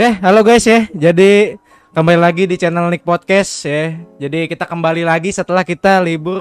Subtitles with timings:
[0.00, 0.88] Ya, halo guys ya.
[0.96, 1.60] Jadi
[1.92, 4.00] kembali lagi di channel Nick Podcast ya.
[4.16, 6.40] Jadi kita kembali lagi setelah kita libur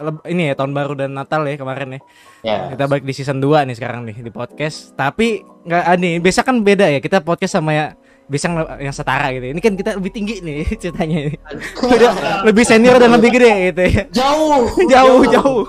[0.00, 2.00] leb- ini ya tahun baru dan Natal ya kemarin ya.
[2.40, 2.58] Ya.
[2.72, 4.96] Kita balik di season 2 nih sekarang nih di podcast.
[4.96, 7.04] Tapi nggak ah, nih, biasa kan beda ya.
[7.04, 7.92] Kita podcast sama ya
[8.24, 9.52] bisa yang, setara gitu.
[9.52, 11.28] Ini kan kita lebih tinggi nih ceritanya.
[11.28, 11.36] ini.
[11.76, 14.02] Udah lebih senior dan lebih gede gitu ya.
[14.24, 14.64] Jauh.
[14.88, 15.62] Jauh, jauh.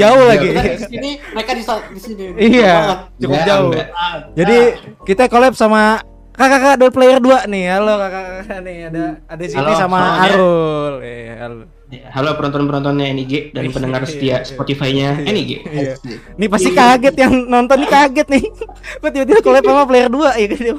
[0.00, 0.48] Jauh lagi.
[0.48, 1.64] Kita di sini, mereka di,
[2.00, 2.24] sini.
[2.24, 2.76] Jauh Iya,
[3.20, 3.72] cukup Enggak, jauh.
[4.32, 4.58] Jadi
[5.04, 6.00] kita collab sama
[6.32, 7.64] kakak-kakak dot player 2 nih.
[7.76, 10.22] Halo kakak-kakak nih ada ada Siti Halo, sama semuanya.
[10.24, 10.92] Arul.
[11.04, 11.64] Eh, halo.
[11.92, 15.60] Halo penonton-penontonnya NIG dan pendengar setia Spotify-nya NIG.
[15.68, 15.94] Iya.
[16.40, 18.44] Nih pasti kaget yang nonton nih kaget nih.
[19.04, 20.60] Kok tiba-tiba collab sama player 2 ya kan.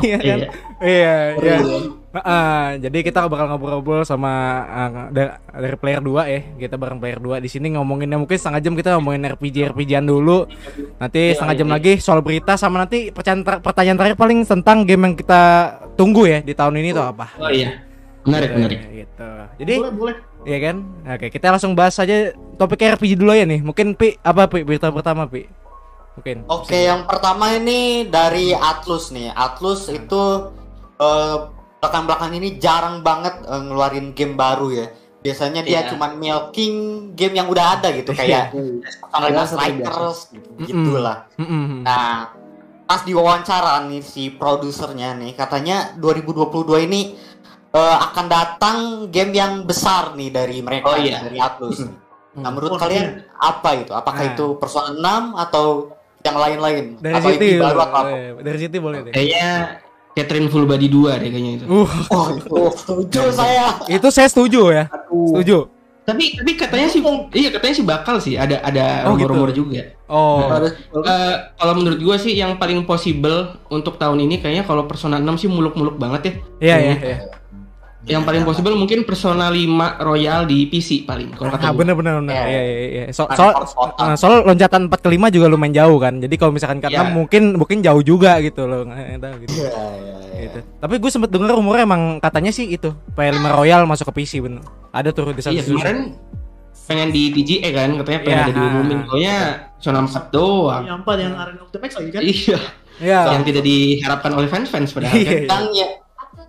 [0.00, 0.38] Iya kan?
[0.80, 1.99] Iya, iya.
[2.10, 4.32] Heeh, jadi kita bakal ngobrol-ngobrol sama
[4.66, 6.40] uh, da- dari player 2 ya.
[6.58, 10.50] Kita bareng player 2 di sini ngomonginnya mungkin setengah jam kita ngomongin RPG RPGan dulu.
[10.98, 15.02] Nanti setengah jam lagi soal berita sama nanti pertanyaan, ter- pertanyaan terakhir paling tentang game
[15.06, 15.42] yang kita
[15.94, 17.30] tunggu ya di tahun ini tuh apa.
[17.38, 17.78] Oh iya.
[18.26, 18.80] Menarik, Gitu, menarik.
[18.90, 19.30] Gitu.
[19.62, 20.16] Jadi Boleh, boleh.
[20.40, 20.76] Iya kan?
[21.14, 23.62] Oke, kita langsung bahas aja topik RPG dulu ya nih.
[23.62, 25.46] Mungkin Pi apa Pi berita pertama Pi?
[26.18, 26.42] Mungkin.
[26.50, 29.30] Oke, yang pertama ini dari Atlus nih.
[29.30, 30.22] Atlus itu
[30.98, 31.36] eh,
[31.80, 34.86] belakang-belakang ini jarang banget eh, ngeluarin game baru ya.
[35.20, 35.88] Biasanya dia Iya.
[35.92, 36.76] cuman milking
[37.12, 38.56] game yang udah ada gitu kayak
[39.02, 40.64] Final Biasa, Strikers gitu, Mm-mm.
[40.64, 41.16] gitulah.
[41.82, 42.32] Nah,
[42.82, 46.48] pas diwawancara nih si produsernya nih katanya 2022
[46.82, 47.00] ini
[47.70, 51.20] eh, akan datang game yang besar nih dari mereka Oh, iya.
[51.20, 51.84] dari Atlus.
[52.32, 53.92] Nah, menurut Oh, kalian apa itu?
[53.92, 54.32] Apakah Nah.
[54.32, 56.96] itu Persona 6 atau yang lain-lain?
[56.96, 58.00] Dari atau baru atau apa?
[58.08, 59.12] Eh, Dari Siti boleh deh.
[59.12, 59.50] Kayaknya
[60.10, 61.64] Catherine Full Body 2 deh kayaknya itu.
[61.66, 63.66] Uh, Oh, itu setuju saya.
[63.86, 64.84] itu saya setuju ya.
[65.08, 65.70] Setuju.
[66.00, 66.98] Tapi tapi katanya sih
[67.32, 69.30] iya katanya sih bakal sih ada ada Oh, gitu.
[69.30, 69.94] rumor-rumor juga.
[70.10, 70.42] Oh.
[70.50, 75.38] Eh, kalau menurut gua sih yang paling possible untuk tahun ini kayaknya kalau Persona 6
[75.38, 76.32] sih muluk-muluk banget ya.
[76.58, 77.18] Iya iya iya.
[78.00, 79.60] Yang paling possible mungkin Persona 5
[80.00, 82.32] Royal di PC paling kalau kata Ah, bener bener bener.
[82.32, 82.44] Iya.
[82.48, 83.04] Iya iya iya.
[83.12, 84.00] So, Kan soal port-portan.
[84.02, 86.16] ah, soal loncatan 4 ke 5 juga lumayan jauh kan.
[86.16, 87.12] Jadi kalau misalkan karena Iya.
[87.12, 88.88] mungkin mungkin jauh juga gitu loh.
[88.88, 89.52] Gitu.
[89.52, 90.40] Iya, iya, iya.
[90.40, 90.58] Gitu.
[90.80, 94.64] Tapi gue sempet denger rumornya emang katanya sih itu PS5 Royal masuk ke PC bener.
[94.90, 95.98] Ada tuh di satu Iya kemarin
[96.88, 98.42] pengen di TGE kan katanya pengen Iya.
[98.42, 98.98] ada diumumin.
[99.04, 99.36] Pokoknya
[99.76, 100.82] Persona 4 doang.
[100.82, 102.22] Yang empat yang Arena of the Max lagi kan?
[102.24, 102.58] Iya.
[102.98, 103.20] Iya.
[103.30, 105.20] Yang tidak diharapkan oleh fans-fans padahal kan.
[105.20, 105.40] Iya.
[105.46, 105.86] Yang ya,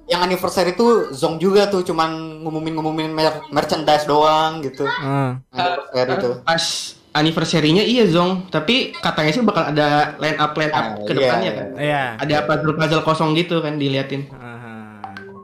[0.05, 2.09] yang anniversary itu Zong juga tuh cuman
[2.41, 4.83] ngumumin-ngumumin mer- merchandise doang gitu.
[4.83, 5.39] Ah.
[5.49, 6.29] Anniversary itu.
[6.41, 6.63] Pas
[7.11, 11.17] anniversary-nya iya Zong, tapi katanya sih bakal ada line up line up Ah, ke iya.
[11.17, 11.67] depannya kan.
[11.75, 12.03] Iya.
[12.17, 14.27] Ada puzzle-puzzle kosong gitu kan diliatin.
[14.31, 14.73] Aha.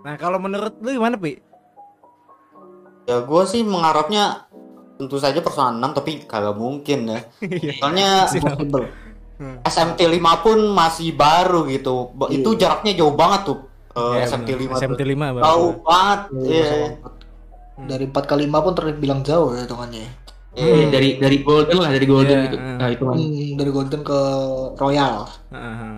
[0.02, 1.40] Nah kalau menurut lu gimana Pi?
[3.04, 4.48] Ya gue sih mengharapnya
[4.98, 7.20] tentu saja Persona 6 tapi kagak mungkin ya.
[7.78, 8.88] Soalnya Possible.
[9.64, 12.10] SMT 5 pun masih baru gitu.
[12.12, 12.42] Ba- Iya.
[12.42, 13.60] Itu jaraknya jauh banget tuh.
[13.98, 14.60] Eh, Iya, SMT bener.
[14.70, 15.08] 5 SMT tuh.
[15.10, 15.44] 5 baru.
[15.44, 16.20] Jauh banget.
[16.40, 16.88] Iya, Iya.
[17.78, 20.06] Dari 4 ke 5 pun terbilang jauh ya hitungannya.
[20.54, 20.74] Iya.
[20.74, 22.58] Eh, dari dari golden lah dari golden Iya, gitu.
[22.58, 22.76] ah.
[22.76, 23.16] Nah, itu kan.
[23.16, 24.20] Hmm, dari Golden ke
[24.74, 25.16] Royal.
[25.52, 25.90] Aha.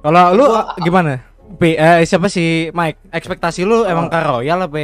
[0.00, 0.44] Kalau lu
[0.80, 1.12] gimana?
[1.54, 3.08] Pi, eh, siapa sih Mike?
[3.08, 4.80] Ekspektasi lu emang ke Royal apa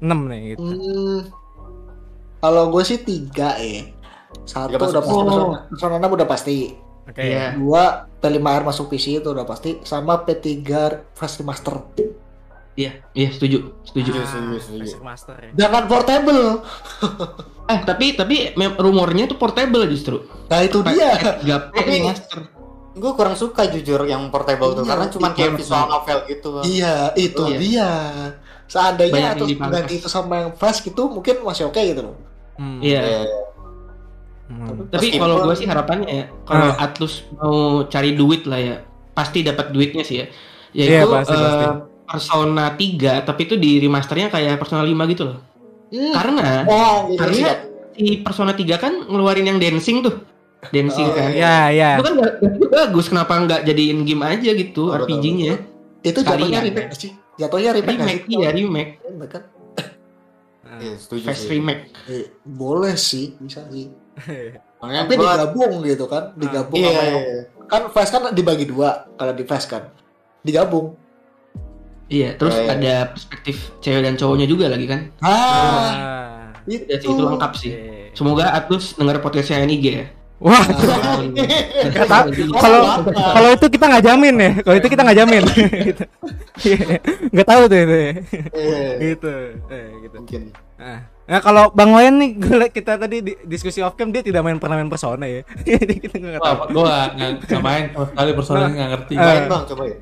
[0.00, 0.64] 6 nih gitu.
[0.64, 1.20] Hmm,
[2.40, 3.84] kalau gue sih tiga ya.
[4.48, 5.04] Satu udah pasti, PC.
[5.04, 5.34] Persona,
[5.68, 6.56] Persona 6 udah pasti.
[7.10, 7.20] Oke.
[7.20, 7.54] Iya.
[7.54, 7.84] Dua,
[8.16, 9.82] P5R masuk PC itu udah pasti.
[9.82, 10.62] Sama P3
[11.10, 11.74] Fast Remaster.
[12.72, 14.14] Iya, iya setuju, setuju.
[14.14, 14.82] Setuju, setuju, setuju.
[14.86, 15.50] Basic Master ya.
[15.58, 16.42] Jangan portable.
[17.66, 20.22] Eh, tapi tapi mem- rumornya itu portable justru.
[20.46, 21.12] Nah itu dia.
[21.40, 22.38] Gak Tapi- master.
[22.90, 26.48] Gue kurang suka jujur yang portable tuh Iya, karena cuma kayak visual novel gitu.
[26.64, 27.58] iya, itu Iya.
[27.58, 27.90] dia.
[28.66, 32.16] Seandainya Banyak atau ganti itu sama yang fast gitu mungkin masih oke gitu loh.
[32.54, 32.82] Hmm.
[32.82, 33.00] Iya.
[33.00, 33.20] Iya.
[34.50, 34.90] Hmm.
[34.90, 36.82] Tapi kalau gue sih harapannya ya, kalau Ah.
[36.82, 37.56] Atlus mau
[37.86, 38.76] cari duit lah ya,
[39.10, 40.26] pasti dapat duitnya sih ya.
[40.70, 41.66] Iya, Yaitu pasti, eh, pasti.
[42.04, 45.38] Persona 3, tapi itu di remasternya kayak Persona 5 gitu loh.
[45.88, 46.10] Hmm.
[46.10, 47.18] Karena Oh, gitu.
[47.20, 47.58] Karena siap.
[47.92, 50.18] si Persona 3 kan ngeluarin yang dancing tuh.
[50.68, 51.30] Dancing Oh, kan.
[51.30, 51.90] Ya, ya.
[51.94, 55.62] Itu kan gak, gak bagus, kenapa nggak jadiin game aja gitu Oh, RPG-nya?
[56.00, 57.10] Itu jatuhnya remake sih?
[57.36, 59.42] Jatuhnya remake Remake, iya remake, Remake kan?
[60.70, 61.50] Iya, setuju fast sih.
[61.52, 61.82] remake.
[62.06, 63.90] Eh, boleh sih, bisa sih.
[64.76, 67.40] Soalnya Tapi gua- digabung gitu kan, digabung Iya, sama iya, yang iya.
[67.66, 69.82] kan fast kan dibagi dua kalau di fast kan
[70.40, 70.96] digabung
[72.06, 72.72] Iya, terus Iya, iya.
[72.74, 75.00] ada perspektif cewek dan cowoknya juga lagi kan.
[75.20, 76.50] ah Ah.
[76.64, 77.72] itu Udah sih, itu lengkap sih.
[77.72, 78.10] Oke.
[78.12, 80.06] Semoga Atlus denger podcastnya NIG ya.
[80.40, 80.64] Wah,
[82.02, 82.26] tahu.
[82.56, 82.80] Kalau
[83.12, 84.50] kalau itu kita nggak jamin ya.
[84.58, 85.42] Kalau itu kita nggak jamin.
[85.84, 86.04] Gitu.
[86.60, 87.00] Iya.
[87.30, 87.96] Nggak tahu tuh itu.
[87.96, 88.10] ya.
[88.52, 89.32] Eh, Gitu.
[89.70, 90.16] Eh, gitu.
[90.18, 90.42] mungkin.
[90.76, 90.98] Nah,
[91.30, 94.58] nah kalau Bang Wayan nih gue kita tadi di, diskusi off cam dia tidak main
[94.58, 95.46] pernah main persona ya.
[95.68, 96.74] Jadi kita nggak tahu.
[96.74, 99.14] Gue gak, gak, gak main sama sekali personal nggak ngerti.
[99.14, 99.22] Eh.
[99.22, 99.98] Main bang coba ya.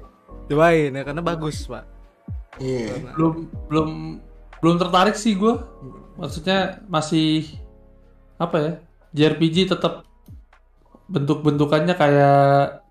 [0.48, 1.84] Cobain ya karena bagus, Pak.
[2.56, 3.12] Iya.
[3.12, 3.88] Belum belum
[4.64, 5.54] belum tertarik sih gue.
[6.16, 7.46] Maksudnya masih
[8.40, 8.72] apa ya?
[9.12, 10.08] JRPG tetap
[11.08, 12.82] bentuk-bentukannya kayak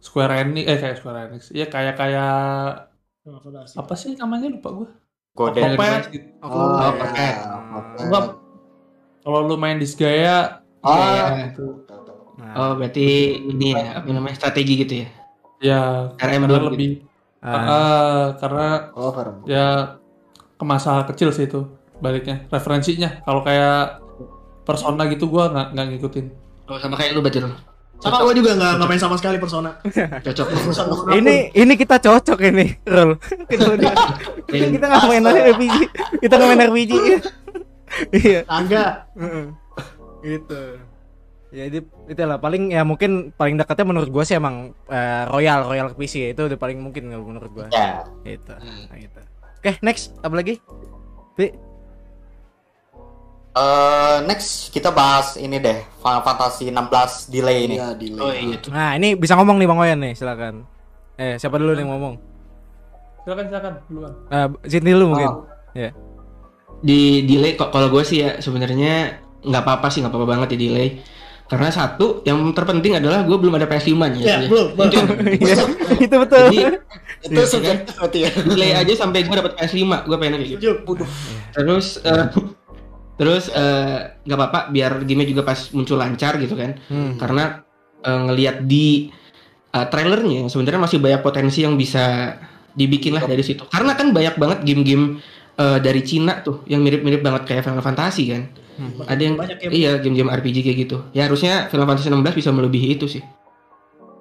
[0.00, 1.42] Square Enix, eh kayak Square Enix.
[1.50, 2.34] Iya kayak kayak
[3.74, 4.88] apa sih namanya lupa gue.
[5.36, 6.26] Octopath gitu.
[6.40, 6.92] Oh, Oh.
[8.00, 8.24] Enggak.
[9.20, 11.82] Kalau lu main Disgaea, Ah, gitu.
[12.38, 13.06] Nah, Oh, berarti
[13.42, 14.36] ini ya, apa namanya?
[14.38, 15.08] Strategi gitu ya.
[15.58, 15.80] Ya,
[16.14, 16.90] RM karena lebih
[17.42, 19.10] ah, Ah, karena Oh,
[19.44, 19.98] ya
[20.56, 21.64] ke masa kecil sih itu
[21.96, 24.00] baliknya referensinya kalau kayak
[24.68, 26.26] persona gitu gua nggak nggak ngikutin
[26.66, 27.48] Oh, sama kayak lu berarti lu.
[27.96, 29.70] Sama gue juga nggak main sama sekali Persona.
[30.26, 30.46] Cocok.
[30.52, 31.12] Mana pun.
[31.16, 33.16] ini ini kita cocok ini, Rul.
[34.46, 35.74] Kita kita nggak main RPG,
[36.22, 36.92] kita nggak main RPG.
[38.12, 38.42] Iya.
[38.44, 39.08] Tangga.
[39.16, 39.46] Heeh.
[40.26, 40.62] gitu
[41.54, 45.94] ya jadi itulah paling ya mungkin paling dekatnya menurut gua sih emang eh, Royal Royal
[45.94, 48.02] PC ya itu udah paling mungkin kalau menurut gua Ya.
[48.26, 49.20] gitu nah, gitu
[49.62, 50.58] oke next apa lagi
[51.38, 51.54] Pi?
[53.56, 56.76] Eh, next kita bahas ini deh Final Fantasy 16
[57.26, 57.80] delay ini.
[57.80, 58.20] Iya, delay.
[58.20, 60.68] Oh iya nah ini bisa ngomong nih Bang Oyan nih silakan
[61.16, 62.20] eh siapa dulu nih yang ngomong
[63.24, 65.48] silakan silakan duluan eh Sydney dulu mungkin Oh.
[65.72, 65.88] ya
[66.78, 70.58] Di delay kok kalau gue sih ya sebenarnya nggak apa-apa sih nggak apa-apa banget di
[70.62, 70.88] delay.
[71.46, 74.20] Karena satu yang terpenting adalah gue belum ada PS5 nya.
[74.20, 75.04] Ya, belum, belum.
[75.40, 75.56] Iya,
[76.04, 76.58] itu betul Jadi
[77.22, 78.30] Itu Iya, subjektif berarti ya.
[78.44, 80.68] delay aja sampai gue dapat PS5, gue pengen kayak gitu.
[81.54, 82.24] Terus eh,
[83.16, 86.76] terus eh, nggak apa-apa biar game juga pas muncul lancar gitu kan.
[86.86, 87.16] Hmm.
[87.16, 87.64] Karena
[88.00, 89.08] eh, ngelihat di
[89.72, 92.36] eh, trailernya sebenarnya masih banyak potensi yang bisa
[92.72, 93.64] dibikin lah dari situ.
[93.66, 95.18] Karena kan banyak banget game-game
[95.56, 98.52] eh, dari Cina tuh yang mirip-mirip banget kayak Final Fantasy kan.
[99.08, 99.72] Ada yang Banyak game.
[99.72, 101.00] iya game-game RPG kayak gitu.
[101.16, 103.24] Ya harusnya Final Fantasy 16 bisa melebihi itu sih.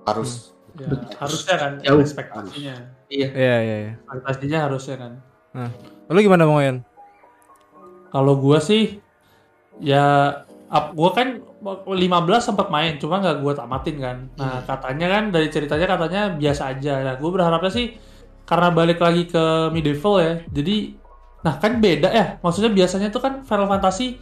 [0.07, 0.55] Harus.
[0.75, 0.91] ya,
[1.23, 2.03] harusnya kan Jauh.
[2.03, 2.75] ekspektasinya
[3.07, 3.27] Iya.
[3.31, 5.11] iya iya iya ekspektasinya harusnya kan
[6.11, 6.83] lu gimana Oyan
[8.09, 8.99] kalau gua sih
[9.81, 10.31] ya
[10.69, 11.95] up, gua kan 15
[12.41, 14.17] sempat main cuma nggak gua tamatin kan.
[14.37, 16.93] Nah katanya kan dari ceritanya katanya biasa aja.
[17.01, 17.97] Nah gua berharapnya sih
[18.45, 20.93] karena balik lagi ke medieval ya jadi
[21.41, 22.25] nah kan beda ya.
[22.41, 24.21] Maksudnya biasanya tuh kan Final Fantasy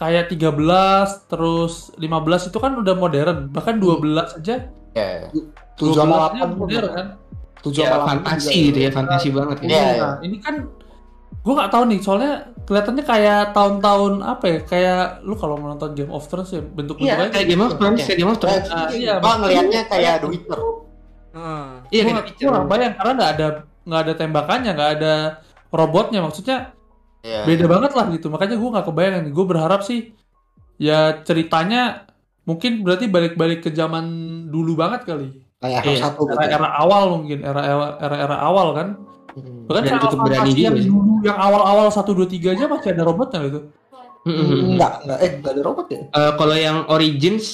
[0.00, 3.52] kayak 13 terus 15 itu kan udah modern.
[3.52, 4.56] Bahkan 12 aja
[4.94, 5.30] Ya.
[5.78, 7.06] 7 12 sama nya 8 modern kan.
[7.60, 9.68] 7 Ya, sama 8 fantasi gitu ya, fantasi banget kan.
[9.68, 10.54] Iya, Nah, ini kan
[11.40, 12.32] gue nggak tahu nih, soalnya
[12.68, 14.58] kelihatannya kayak tahun-tahun apa ya?
[14.66, 18.00] Kayak lu kalau menonton Game of Thrones ya bentuk Iya, bentukannya kayak Game of Thrones,
[18.04, 18.68] kayak Game of Thrones.
[18.68, 20.60] Ah, iya, Gua ngelihatnya kayak The Witcher.
[21.30, 21.66] Heeh.
[21.90, 23.46] Iya, nggak gue nggak bayang karena nggak ada
[23.80, 25.14] nggak ada tembakannya, nggak ada
[25.70, 26.58] robotnya, maksudnya
[27.20, 27.44] Iya.
[27.44, 28.26] beda banget lah gitu.
[28.32, 29.32] Makanya gue nggak kebayang nih.
[29.32, 30.12] Gue berharap sih
[30.80, 32.08] ya ceritanya
[32.48, 34.04] mungkin berarti balik-balik ke zaman
[34.48, 35.28] dulu banget kali.
[35.60, 36.40] Kayak Iya, satu gitu.
[36.40, 38.88] Era-era awal mungkin, era-era era awal kan.
[39.36, 43.02] Bahkan Dan cukup berani juga yang dulu yang awal-awal 1 2 3 aja masih ada
[43.02, 43.60] robotnya gitu.
[44.20, 44.74] Mm-mm.
[44.74, 45.18] Enggak, enggak.
[45.18, 46.00] Eh, enggak ada robot ya?
[46.04, 47.46] Eh, kalau yang Origins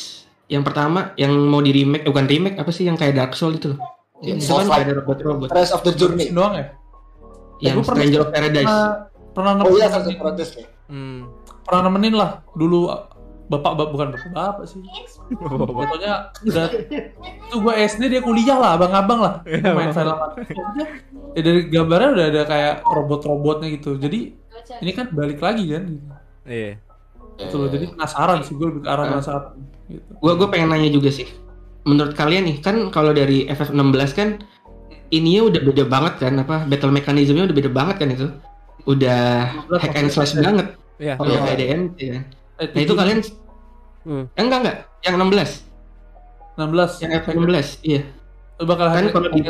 [0.46, 3.54] yang pertama yang mau di remake eh, bukan remake apa sih yang kayak Dark Souls
[3.54, 3.80] itu loh.
[4.18, 4.72] Itu Souls-like.
[4.72, 5.48] kayak ada robot-robot.
[5.52, 6.30] Rise of the Journey.
[6.30, 6.66] doang ya?
[7.60, 8.66] Yang pernah- Stranger of Paradise.
[8.66, 8.90] Pernah,
[9.30, 10.66] pernah Oh iya, nemenin, satu protes ya.
[10.86, 11.20] Hmm.
[11.62, 12.86] pernah nemenin lah dulu
[13.46, 14.82] bapak bap- bukan bapak bapak sih.
[15.38, 16.66] Fotonya udah
[17.46, 19.34] itu gua SD dia kuliah lah, abang-abang lah.
[19.46, 19.96] Iya, main Bang.
[19.96, 20.16] film.
[21.36, 23.94] Ya dari gambarnya udah ada kayak robot-robotnya gitu.
[24.00, 24.34] Jadi
[24.82, 25.84] ini kan balik lagi kan.
[26.42, 26.82] Iya.
[27.38, 27.68] Gitu loh.
[27.70, 29.54] Jadi penasaran sih gue lebih ke arah penasaran
[29.86, 30.10] gitu.
[30.18, 31.28] Gua gue pengen nanya juga sih.
[31.86, 34.28] Menurut kalian nih, kan kalau dari FF16 kan
[35.14, 38.26] ininya udah beda banget kan apa battle mechanismnya udah beda banget kan itu.
[38.90, 40.74] Udah hack and slash banget.
[40.98, 41.14] Iya.
[41.14, 42.22] Kalau DMC kan.
[42.56, 43.20] Eh, Nah, itu kalian
[44.02, 44.30] Hmm.
[44.30, 45.66] Eh, enggak enggak, yang 16,
[46.54, 47.68] 16 yang FF16.
[47.82, 48.00] Iya.
[48.54, 49.42] Itu bakal Kan kalau di-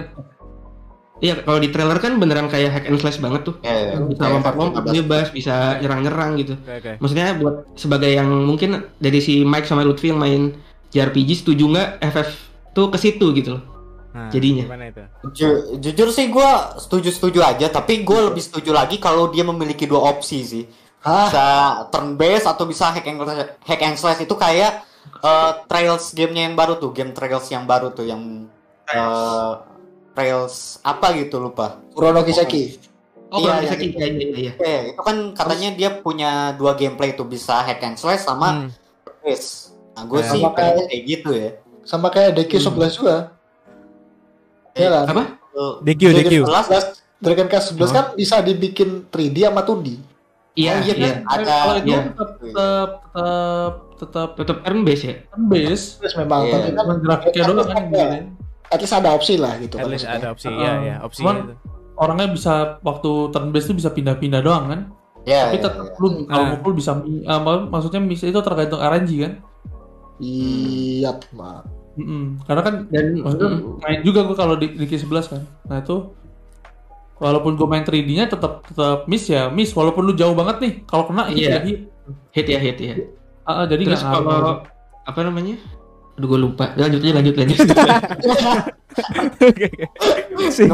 [1.17, 3.57] Iya, kalau di trailer kan beneran kayak hack and slash banget tuh.
[3.61, 3.93] Iya, iya.
[4.03, 4.97] Bisa lompat-lompat 15.
[4.99, 6.55] bebas, bisa nyerang-nyerang gitu.
[6.55, 6.93] Oke oke.
[7.01, 10.53] Maksudnya buat sebagai yang mungkin dari si Mike sama Lutfi yang main
[10.91, 12.29] JRPG setuju nggak FF
[12.73, 13.65] tuh ke situ gitu loh.
[14.13, 14.65] Nah, Jadinya.
[14.83, 15.05] Itu?
[15.35, 20.05] Ju- jujur sih gue setuju-setuju aja, tapi gue lebih setuju lagi kalau dia memiliki dua
[20.07, 20.65] opsi sih.
[21.07, 21.31] Hah?
[21.31, 21.47] Bisa
[21.89, 23.23] turn based atau bisa hack and
[23.63, 24.83] hack and slash itu kayak
[25.23, 28.51] eh, Trails gamenya yang baru tuh, game Trails yang baru tuh yang
[28.87, 29.51] eh,
[30.13, 31.79] Trails apa gitu lupa.
[31.95, 32.83] Kurono Kiseki.
[33.27, 34.53] Oh, Iya, kalau iya, gitu, iya, iya, iya.
[34.55, 38.69] Oke, itu kan katanya dia punya dua gameplay tuh bisa hack and slash sama Hmm.
[39.21, 39.75] based.
[39.99, 40.27] Nah, gue Eh.
[40.27, 41.51] sih kayak- kayak gitu ya.
[41.83, 43.17] Sama kayak DQ11 juga.
[44.75, 45.05] Iya kan?
[45.11, 45.23] Apa?
[45.83, 46.33] DQ DQ.
[46.45, 46.85] Dragon 11
[47.17, 49.97] Dragon Quest 11 kan bisa dibikin 3D sama 2D.
[50.57, 51.07] Iya, Oh, iya, iya.
[51.07, 51.17] kan?
[51.29, 52.01] Ada- kalau itu iya.
[52.03, 55.15] tetap tetap tetap tetap Tetap turn base ya.
[55.27, 56.53] turn base Terus memang Iya.
[56.55, 58.25] tapi kan grafiknya doang kan ada- digedein.
[58.67, 61.21] at least ada opsi lah gitu At kan least ada opsi Uh, ya ya opsi
[61.21, 61.55] cuman- itu.
[61.95, 64.81] orangnya bisa waktu turn base tuh bisa pindah-pindah doang kan
[65.23, 65.99] Ya, tapi ya, tetap ya.
[65.99, 66.51] lu kalau Ah.
[66.53, 69.33] mukul bisa mak- maksudnya bisa itu tergantung RNG kan
[70.17, 71.63] Iya, Mak.
[71.95, 72.41] Mm-mm.
[72.43, 76.13] karena kan Dan maksudnya mm, main juga gue kalau di, di K11 kan nah itu
[77.17, 81.09] walaupun gue main 3D-nya tetap tetap miss ya miss walaupun lu jauh banget nih kalau
[81.09, 81.51] kena hit Iya.
[81.51, 81.79] ya hit
[82.33, 82.95] hit ya hit ya.
[83.47, 84.67] Ah, ah, jadi Terus kalau
[85.07, 85.57] apa namanya?
[86.17, 86.73] Aduh gue lupa.
[86.75, 87.59] Lanjut aja lanjut lanjut.
[89.45, 89.85] Oke, oke.
[90.49, 90.73] Sip,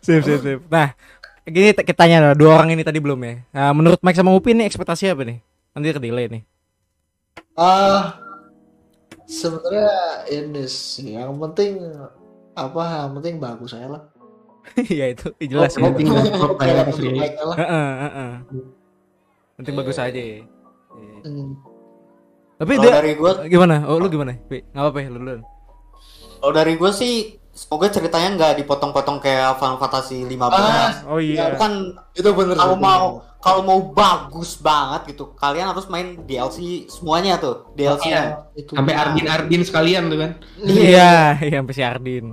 [0.00, 0.60] sip, sip, sip.
[0.70, 0.94] Nah,
[1.42, 3.34] gini kita tanya dua orang ini tadi belum ya.
[3.50, 5.38] Nah, menurut Mike sama Upin nih ekspektasi apa nih?
[5.74, 6.42] Nanti ke delay nih.
[7.58, 8.14] Ah,
[9.26, 9.90] sebenarnya
[10.30, 11.82] ini sih yang penting
[12.54, 14.02] apa yang penting bagus saya lah.
[14.74, 15.86] Iya itu jelas Oh, ya.
[15.88, 16.88] penting lah, oh, kayak.
[17.54, 18.32] Heeh, heeh.
[19.54, 20.16] Penting bagus aja.
[20.16, 20.42] ya.
[21.24, 21.56] Hmm.
[22.54, 23.84] Tapi dia dari gue, gimana?
[23.84, 24.34] Oh, lu gimana?
[24.40, 25.42] Pi, nggak apa-apa ya, lu duluan.
[26.38, 27.14] kalau dari gue sih,
[27.50, 30.52] semoga ceritanya nggak dipotong-potong kayak Final Fantasy 15.
[30.52, 31.56] Ah, Oh iya.
[31.56, 32.52] Kan Itu bener.
[32.54, 33.04] kalau sih, mau
[33.38, 38.22] kalau mau bagus banget gitu, kalian harus main DLC semuanya tuh, DLC Iya.
[38.54, 38.72] Itu.
[38.72, 40.30] Sampai Ardin Ardin sekalian tuh kan.
[40.60, 42.26] Iya, iya sampai si Ardin.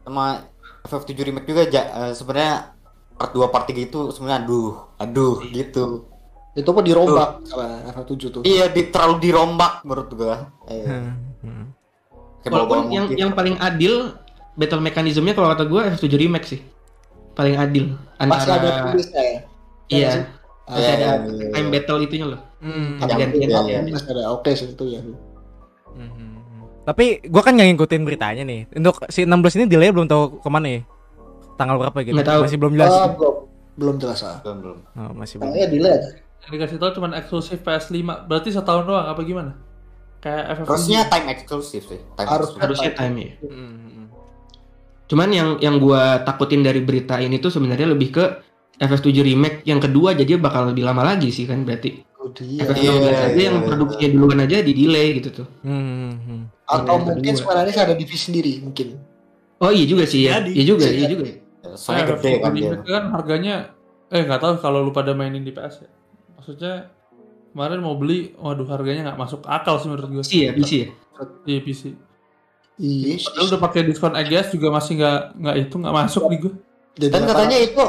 [0.00, 0.42] sama
[0.82, 2.72] FF7 remake juga ja- eh, sebenarnya
[3.12, 6.08] part 2 part 3 itu sebenarnya aduh, aduh gitu.
[6.50, 8.42] Itu pun dirombak sama FF7 tuh.
[8.42, 10.36] Iya, di, terlalu dirombak menurut gua.
[10.66, 10.82] Eh,
[11.40, 11.72] Hmm.
[12.40, 13.16] kayak Walaupun yang motif.
[13.16, 14.16] yang paling adil
[14.52, 16.60] battle mekanismenya kalau kata gue F7 remake sih.
[17.32, 19.38] Paling adil Masih ada antara tulisnya ya.
[19.88, 20.10] iya,
[20.66, 21.48] masih ada Iya, iya, iya.
[21.50, 22.40] time battle itunya loh.
[22.58, 22.98] Hmm.
[22.98, 23.78] Ada- Gantian iya, iya.
[23.86, 25.00] Masih ada oke sih itu ya.
[25.90, 26.29] Mhm.
[26.90, 28.66] Tapi gua kan nggak ngikutin beritanya nih.
[28.74, 30.80] Untuk si 16 ini delay belum tahu ke mana ya.
[31.54, 32.18] Tanggal berapa gitu.
[32.18, 32.40] Nggak tahu.
[32.42, 32.90] Masih belum jelas.
[32.90, 33.34] Ah, belum
[33.78, 34.36] belum jelas ah.
[34.42, 34.78] Belum, belum.
[34.98, 35.54] Oh, masih belum.
[35.54, 36.10] Kayaknya delay aja.
[36.40, 39.60] yang dikasih tahu cuma eksklusif PS5 berarti setahun doang apa gimana
[40.24, 42.00] kayak FF Harusnya time eksklusif sih.
[42.16, 42.62] Time Harus- eksklusif.
[42.64, 43.32] Harusnya time ya.
[43.44, 44.04] Mhm.
[45.04, 48.24] Cuman yang yang gua takutin dari berita ini tuh sebenarnya lebih ke
[48.80, 52.08] FF7 remake yang kedua jadi bakal lebih lama lagi sih kan berarti.
[52.20, 52.60] Oh, dia.
[52.62, 53.64] FF16 Iya, aja iya, yang iya.
[53.64, 55.48] produksinya duluan aja di delay gitu tuh.
[55.64, 56.52] Mhm.
[56.62, 57.40] Atau Yang mungkin kedua.
[57.40, 58.88] sebenarnya ada divisi sendiri mungkin.
[59.56, 60.38] Oh iya juga sih ya.
[60.38, 60.52] Jadi.
[60.52, 61.24] Iya juga, iya juga.
[61.74, 62.68] Soalnya Eh, gede kan dia.
[62.68, 63.54] remake kan harganya
[64.06, 65.90] eh nggak tahu kalau lu pada mainin di PS ya.
[66.34, 66.74] Maksudnya
[67.50, 70.22] kemarin mau beli, waduh harganya nggak masuk akal sih menurut gue.
[70.22, 70.88] PC ya, PC ya.
[71.46, 71.82] Iya PC.
[72.76, 73.16] Iya.
[73.22, 76.52] Padahal udah pakai diskon EGS juga masih nggak nggak itu nggak masuk di gue.
[76.98, 77.84] Dan katanya itu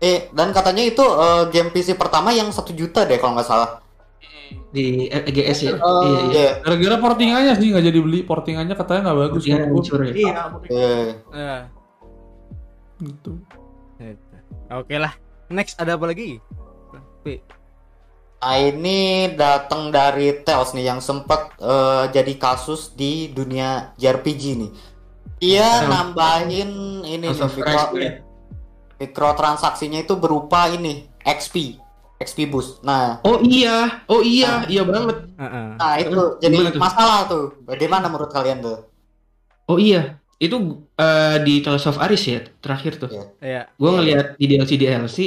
[0.00, 3.84] eh dan katanya itu eh, game PC pertama yang satu juta deh kalau nggak salah.
[4.70, 5.72] Di EGS ya.
[5.78, 6.22] Oh, iya, iya.
[6.30, 6.50] Iya.
[6.64, 8.20] Gara-gara portingannya sih nggak jadi beli.
[8.24, 9.42] Portingannya katanya nggak bagus.
[9.46, 10.12] Iya, hancur ya.
[10.14, 10.32] Iya.
[10.70, 10.94] Iya.
[11.30, 11.56] Ya.
[12.98, 13.32] Gitu.
[14.70, 15.12] Oke lah.
[15.50, 16.38] Next ada apa lagi?
[17.26, 17.42] Pi.
[18.40, 24.70] Nah ini datang dari Tales nih yang sempat eh, jadi kasus di dunia JRPG nih.
[25.42, 25.90] Dia Tales.
[25.90, 26.70] nambahin
[27.04, 28.29] ini nih
[29.00, 31.80] mikrotransaksinya itu berupa ini XP,
[32.20, 32.84] XP boost.
[32.84, 35.24] Nah, Oh iya, oh iya, iya banget.
[35.34, 35.66] Heeh.
[35.74, 36.78] nah itu jadi tuh?
[36.78, 37.56] masalah tuh.
[37.64, 38.84] Bagaimana menurut kalian tuh?
[39.64, 40.56] Oh iya, itu
[40.94, 43.08] eh, di Tales of Aris ya terakhir tuh.
[43.08, 43.24] Iya.
[43.40, 43.62] Iya.
[43.72, 45.18] Gue ngeliat di DLC DLC,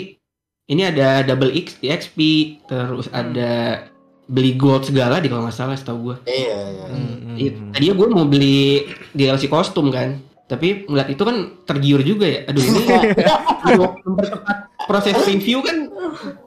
[0.69, 2.17] ini ada double X XP,
[2.63, 3.83] terus ada
[4.23, 6.17] beli gold segala di kalau nggak salah setahu gue.
[6.25, 6.85] Iya, iya.
[6.87, 7.35] Mhm.
[7.35, 10.21] It- Tadinya gue mau beli DLC kostum kan,
[10.53, 12.39] tapi ngeliat itu kan tergiur juga ya.
[12.45, 12.81] Aduh ini
[14.05, 15.89] mempercepat proses review kan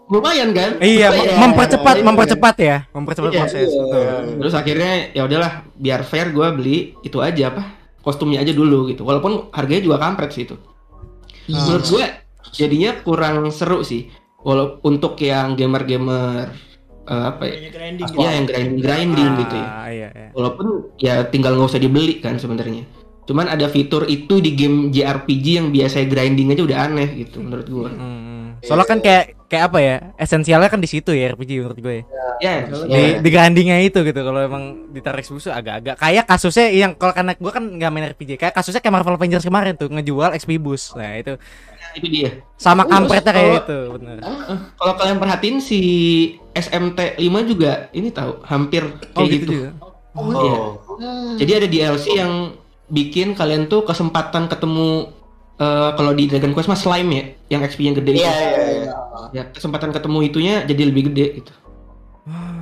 [0.07, 0.79] lumayan kan.
[0.79, 2.05] Iya, Iya, mem- mempercepat, iya.
[2.05, 3.67] mempercepat ya, mempercepat Iya, proses.
[3.67, 3.81] iya.
[3.83, 4.05] betul.
[4.39, 7.63] Terus akhirnya ya udahlah biar fair gue beli itu aja apa
[8.01, 9.03] kostumnya aja dulu gitu.
[9.03, 10.55] Walaupun harganya juga kampret sih itu.
[11.47, 12.05] Menurut gue
[12.53, 14.07] jadinya kurang seru sih.
[14.39, 16.55] Walau untuk yang gamer-gamer
[17.03, 17.55] eh, apa ya?
[17.67, 18.07] Grinding.
[18.15, 19.67] Iya yang grinding grinding Ah, gitu ya.
[19.87, 20.29] Iya, iya.
[20.31, 20.67] Walaupun
[20.99, 22.87] ya tinggal nggak usah dibeli kan sebenarnya.
[23.27, 27.67] Cuman ada fitur itu di game JRPG yang biasa grinding aja udah aneh gitu menurut
[27.67, 27.91] gue.
[27.91, 28.35] Mhm.
[28.63, 29.97] Soalnya kan kayak kayak apa ya?
[30.17, 31.99] Esensialnya kan di situ ya RPG menurut gue.
[32.39, 33.19] Ya, Di Iya.
[33.19, 34.17] di grindingnya itu gitu.
[34.17, 38.31] Kalau emang ditarik susu agak-agak kayak kasusnya yang kalau karena gue kan nggak main RPG,
[38.37, 40.95] kayak kasusnya kayak Marvel Avengers kemarin tuh ngejual XP boost.
[40.95, 41.35] Nah, itu
[41.95, 42.31] itu dia.
[42.57, 44.17] sama Oh, kampretnya kayak itu, bener.
[44.77, 45.81] Kalau kalian perhatiin si
[46.53, 49.35] SMT 5 juga ini tahu hampir kayak Oh, gitu.
[49.41, 49.71] gitu juga.
[50.17, 50.59] Oh, Iya.
[51.37, 52.33] Jadi ada DLC yang
[52.87, 55.11] bikin kalian tuh kesempatan ketemu
[55.59, 57.25] eh, kalau di Dragon Quest mah slime ya,
[57.57, 58.31] yang XP yang gede Iya, itu.
[58.31, 58.93] iya, iya.
[59.35, 61.53] Ya, kesempatan ketemu itunya jadi lebih gede gitu.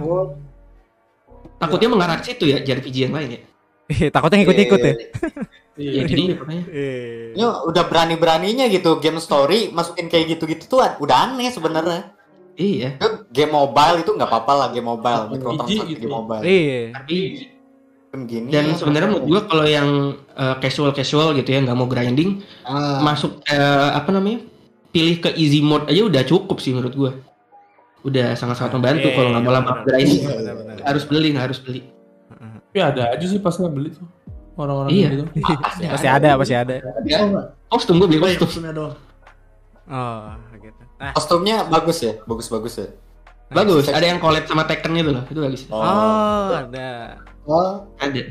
[0.01, 0.37] Oh,
[1.57, 3.41] takutnya mengarah ke situ ya JRPG yang lain ya.
[3.85, 4.95] Ih, takutnya ngikut-ngikut ya.
[5.75, 6.65] Ya itu dia makanya.
[6.71, 7.37] Iya.
[7.37, 12.15] Ini udah berani-beraninya gitu game story masukin kayak gitu-gitu tuh udah aneh sebenarnya.
[12.55, 12.97] Iya.
[13.35, 16.07] Game mobile itu nggak apa-apa lah game mobile, mikrotransaksi gitu.
[16.07, 16.43] game mobile.
[16.47, 16.81] Iya.
[16.95, 17.13] RPG.
[18.15, 18.47] Gini.
[18.47, 20.15] Dan sebenarnya menurut gua kalau yang
[20.63, 23.59] casual casual gitu ya nggak mau grinding Ah, masuk eh,
[23.91, 24.47] apa namanya
[24.89, 27.13] pilih ke easy mode aja udah cukup sih menurut gua.
[28.01, 30.23] Udah sangat-sangat membantu Iya, kalau nggak mau iya, lama grinding.
[30.81, 31.81] Harus beli nggak harus beli.
[32.71, 34.07] Tapi ada aja sih pasti yang beli tuh.
[34.55, 35.09] Orang-orang Iya.
[35.11, 35.25] gitu.
[35.91, 36.75] Pasti ada, pasti ada.
[37.67, 38.47] Kostum gua beli Beli kostum.
[38.63, 38.95] kostumnya doang.
[39.85, 40.81] Oh, gitu.
[40.97, 42.89] Nah, Kostumnya bagus ya, bagus-bagus ya.
[43.51, 45.63] Bagus, ada yang collab sama Tekken itu loh, itu bagus.
[45.69, 47.19] oh, ada.
[47.47, 48.23] Oh, Ada.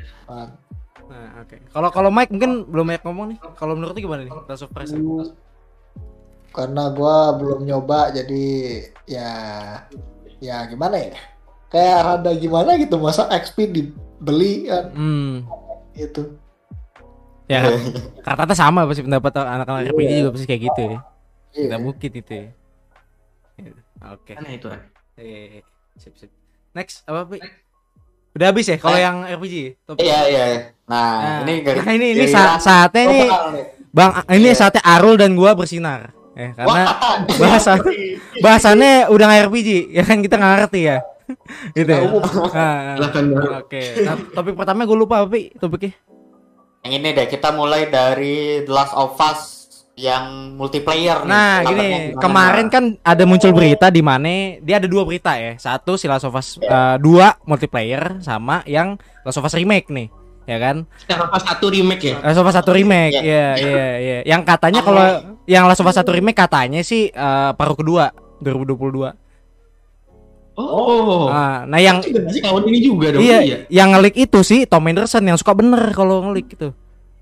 [1.03, 1.55] Nah, oke.
[1.69, 3.37] Kalau kalau Mike mungkin belum banyak ngomong nih.
[3.59, 4.31] Kalau menurut lu gimana nih?
[4.33, 5.31] Of Us.
[6.53, 8.45] karena gua belum nyoba jadi
[9.09, 9.29] ya
[10.37, 11.17] ya gimana ya
[11.73, 15.49] kayak ada gimana gitu masa XP dibeli kan Hmm.
[15.97, 16.37] gitu
[17.43, 17.59] Ya,
[18.23, 20.89] kata-kata sama pasti pendapat anak-anak RPG juga pasti kayak gitu ya.
[21.51, 21.63] Iya.
[21.67, 22.47] Tidak mungkin itu ya.
[23.59, 23.79] Gitu.
[23.99, 24.31] Oke.
[24.39, 24.67] Mana itu?
[24.71, 24.81] An?
[25.19, 25.59] Eh,
[25.99, 26.31] sip sip.
[26.71, 27.43] Next apa Pi?
[28.33, 29.01] Udah habis ya kalau Eh.
[29.01, 29.55] yang RPG?
[29.83, 30.01] Topik.
[30.01, 30.45] Iya iya.
[30.83, 33.29] Nah, Nah, ini nah, ini ini sa- saatnya nih nih.
[33.89, 34.57] Bang, ini Iya.
[34.57, 36.09] saatnya Arul dan gua bersinar.
[36.33, 36.85] Eh, karena Wah,
[37.41, 37.77] bahasa
[38.43, 40.97] bahasannya udah nggak RPG ya kan kita nggak ngerti ya.
[41.77, 42.01] gitu ya.
[42.03, 42.97] Nah.
[43.59, 43.81] Oke.
[44.01, 45.53] Nah, topik pertama gue lupa apa Pi?
[45.55, 45.93] topiknya.
[46.83, 49.39] yang ini deh kita mulai dari The Last of Us
[49.93, 51.29] yang multiplayer nih.
[51.29, 55.53] Nah, gini, kemarin kan ada muncul berita di mana dia ada dua berita ya.
[55.61, 60.09] Satu si Last of Us eh, dua multiplayer sama yang Last of Us remake nih.
[60.43, 60.83] Ya kan?
[61.07, 62.15] Yang apa satu remake ya?
[62.25, 63.21] Last of Us satu remake.
[63.21, 63.21] Iya.
[63.21, 64.17] Iya, iya, iya.
[64.25, 65.05] Yang katanya kalau
[65.45, 68.09] yang Last of Us satu remake katanya sih eh, paruh kedua
[68.41, 69.13] 2022.
[70.53, 71.29] Oh.
[71.33, 73.25] Nah, nah yang tahun ini juga dong.
[73.25, 76.69] iya, yang ngelik itu sih Tom Henderson yang suka bener kalau ngelik itu.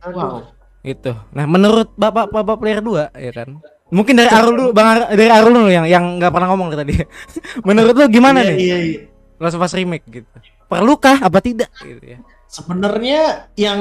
[0.03, 0.60] Wow.
[0.81, 1.13] Gitu.
[1.33, 3.61] Nah, menurut Bapak Bapak player 2 ya kan.
[3.91, 6.95] Mungkin dari Arul dulu, Bang Ar- dari Arul dulu yang yang nggak pernah ngomong dari
[6.95, 7.05] tadi.
[7.67, 8.57] menurut lu gimana Iya, nih?
[8.57, 8.99] Iya, iya.
[9.37, 10.31] Last of Us remake gitu.
[10.65, 12.17] Perlukah apa tidak gitu ya.
[12.47, 13.79] Sebenarnya yang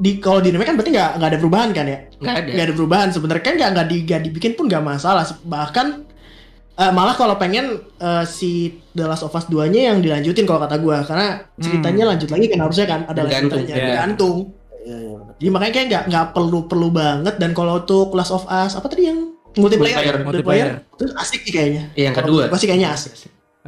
[0.00, 1.98] di kalau di remake kan berarti nggak nggak ada perubahan kan ya?
[2.20, 2.50] Nggak ada.
[2.52, 3.96] Nggak ada perubahan sebenarnya kan nggak nggak di,
[4.28, 5.24] dibikin pun nggak masalah.
[5.48, 5.86] Bahkan
[6.76, 10.76] eh, malah kalau pengen eh, si The Last of Us 2-nya yang dilanjutin kalau kata
[10.76, 13.96] gua karena ceritanya lanjut lagi kan harusnya kan ada Gantung, lanjutannya ya.
[14.04, 14.38] gantung.
[14.80, 15.34] Iya, iya, bener.
[15.36, 18.86] Jadi makanya kayak nggak nggak perlu perlu banget dan kalau untuk Last of Us apa
[18.88, 20.24] tadi yang multiplayer Multiplayer.
[20.24, 20.66] Multiplayer.
[20.96, 21.92] terus asik sih kayaknya.
[21.92, 22.42] Iya, yang kedua.
[22.48, 23.12] Pasti kayaknya asik.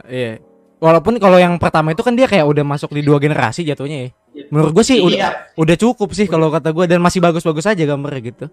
[0.08, 0.40] Iya.
[0.82, 4.10] Walaupun kalau yang pertama itu kan dia kayak udah masuk di dua generasi jatuhnya ya.
[4.50, 5.30] Menurut gue sih udah Iya.
[5.54, 8.46] udah cukup sih kalau kata gue dan masih bagus-bagus aja gambarnya gitu.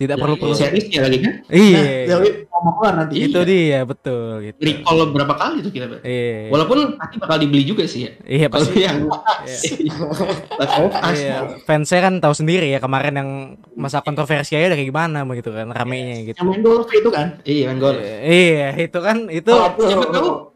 [0.00, 0.56] Tidak perlu perlu.
[0.56, 1.34] Seriesnya lagi kan?
[1.44, 1.80] Nah, Iya.
[2.08, 3.14] Dewi mau keluar nanti.
[3.20, 4.56] Itu dia betul gitu.
[4.56, 6.00] Recall berapa kali tuh kita?
[6.00, 6.48] Iya.
[6.48, 8.12] Walaupun pasti bakal dibeli juga sih ya.
[8.22, 8.80] Iya Kalau pasti.
[8.80, 8.98] yang
[9.44, 9.60] Us.
[11.14, 13.30] Iya, fansnya kan tahu sendiri ya kemarin yang
[13.72, 16.36] masa kontroversialnya udah kayak gimana begitu kan ramenya gitu.
[16.36, 17.26] Yang main golf itu kan.
[17.42, 17.96] Iya, main gol.
[18.00, 19.52] Iya, itu kan itu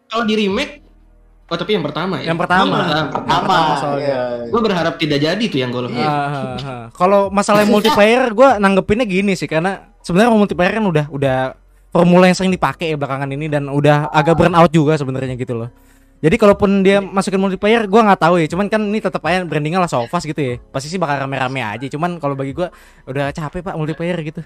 [0.04, 0.83] kalau di remake
[1.54, 2.34] Oh tapi yang pertama ya?
[2.34, 2.76] yang pertama.
[2.82, 4.02] Yang Pertama, soalnya.
[4.02, 4.22] iya.
[4.50, 5.94] Gue berharap tidak jadi tuh yang golf.
[5.94, 6.84] Ah, ah, ah.
[6.90, 11.38] Kalau masalah multiplayer gue nanggepinnya gini sih karena sebenarnya multiplayer kan udah udah
[11.94, 15.54] formula yang sering dipakai ya belakangan ini dan udah agak burn out juga sebenarnya gitu
[15.54, 15.70] loh.
[16.24, 19.78] Jadi kalaupun dia masukin multiplayer gue nggak tahu ya, cuman kan ini tetap aja brandingnya
[19.78, 20.54] lah Sofas gitu ya.
[20.72, 22.66] Pasti sih bakal rame-rame aja, cuman kalau bagi gue
[23.06, 24.40] udah capek pak multiplayer gitu.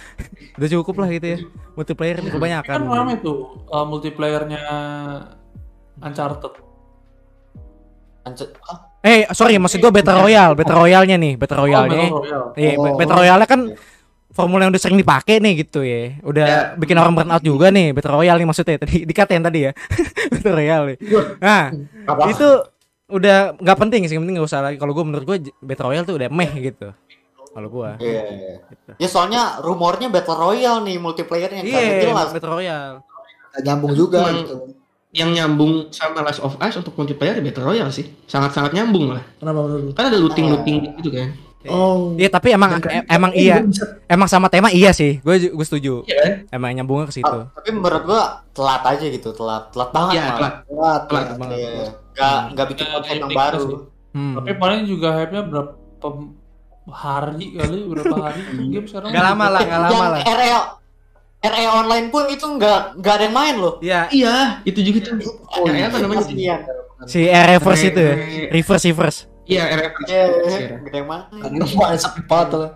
[0.58, 1.38] udah cukup lah gitu ya.
[1.78, 2.74] Multiplayer ini kebanyakan.
[2.76, 4.62] Kan rame tuh uh, multiplayernya
[6.00, 6.52] Uncharted.
[8.20, 8.48] Anjir.
[9.00, 11.96] Eh sorry maksud gue Battle Royale, Battle Royale-nya nih, Battle Oh, Royale-nya.
[12.04, 12.48] Battle Royale.
[12.54, 12.94] Iya, Oh.
[12.94, 13.60] Battle Royale kan
[14.30, 16.20] formula yang udah sering dipakai nih gitu ya.
[16.20, 19.72] Udah bikin orang burn out juga nih Battle Royale nih maksudnya tadi dikatain tadi ya.
[20.32, 20.84] Battle Royale.
[20.86, 20.96] nih.
[21.38, 21.62] Nah,
[22.26, 22.48] itu
[23.08, 24.76] udah nggak penting sih, penting nggak usah lagi.
[24.76, 26.92] Kalau gue menurut gue Battle Royale tuh udah meh gitu.
[27.50, 27.90] Kalau gue.
[27.98, 28.54] Iya, iya.
[28.94, 32.30] Ya soalnya rumornya Battle Royale nih multiplayernya Iya, jelas.
[32.30, 33.00] Battle Royale.
[33.58, 34.54] Nyambung juga Cuman- gitu.
[35.10, 38.06] Yang nyambung sama Last of Us untuk multiplayer ya Battle Royale sih.
[38.24, 39.22] Sangat-sangat nyambung lah.
[39.36, 39.92] Kenapa menurut lu?
[39.92, 41.28] Kan ada looting-looting gitu kan.
[41.68, 42.16] Oh.
[42.16, 43.60] Iya, tapi emang em- emang iya,
[44.06, 45.20] emang sama tema iya sih.
[45.20, 46.08] Gue gue setuju.
[46.08, 46.32] Iya kan?
[46.56, 47.28] Emang nyambungnya ke situ.
[47.28, 50.14] Ah, Tapi menurut gua telat aja gitu, telat, telat banget.
[50.14, 50.32] Iya, malah.
[50.32, 50.54] telat.
[50.64, 51.34] Telat, Telat ya.
[51.36, 51.58] banget.
[51.58, 51.70] Iya,
[52.10, 53.60] nggak nggak bikin Ya, konten yang baru.
[53.60, 53.78] sih.
[54.10, 54.34] Hmm.
[54.40, 55.72] Tapi paling juga hype-nya berapa
[56.88, 58.40] hari kali, berapa hari
[58.72, 59.10] game sekarang?
[59.10, 60.22] Gak lama lah, gak lama yang lah.
[60.24, 60.50] RE
[61.40, 63.74] RE online pun itu nggak nggak ada yang main loh.
[63.80, 65.40] Iya, Iya, itu juga tuh.
[65.56, 66.24] Oh, Yang apa namanya?
[67.08, 68.14] Si reverse itu ya.
[68.52, 69.18] Reverse reverse.
[69.48, 69.92] Iya, RF.
[70.04, 71.22] Iya, nggak ada yang main.
[71.32, 72.72] Karena main sepi banget lah.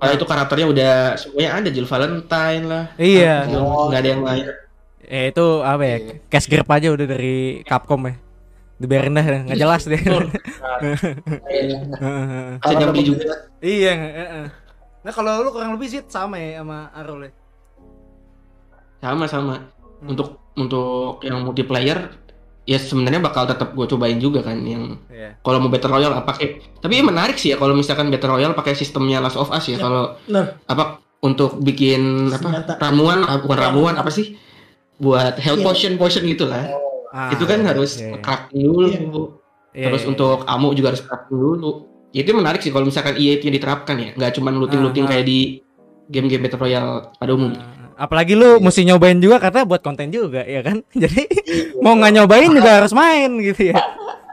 [0.00, 2.84] Nah, itu karakternya udah semuanya ada Jill Valentine lah.
[2.96, 3.34] Iya.
[3.50, 4.44] Nggak ada yang lain.
[5.10, 5.96] Eh itu apa ya?
[6.30, 8.14] Cash grab aja udah dari Capcom ya.
[8.80, 10.00] Dibiarin dah, nggak jelas deh.
[12.62, 13.50] Bisa nyambi juga.
[13.60, 14.46] iya, heeh.
[15.00, 17.32] Nah kalau lu kurang lebih sih sama ya sama Arul ya.
[19.00, 19.54] Sama sama.
[19.98, 20.12] Hmm.
[20.12, 22.20] Untuk untuk yang multiplayer
[22.62, 25.40] ya sebenarnya bakal tetap gue cobain juga kan yang Iya.
[25.40, 28.72] kalau mau battle royale apa kayak tapi menarik sih ya kalau misalkan battle royale pakai
[28.72, 29.78] sistemnya Last of Us ya Ya.
[29.80, 30.14] kalau
[30.66, 30.84] apa
[31.18, 32.72] untuk bikin apa Senjata.
[32.78, 34.36] ramuan ah, bukan ramuan apa sih
[34.96, 35.66] buat health Iya.
[35.66, 36.68] potion potion gitulah
[37.10, 38.20] Ah, itu kan harus iya, iya.
[38.20, 38.86] crafting dulu
[39.72, 41.70] Iya, terus iya, untuk ammo juga harus crafting dulu
[42.10, 45.08] Ya, itu menarik sih kalau misalkan EA itu diterapkan ya nggak cuma looting looting Ah,
[45.08, 45.12] ah.
[45.16, 45.38] kayak di
[46.06, 50.40] game-game battle royale pada umumnya Ah, Apalagi lu mesti nyobain juga karena buat konten juga
[50.40, 50.80] ya kan.
[50.96, 51.28] Jadi
[51.78, 53.76] mau nggak nyobain juga harus main gitu ya.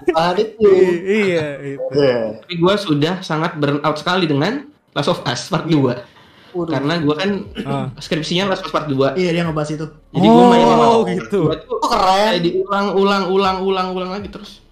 [0.07, 0.63] Bahan itu.
[0.63, 1.83] I- iya itu.
[1.93, 2.39] Iya.
[2.39, 4.63] tapi gue sudah sangat burn out sekali dengan
[4.95, 5.75] Last of Us Part 2
[6.49, 6.71] Waduh.
[6.71, 7.29] karena gue kan
[7.61, 7.87] Ah.
[7.97, 9.83] skripsinya Last of Us Part 2 Iya dia ngebahas itu.
[10.09, 11.39] jadi gue main sama Oh, gitu.
[11.45, 12.07] 2 tuh Oh, keren.
[12.31, 14.63] kayak diulang ulang ulang ulang ulang lagi terus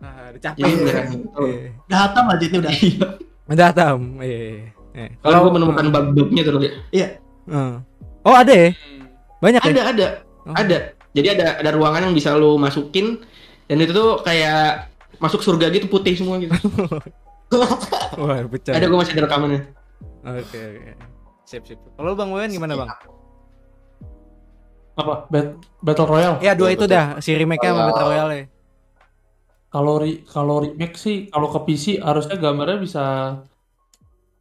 [0.00, 0.58] Nah, dicapek.
[0.58, 1.06] jadi beneran
[1.36, 1.68] Iya.
[1.84, 2.72] Udah hatam aja ini udah.
[3.52, 3.98] Udah tam.
[4.18, 4.38] Iya.
[4.90, 5.08] iya.
[5.20, 7.08] kalau gue menemukan bug-bugnya terus ya Iya.
[7.44, 7.74] Hmm.
[8.24, 8.70] Oh ada ya?
[9.38, 9.70] Banyak ya?
[9.70, 10.06] ada ada
[10.44, 10.52] Oh.
[10.52, 13.16] ada jadi ada ada ruangan yang bisa lo masukin
[13.64, 16.52] dan itu tuh kayak masuk surga gitu putih semua gitu
[18.20, 18.72] Wah pecah.
[18.72, 19.62] ada gue masih ada rekamannya
[20.22, 20.92] Oke oke.
[21.44, 21.76] Sip sip.
[21.94, 22.88] Kalau Bang Wewen gimana Bang?
[24.94, 25.26] Apa?
[25.26, 26.36] Bat- Battle Royale.
[26.40, 26.94] Ya dua Iya, itu betul.
[26.94, 27.88] dah si remake-nya sama.
[27.88, 28.44] Battle Royale ya.
[29.66, 33.04] Kalau re- kalau remake sih kalau ke PC harusnya gambarnya bisa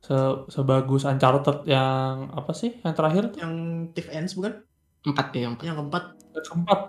[0.04, 0.16] se
[0.52, 2.76] sebagus Uncharted yang apa sih?
[2.84, 3.54] Yang terakhir Yang
[3.96, 4.54] Thief Ends bukan?
[5.04, 6.04] empat ya yang Yang keempat.
[6.44, 6.80] keempat.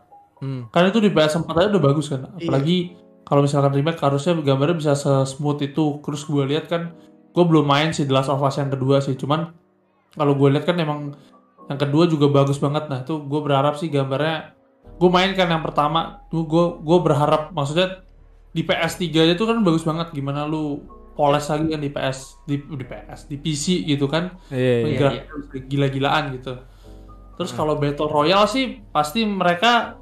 [0.43, 0.67] Hmm.
[0.69, 2.27] kan itu di PS4 aja udah bagus kan.
[2.37, 6.03] Apalagi kalau misalkan remake harusnya gambarnya bisa se-smooth itu.
[6.03, 6.93] Terus gue lihat kan
[7.31, 9.15] gue belum main sih The Last of Us yang kedua sih.
[9.15, 9.55] Cuman
[10.15, 11.15] kalau gue lihat kan emang
[11.71, 12.91] yang kedua juga bagus banget.
[12.91, 14.53] Nah itu gue berharap sih gambarnya
[14.95, 16.23] gue main kan yang pertama.
[16.29, 18.03] Tuh gue gue berharap maksudnya
[18.55, 20.13] di PS3 aja tuh kan bagus banget.
[20.13, 20.83] Gimana lu
[21.15, 24.99] poles lagi kan di PS di, di PS di PC gitu kan Iya iya.
[24.99, 26.59] Grafik gila-gilaan gitu.
[27.35, 29.99] Terus kalau Battle Royale sih pasti mereka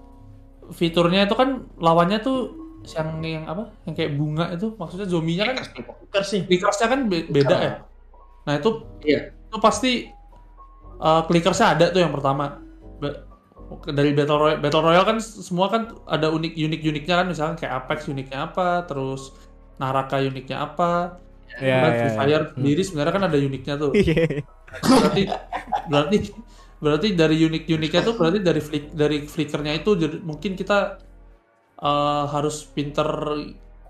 [0.72, 2.38] fiturnya itu kan lawannya tuh
[2.96, 3.70] yang yang apa?
[3.84, 6.42] Yang kayak bunga itu maksudnya zombinya kan Clickers nih.
[6.48, 7.72] clickersnya kan be- beda ya.
[8.42, 8.70] Nah, itu
[9.00, 9.20] Iya.
[9.32, 9.92] itu pasti
[10.98, 12.58] uh, clickersnya ada tuh yang pertama.
[13.88, 17.72] Dari Battle Royale, Battle Royale kan semua kan ada unik unik uniknya kan misalkan kayak
[17.80, 19.32] Apex uniknya apa, terus
[19.82, 21.18] Naraka uniknya apa,
[21.58, 21.98] Iya kan iya.
[21.98, 22.16] Free iya.
[22.16, 24.24] Fire sendiri sebenarnya kan ada uniknya tuh Iya.
[24.72, 25.22] berarti
[25.90, 26.16] berarti
[26.82, 30.96] berarti dari unik uniknya tuh berarti dari flick dari flickernya itu jadi mungkin kita
[31.82, 33.06] eh, harus pinter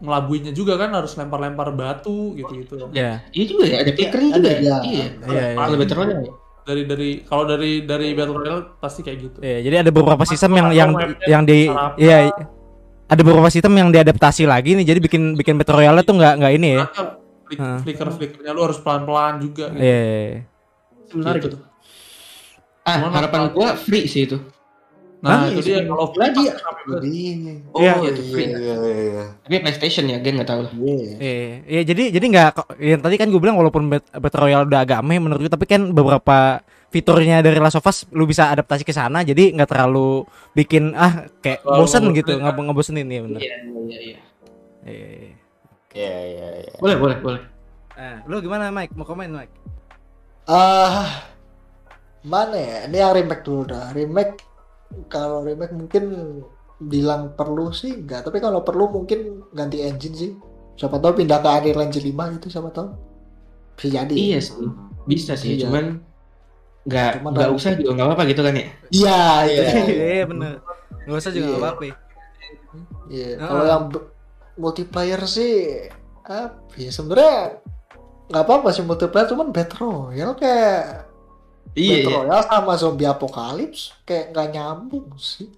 [0.02, 3.22] ngelabuinnya juga kan harus lempar-lempar batu gitu gitu Iya.
[3.31, 4.76] iya juga ya ada clickernya ada, juga ya ya.
[4.83, 5.87] iya Iya iya.
[5.87, 6.33] royale ya?
[6.62, 10.59] dari dari kalau dari dari battle royale pasti kayak gitu Iya, jadi ada beberapa sistem
[10.59, 10.90] yang yang
[11.31, 12.31] yang di iya
[13.12, 14.87] ada beberapa sistem yang diadaptasi lagi nih.
[14.87, 16.85] Jadi bikin bikin Battle Royale tuh nggak nggak ini ya.
[17.79, 19.79] Flicker flickernya lu harus pelan-pelan juga gitu.
[19.79, 20.01] Iya.
[20.01, 20.40] iya, iya.
[21.12, 21.48] Menarik Gitu.
[21.53, 21.59] itu.
[22.83, 24.40] ah Cuman harapan apa- gua free sih itu
[25.22, 25.48] nah Hah?
[25.48, 26.54] itu dia kalau Lagi ya?
[26.98, 27.70] Ini.
[27.70, 27.94] Oh Iya.
[27.96, 28.46] iya Itu iya free.
[28.50, 29.24] iya iya.
[29.38, 31.14] tapi PlayStation ya gen nggak tahu lah Iya.
[31.16, 34.80] Iya, iya jadi jadi nggak yang tadi kan gue bilang walaupun Bat- Battle Royale udah
[34.82, 36.58] agak aneh menurut gue tapi kan beberapa
[36.88, 41.24] fiturnya dari Last of Us lu bisa adaptasi ke sana jadi nggak terlalu bikin ah
[41.38, 42.42] kayak Terlalu bosen gitu kan?
[42.44, 43.40] nggak ngebosenin ya bener.
[43.40, 44.18] iya iya iya
[44.82, 45.30] Iya, iya, iya.
[45.92, 46.72] Iya iya iya.
[46.76, 47.42] boleh boleh boleh
[47.92, 48.90] Nah, lu gimana Mike?
[48.92, 49.52] Mau komen Mike?
[50.42, 51.22] Ah,
[52.20, 52.76] mana ya?
[52.85, 53.92] Ini yang remake dulu dah.
[53.92, 54.40] Remake
[55.07, 56.05] kalau remake mungkin
[56.78, 60.33] bilang perlu sih enggak, tapi kalau perlu mungkin ganti engine sih.
[60.72, 62.88] Siapa tahu pindah ke Unreal Engine 5 gitu siapa tahu.
[63.72, 64.14] Bisa jadi.
[64.14, 64.68] iya sih
[65.02, 65.66] bisa sih Iya.
[65.66, 65.98] cuman
[66.83, 69.62] nggak Cuman nggak usah juga nggak apa-apa gitu kan ya Iya, iya.
[70.16, 70.52] Iya bener.
[71.05, 71.50] Nggak usah juga Iya.
[71.50, 71.83] nggak apa-apa.
[71.83, 71.94] ya.
[73.09, 73.46] Iya, Ah.
[73.46, 73.85] kalau yang
[74.55, 75.55] multiplayer sih
[76.22, 77.59] apa ya sebenarnya
[78.28, 80.78] nggak apa-apa sih multiplayer cuman Battle Royale kayak
[81.74, 82.18] iya Battle iya.
[82.22, 85.48] Royale sama zombie apocalypse kayak nggak nyambung sih.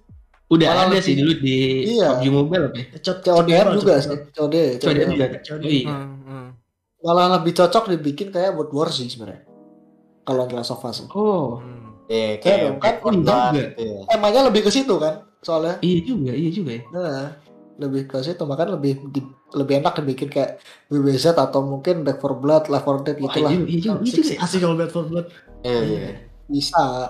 [0.45, 1.57] udah Malah ada lebih- sih dulu di
[1.91, 2.07] Iya.
[2.13, 2.85] PUBG Mobile apa ya
[3.17, 5.09] CODM juga sih, COD, CODM.
[5.11, 5.61] juga COD.
[5.61, 6.47] oh iya Hmm, hmm.
[7.01, 9.41] Malah lebih cocok dibikin kayak World War sih sebenarnya.
[10.21, 11.01] Kalau Last of Us.
[11.07, 11.81] oh Hmm.
[12.05, 13.37] Iya Kayak kayak kan kan, juga.
[13.51, 13.97] gitu ya.
[14.07, 15.81] Temanya lebih ke situ kan, soalnya.
[15.81, 17.25] iya juga iya juga ya Nah,
[17.77, 22.37] lebih ke situ makanya lebih di- lebih enak dibikin kayak BBZ atau mungkin Back 4
[22.37, 23.49] Blood, Left 4 Dead Wah, gitulah.
[23.49, 24.37] iya, iya juga iya ya.
[24.39, 25.25] Asik kalau Bad for Blood.
[25.65, 26.09] Iya iya.
[26.45, 27.09] Bisa.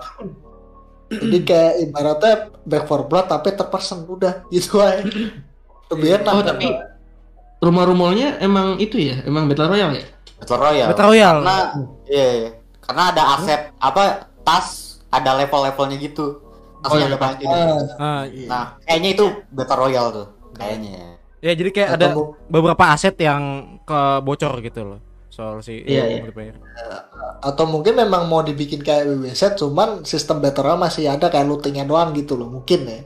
[1.06, 2.34] Jadi kayak ibaratnya
[2.66, 5.04] Back 4 Blood tapi terpersen udah gitu aja.
[5.92, 6.32] Lebih enak.
[6.34, 6.66] oh tapi
[7.62, 10.06] rumah-rumahnya emang itu ya emang Battle Royale ya
[10.42, 10.88] Battle Royale.
[10.90, 11.40] Battle Royale.
[11.44, 11.58] Karena
[12.10, 12.50] iya, iya.
[12.82, 14.02] Karena ada aset apa
[14.42, 16.42] tas ada level-levelnya gitu.
[16.82, 17.46] Tasnya Oh, iya, ada banyak.
[17.46, 18.46] Ah, Ah, iya.
[18.50, 20.26] Nah, kayaknya itu Battle Royale tuh.
[20.56, 20.90] kayaknya
[21.44, 21.52] ya.
[21.54, 22.08] Jadi kayak Atau ada
[22.48, 25.05] beberapa aset yang kebocor gitu loh
[25.36, 26.16] soal si Iya, iya.
[26.24, 26.56] multiplayer.
[27.38, 32.16] atau mungkin memang mau dibikin kayak WWZ cuman sistem battle masih ada kayak lootingnya doang
[32.16, 33.00] gitu loh mungkin ya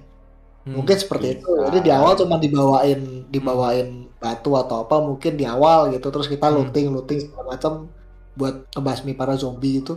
[0.60, 0.76] Hmm.
[0.76, 5.88] mungkin seperti itu jadi di awal cuma dibawain dibawain batu atau apa mungkin di awal
[5.88, 6.62] gitu terus kita Hmm.
[6.62, 7.72] looting looting segala macam
[8.36, 9.96] buat ngebasmi para zombie itu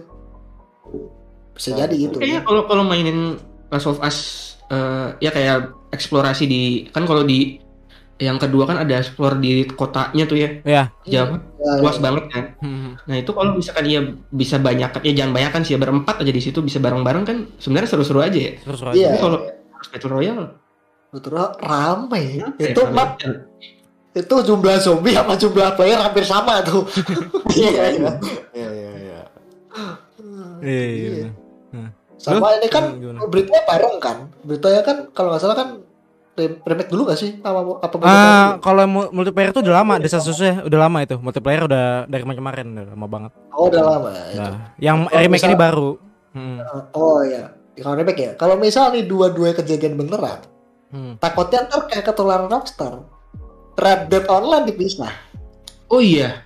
[1.54, 3.38] bisa Ya, jadi gitu Kayaknya kalau kalau mainin
[3.70, 4.18] Last of Us
[4.68, 7.62] eh, ya kayak eksplorasi di kan kalau di
[8.16, 10.84] yang kedua kan ada explore di kotanya tuh ya Ya.
[11.04, 13.00] jauh Ya, luas banget kan Hmm.
[13.04, 16.30] nah itu kalau misalkan ya bisa banyak ya jangan banyak kan sih ya berempat aja
[16.30, 19.10] di situ bisa bareng-bareng kan sebenarnya seru-seru aja ya Terus Iya.
[19.10, 19.38] tapi kalau
[19.86, 20.46] battle royale
[21.10, 22.22] betul rame
[22.58, 22.92] ya, itu rame.
[22.92, 23.10] map
[24.14, 26.84] itu jumlah zombie sama jumlah player hampir sama tuh
[27.56, 28.12] Iya iya.
[28.52, 29.20] Iya iya iya.
[30.60, 31.28] Iya, iya,
[32.16, 33.28] sama ini kan Gimana?
[33.28, 35.70] beritanya bareng kan beritanya kan kalau nggak salah kan
[36.36, 40.62] remake dulu gak sih apa apa Ah, kalau mu- multiplayer itu udah lama, desa sususnya
[40.62, 41.16] udah lama itu.
[41.16, 43.32] Multiplayer udah dari kemarin udah lama banget.
[43.50, 44.42] oh udah lama ya itu.
[44.42, 45.90] Nah, yang Kalau remake misal- ini baru.
[46.32, 46.58] Hmm.
[46.92, 47.44] Oh iya,
[47.76, 48.32] kalau remake ya.
[48.34, 50.42] Kalau misal nih dua-dua kejadian beneran,
[50.90, 51.14] Hmm.
[51.18, 53.06] takutnya ntar kayak ketularan Rockstar.
[53.74, 55.14] Red Dead Online dipisah.
[55.88, 56.46] oh iya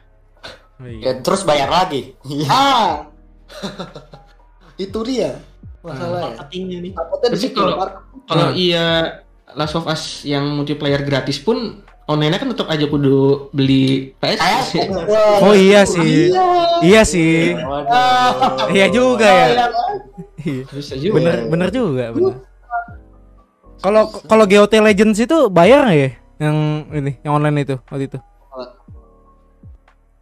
[0.77, 1.09] Oh, iya.
[1.09, 2.13] Ya, terus bayar lagi.
[2.21, 2.47] Iya.
[2.53, 2.91] Ah,
[4.77, 5.39] itu dia
[5.79, 6.35] masalahnya.
[6.35, 7.57] marketingnya nih Takutnya di Tapi situ.
[7.57, 7.79] kalau-
[8.27, 8.55] kalau Hmm.
[8.57, 8.87] iya
[9.57, 15.43] Last of Us yang multiplayer gratis pun online kan tetap aja kudu beli PS Wah,
[15.43, 16.29] Oh iya sih.
[16.29, 16.45] Iya.
[16.85, 17.57] Iya sih.
[17.57, 18.69] Waduh.
[18.69, 19.47] Iya juga ya.
[20.45, 20.63] Iya.
[20.69, 22.35] bisa juga Bener bener juga, bener.
[23.81, 26.09] Kalau kalau GOT Legends itu bayar nggak ya?
[26.37, 26.57] Yang
[26.93, 28.19] ini, yang online itu waktu itu.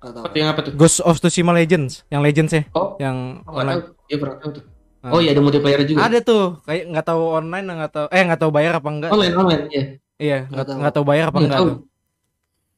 [0.06, 3.82] Seperti yang apa tuh Ghost of Tsushima Legends, yang Legends ya, oh yang tahu online.
[4.06, 4.64] ya pernah tahu tuh.
[5.08, 8.40] Oh iya ada multiplayer juga Ada tuh, kayak nggak tahu online nggak tahu eh nggak
[8.40, 9.10] tahu bayar apa enggak.
[9.12, 9.84] online online ya
[10.16, 10.76] Iya, Nggak tahu.
[10.80, 11.80] nggak tahu bayar apa Nggak enggak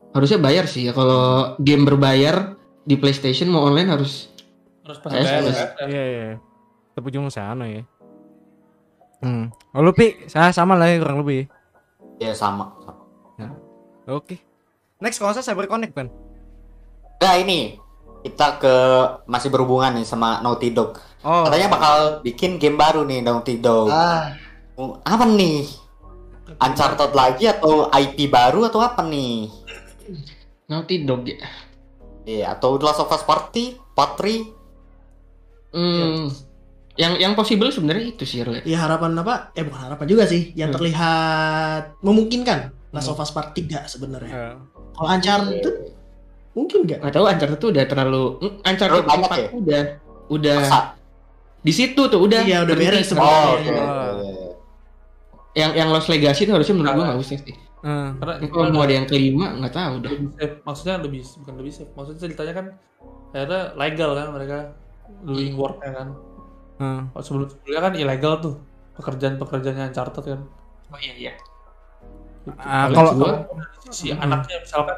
[0.08, 1.22] harusnya bayar sih ya kalau
[1.60, 4.34] game berbayar di PlayStation mau online harus
[5.06, 5.54] bayar, suka.
[5.54, 5.68] bayar.
[5.86, 6.28] Iya, iya.
[6.90, 7.84] Tetap ujung sana ya.
[9.20, 9.54] Hmm.
[9.76, 11.46] Oh, lu Pi, saya sama lah ya kurang lebih.
[12.18, 12.74] Ya sama.
[14.08, 14.40] Oke.
[14.98, 16.08] Next kalau saya Cyber Connect kan.
[17.20, 17.76] Nah ini
[18.28, 18.76] kita ke
[19.26, 21.00] masih berhubungan nih sama Naughty Dog.
[21.22, 21.44] Oh.
[21.44, 23.88] Katanya bakal bikin game baru nih Naughty Dog.
[23.88, 24.36] Ah,
[25.02, 25.64] Apa nih?
[26.58, 29.48] Uncharted lagi atau IP baru atau apa nih?
[30.66, 31.40] Naughty Dog ya
[32.24, 34.44] Iya, atau The Last of Us Party, Part 3?
[35.70, 36.28] Hmm,
[36.96, 38.64] yang yang possible sebenarnya itu sih Rul.
[38.64, 40.78] ya harapan apa eh bukan harapan juga sih yang Hmm.
[40.78, 42.60] terlihat memungkinkan
[42.90, 44.56] Last of Us Part 3 sebenarnya Eh,
[44.92, 45.70] kalau Uncharted itu
[46.58, 49.48] mungkin nggak Nggak tahu Uncharted tuh udah terlalu mm, Uncharted Terlalu banyak 4 ya?
[49.54, 49.82] udah
[50.28, 50.80] udah Masa?
[51.60, 53.38] di situ tuh udah Iya, udah beres sebenarnya.
[53.38, 53.70] Oh, oke.
[53.70, 54.52] Oh.
[55.54, 58.10] yang yang Lost Legacy itu harusnya menurut gua nggak usah sih eh.
[58.14, 60.56] Karena kalau mau ada yang kelima nggak tahu dah lebih safe.
[60.62, 61.92] Maksudnya lebih bukan lebih safe.
[61.94, 62.66] Maksudnya ceritanya kan
[63.30, 64.58] akhirnya legal kan mereka
[65.24, 66.08] doing worknya kan.
[67.10, 68.54] Kalau sebelum sebelumnya kan ilegal tuh
[68.96, 70.42] pekerjaan-pekerjaannya Uncharted kan.
[70.88, 71.34] oh iya iya
[72.56, 73.12] Ah, Paling kalau
[73.90, 74.24] si Hmm.
[74.24, 74.98] anaknya misalkan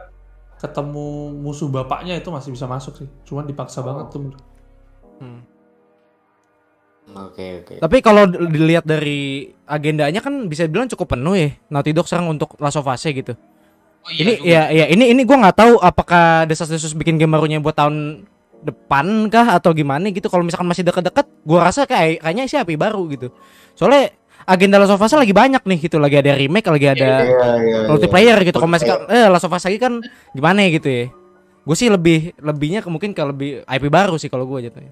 [0.60, 3.08] ketemu musuh bapaknya itu masih bisa masuk sih.
[3.24, 4.36] Cuman dipaksa banget tuh.
[5.24, 5.42] Hmm.
[7.10, 7.74] Oke, oke.
[7.82, 12.54] Tapi kalau dilihat dari agendanya kan bisa bilang cukup penuh ya Naughty Dog sekarang untuk
[12.62, 13.34] Last of Us gitu.
[14.00, 17.76] oh ini ya ya ini ini gua nggak tahu apakah Desas-Desus bikin game barunya buat
[17.76, 18.24] tahun
[18.64, 20.30] depan kah atau gimana gitu.
[20.30, 23.34] Kalau misalkan masih deket-deket, gua rasa kayak kayaknya sih api baru gitu.
[23.74, 24.14] Soalnya
[24.50, 27.78] agenda Last of Us lagi banyak nih gitu, lagi ada remake, lagi ada Iya, iya,
[27.86, 28.58] multiplayer gitu.
[28.58, 30.02] Kalau masih eh Last of Us lagi kan
[30.34, 31.06] gimana ya gitu ya.
[31.62, 34.90] Gue sih lebih lebihnya ke mungkin ke lebih IP baru sih kalau gue jatuhnya.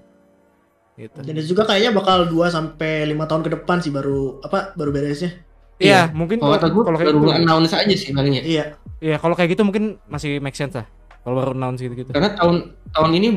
[0.98, 1.14] Gitu.
[1.14, 5.30] dan juga kayaknya bakal 2 sampai 5 tahun ke depan sih baru apa baru beresnya
[5.78, 7.38] Iya, mungkin kalau kata gua kalau kayak baru gitu.
[7.38, 8.64] announce aja sih palingnya iya
[8.98, 10.90] Iya, kalau kayak gitu mungkin masih make sense lah.
[11.22, 12.10] Kalau baru announce gitu-gitu.
[12.10, 13.28] karena tahun tahun ini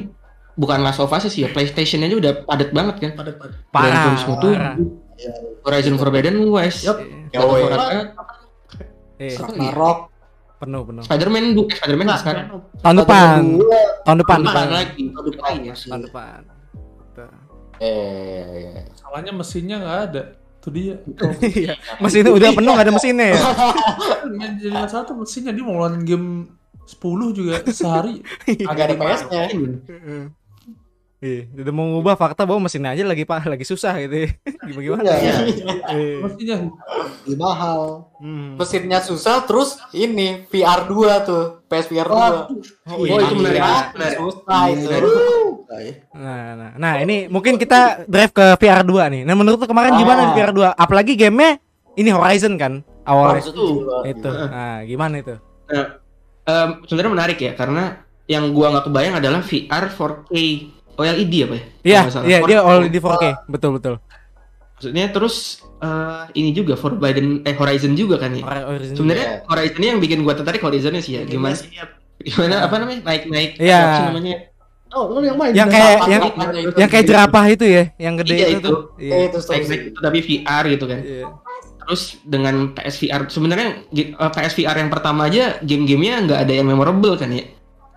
[0.58, 3.94] bukan Last of Us sih ya PlayStation aja udah padat banget kan padat padat Gran
[3.94, 4.42] Parah.
[4.42, 4.76] Parah.
[5.62, 6.98] Horizon Forbidden West Yup.
[7.32, 8.06] Ya, eh,
[9.22, 9.40] Iya, ya?
[9.46, 10.00] Ragnarok.
[10.62, 11.02] penuh penuh.
[11.02, 12.46] Spider-Man bu eh, Spider-Man Nah, sekarang
[12.86, 13.42] Tahun depan,
[14.06, 16.40] tahun depan, tahun depan tahun lagi tahun depan lagi ya tahun depan.
[17.02, 17.24] Gitu.
[17.82, 18.82] Eh, iya.
[18.94, 20.24] Salahnya mesinnya nggak ada.
[20.62, 20.96] Itu dia.
[21.42, 23.40] Iya, mesinnya udah penuh gak ada mesinnya ya.
[24.42, 26.28] Yang jadi masalah tuh mesinnya dia mau ngeluarin game
[26.86, 28.22] 10 juga sehari.
[28.70, 29.42] Agak ada PS-nya.
[31.22, 34.26] Iya, udah mau ngubah fakta bahwa mesinnya aja lagi pak lagi susah gitu.
[34.26, 34.30] ya.
[34.66, 35.04] Gimana gimana?
[35.06, 35.34] Iya,
[35.88, 36.18] Iya.
[36.20, 36.56] Mesinnya
[37.22, 38.10] lebih mahal.
[38.18, 38.58] Hmm.
[38.58, 42.10] Mesinnya susah terus ini VR 2 tuh, PSVR 2.
[42.10, 42.42] Waduh.
[42.90, 43.62] Oh, Oh, itu menarik.
[43.62, 44.18] Iya, menarik.
[44.18, 44.88] Susah itu.
[45.72, 45.94] Iya.
[46.12, 49.22] Nah, nah, nah, ini mungkin kita drive ke VR 2 nih.
[49.22, 50.36] Nah, menurut kemarin gimana di Ah.
[50.36, 50.70] VR 2?
[50.76, 51.62] Apalagi gamenya
[51.96, 52.82] ini Horizon kan.
[53.04, 53.96] awalnya Maksudnya juga.
[54.06, 54.30] itu.
[54.30, 55.36] Nah, gimana itu?
[55.68, 55.86] Nah,
[56.44, 57.84] em, sebenarnya menarik ya karena
[58.26, 60.32] yang gua nggak kebayang adalah VR 4K
[61.02, 61.64] OLED apa ya?
[61.82, 62.70] Iya, iya dia 4K.
[62.70, 63.26] already 4K.
[63.50, 63.96] Betul betul.
[64.78, 65.36] Maksudnya terus
[65.78, 68.42] eh, ini juga Forbidden eh Horizon juga kan ya.
[68.46, 68.96] Horizon.
[68.98, 71.26] Sebenarnya Horizon ini yang bikin gua tertarik Horizonnya sih ya.
[71.26, 71.58] Gimana
[72.22, 73.02] gimana apa namanya?
[73.06, 73.78] Naik-naik Iya.
[73.78, 74.36] apa sih namanya?
[74.92, 75.56] Oh, lu yang main.
[75.56, 76.22] Yang kayak yang
[76.76, 78.72] yang kayak jerapah itu ya, yang gede Iya, itu itu.
[79.00, 79.14] Iya.
[79.16, 81.00] Eh, itu itu tapi VR gitu kan.
[81.00, 81.26] Iya.
[81.82, 87.32] Terus dengan PSVR sebenarnya eh, PSVR yang pertama aja game-gamenya nggak ada yang memorable kan
[87.32, 87.48] ya.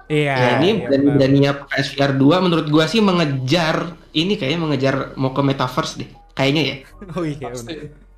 [0.05, 0.35] Iya.
[0.37, 5.33] ya ini iya, dan beraninya PSVR 2 menurut gua sih mengejar ini kayaknya mengejar mau
[5.33, 6.11] ke metaverse deh.
[6.37, 6.77] Kayaknya ya.
[7.17, 7.49] Oh iya.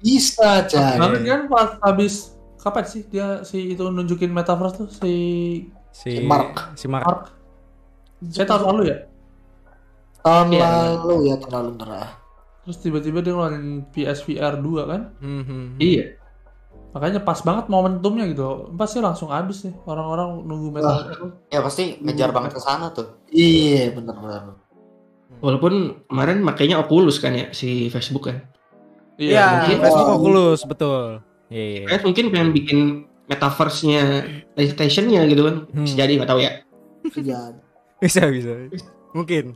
[0.03, 0.99] Bisa jadi.
[0.99, 5.15] Banget kan pas habis kapan sih dia si itu nunjukin metaverse tuh si
[5.97, 6.77] Si Mark.
[6.77, 7.07] Si Mark.
[7.09, 7.23] Mark.
[8.29, 8.99] Saya tahun lalu ya.
[10.21, 10.69] Tahun Iya.
[11.01, 12.05] lalu ya tahun lalu.
[12.67, 15.03] Terus tiba-tiba dia ngeluarin PSVR 2 kan.
[15.23, 15.67] Hmm, hmm.
[15.81, 16.19] Iya.
[16.97, 18.73] Makanya pas banget momentumnya gitu.
[18.73, 21.21] Pasti langsung habis nih orang-orang nunggu metaverse.
[21.53, 23.21] Ya pasti ngejar banget ke sana tuh.
[23.29, 24.57] Iya benar-benar.
[25.45, 28.41] Walaupun kemarin makanya Oculus kan ya si Facebook kan.
[29.21, 30.17] Iya, mungkin- Facebook Oh.
[30.17, 31.05] Oculus betul.
[31.53, 31.65] Iya.
[31.69, 31.83] iya.
[31.85, 32.79] Kayak mungkin pengen bikin
[33.29, 34.03] metaverse-nya
[34.57, 35.57] PlayStation-nya gitu kan.
[35.69, 35.85] Hmm.
[35.85, 36.53] Bisa jadi nggak tahu ya.
[37.05, 37.53] Bisa.
[38.01, 38.53] Bisa bisa.
[39.13, 39.53] Mungkin.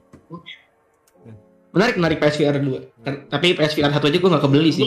[1.71, 3.01] Menarik menarik PSVR 2.
[3.01, 4.83] Kan- tapi PSVR 1 aja gua nggak kebeli sih.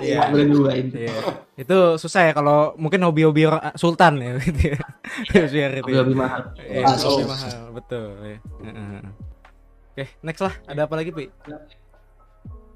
[0.00, 0.28] Iya.
[0.28, 0.90] Beli dua ini.
[0.94, 1.16] Iya.
[1.56, 4.78] Itu susah ya kalau mungkin hobi-hobi sultan ya gitu ya.
[5.48, 5.88] Biar itu.
[5.88, 6.00] ya.
[6.00, 6.52] Lebih mahal.
[6.54, 7.26] Iya, Ah, lebih susah.
[7.26, 8.06] mahal, betul.
[8.20, 8.38] ya.
[8.60, 9.00] Heeh.
[9.90, 10.54] Oke, next lah.
[10.64, 11.24] Ada apa lagi, Pi?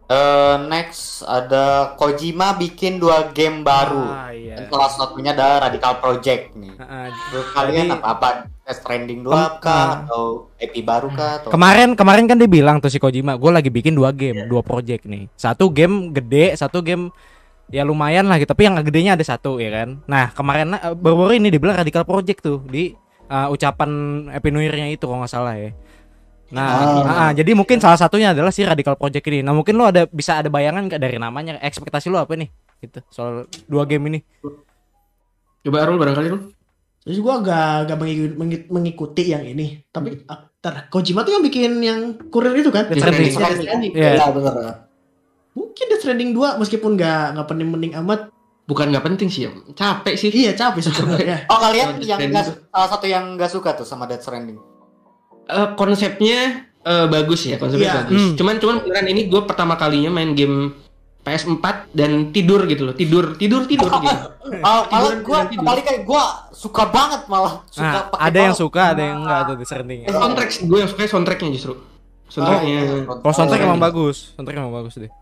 [0.05, 4.05] Eh, next ada Kojima bikin dua game baru.
[4.05, 4.61] Ah, iya.
[4.61, 6.77] Dan salah satunya ada Radical Project nih.
[6.77, 7.07] Heeh.
[7.09, 8.29] Menurut kalian Jadi- apa apa
[8.65, 9.93] Death Stranding 2 Kem- kah ah.
[10.05, 10.23] atau
[10.57, 13.97] IP baru kah atau Kemarin kemarin kan dia bilang tuh si Kojima, gue lagi bikin
[13.97, 15.29] dua game, dua project nih.
[15.37, 17.09] Satu game gede, satu game
[17.73, 18.53] ya lumayan lah gitu.
[18.53, 20.05] Tapi yang gedenya ada satu ya kan.
[20.05, 22.93] Nah kemarin eh, baru-baru ini dibilang Radical Project tuh di
[23.25, 23.89] eh, ucapan
[24.29, 25.73] Happy New Year-nya itu kalau nggak salah ya.
[26.47, 26.85] Nah, Ah.
[27.01, 29.41] ah, ah, jadi mungkin salah satunya adalah si Radical Project ini.
[29.41, 31.57] Nah mungkin lo ada bisa ada bayangan nggak dari namanya?
[31.59, 32.49] Ekspektasi lo apa nih?
[32.79, 34.19] Gitu soal dua game ini.
[35.63, 36.43] Coba Arul barangkali Arul.
[37.01, 39.85] Terus gua agak agak mengikuti, mengi- mengikuti yang ini.
[39.87, 42.87] Tapi ah, ntar, Kojima tuh yang bikin yang kurir itu kan?
[42.87, 43.33] Death Stranding.
[43.35, 43.93] Death Stranding.
[43.93, 44.11] Iya.
[44.15, 44.55] Iya benar.
[45.55, 48.21] Mungkin Death Stranding 2 meskipun nggak nggak penting-penting amat.
[48.65, 49.51] Bukan nggak penting sih ya.
[49.73, 50.29] Capek sih.
[50.29, 51.45] Iya capek sebenarnya.
[51.53, 54.57] Oh kalian yang nggak salah satu yang nggak suka tuh sama Death Stranding.
[55.45, 56.39] Eh, konsepnya
[56.81, 57.97] eh, bagus ya konsepnya Iya.
[58.03, 58.21] bagus.
[58.23, 58.35] Hmm.
[58.35, 60.73] Cuman cuman beneran ini gue pertama kalinya main game
[61.21, 64.17] PS4 dan tidur gitu loh tidur tidur tidur gitu.
[64.61, 65.59] Oh, malah Tiduran, gua tiduran, tidur.
[65.59, 69.41] kembali kayak gua suka banget malah suka Nah, pakai ada yang suka, ada yang enggak
[69.43, 70.01] tuh di Stranding.
[70.03, 71.75] Eh, soundtrack gue yang suka soundtracknya justru.
[72.27, 72.79] Soundtracknya.
[73.19, 73.87] Kalau soundtrack Oh, emang iya.
[73.87, 75.13] bagus, soundtrack emang bagus deh.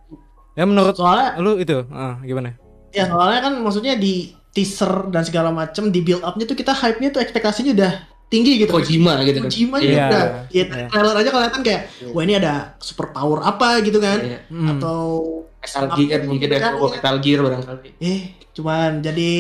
[0.53, 2.59] Ya menurut Soalnya lu itu, ah, gimana?
[2.91, 4.15] ya soalnya kan maksudnya di
[4.53, 7.93] teaser dan segala macam di build up-nya tuh kita hype-nya tuh ekspektasinya udah
[8.33, 8.73] tinggi gitu.
[8.73, 9.47] Kojima gitu kan.
[9.47, 9.85] Kojima Iya.
[9.85, 10.21] juga.
[10.49, 10.87] Ya, Iya.
[10.89, 14.19] trailer aja kelihatan kayak wah ini ada super power apa gitu kan.
[14.19, 14.39] Iya.
[14.49, 14.69] Hmm.
[14.73, 15.01] Atau
[15.55, 16.89] Metal Gear mungkin ada Kan, iya.
[16.91, 17.89] Metal Gear barangkali.
[18.01, 19.31] eh cuman jadi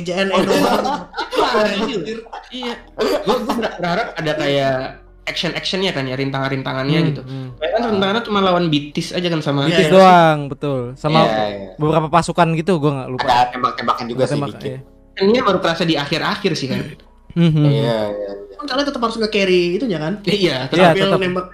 [0.00, 0.84] JNE doang.
[2.48, 2.74] Iya.
[2.96, 3.36] Gue
[3.76, 4.76] berharap ada kayak
[5.24, 7.22] action actionnya kan ya rintangan rintangannya Hmm, gitu.
[7.22, 7.48] hmm.
[7.56, 9.66] Kayak kan rintangannya cuma lawan Bitis aja kan sama.
[9.66, 9.92] Iya, Betis iya.
[9.92, 10.80] doang, betul.
[10.94, 11.68] Sama Iya, iya.
[11.76, 13.26] beberapa pasukan gitu, gua nggak lupa.
[13.26, 14.64] Ada tembak-tembakan juga sih Tembak, dikit.
[14.64, 14.78] iya.
[15.18, 16.80] Ini baru terasa di akhir-akhir sih kan.
[17.36, 17.64] Hmm, hmm.
[17.68, 18.30] Iya, iya.
[18.56, 20.12] Kan kalian tetap harus nge-carry itunya kan.
[20.24, 21.20] Iya, Iya, tetap Sambil tetap.
[21.20, 21.46] nembak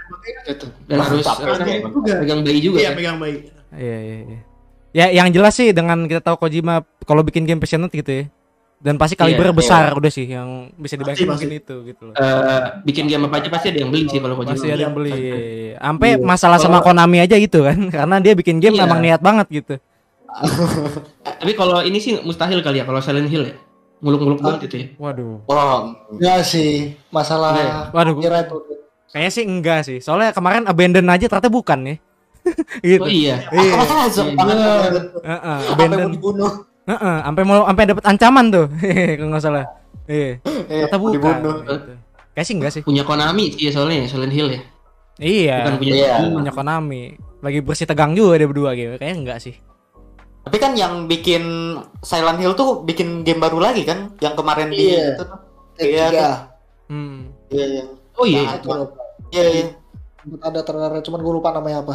[0.46, 0.66] gitu.
[0.86, 2.12] Dan harus juga.
[2.16, 2.96] pegang bayi juga Iya, kan.
[2.96, 3.36] pegang bayi.
[3.72, 4.40] Iya, iya, iya.
[4.92, 8.24] Ya, yang jelas sih dengan kita tahu Kojima kalau bikin game passionate gitu ya.
[8.78, 12.14] Dan pasti kaliber Iya, besar udah sih yang bisa dibayangin mungkin itu gitu loh.
[12.14, 14.54] Eh, bikin game apa aja pasti ada yang beli sih kalau Kojima.
[14.54, 15.14] Pasti ada yang beli.
[15.76, 16.18] Sampai Iya.
[16.20, 17.78] masalah sama Konami aja gitu kan.
[17.94, 18.84] Karena dia bikin game Iya.
[18.84, 19.74] emang niat banget gitu.
[21.40, 23.54] Tapi kalau ini sih mustahil kali ya kalau Silent Hill ya.
[24.02, 24.86] Muluk-muluk banget itu ya.
[24.98, 25.46] Waduh.
[25.46, 27.72] Wah, Enggak sih masalah Iya.
[27.90, 28.58] Waduh, kira itu.
[29.08, 29.98] kayaknya sih enggak sih.
[29.98, 31.94] Soalnya kemarin abandon aja ternyata bukan ya.
[32.82, 32.98] gitu.
[32.98, 33.46] Oh iya.
[33.48, 33.72] Iya.
[33.78, 34.90] Masuk Iya.
[35.22, 36.10] Heeh, abandon.
[36.10, 36.52] dibunuh.
[36.82, 38.66] Heeh, sampai mau sampai dapat ancaman tuh.
[39.16, 39.64] kalau nggak salah.
[40.04, 40.42] Iya.
[40.42, 41.14] Iya, Ternyata bukan.
[41.14, 41.54] dibunuh.
[41.62, 41.92] Gitu.
[42.32, 42.82] Kayak sih enggak sih.
[42.82, 44.60] Punya Konami sih ya soalnya ya, Silent Hill ya.
[45.16, 45.56] Iya.
[45.62, 46.14] Bukan punya Iya.
[46.26, 47.02] Punya Konami.
[47.38, 48.98] Lagi bersih tegang juga dia berdua gitu.
[48.98, 49.54] Kayaknya enggak sih.
[50.42, 51.42] Tapi kan yang bikin
[52.02, 54.10] Silent Hill tuh bikin game baru lagi kan?
[54.18, 55.14] Yang kemarin di Iya.
[55.14, 55.38] itu tuh.
[55.78, 56.28] Iya, tiga.
[56.90, 57.30] Hmm.
[57.48, 57.84] Iya, iya.
[58.18, 58.42] Oh iya.
[58.42, 58.66] Nah, itu.
[58.68, 59.02] Lupa.
[59.30, 59.64] Iya, iya.
[60.22, 61.94] Sempet ada trailer cuman gue lupa namanya apa.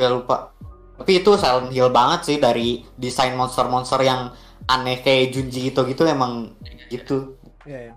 [0.00, 0.52] Ya lupa.
[0.96, 4.32] Tapi itu Silent Hill banget sih dari desain monster-monster yang
[4.64, 6.56] aneh kayak Junji gitu gitu emang
[6.88, 7.36] gitu.
[7.68, 7.94] Iya, iya.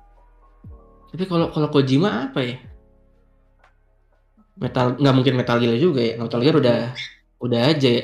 [1.08, 2.56] Tapi kalau kalau Kojima apa ya?
[4.58, 6.14] Metal nggak mungkin Metal Gear juga ya.
[6.20, 6.78] Metal Gear udah
[7.40, 8.04] udah aja ya.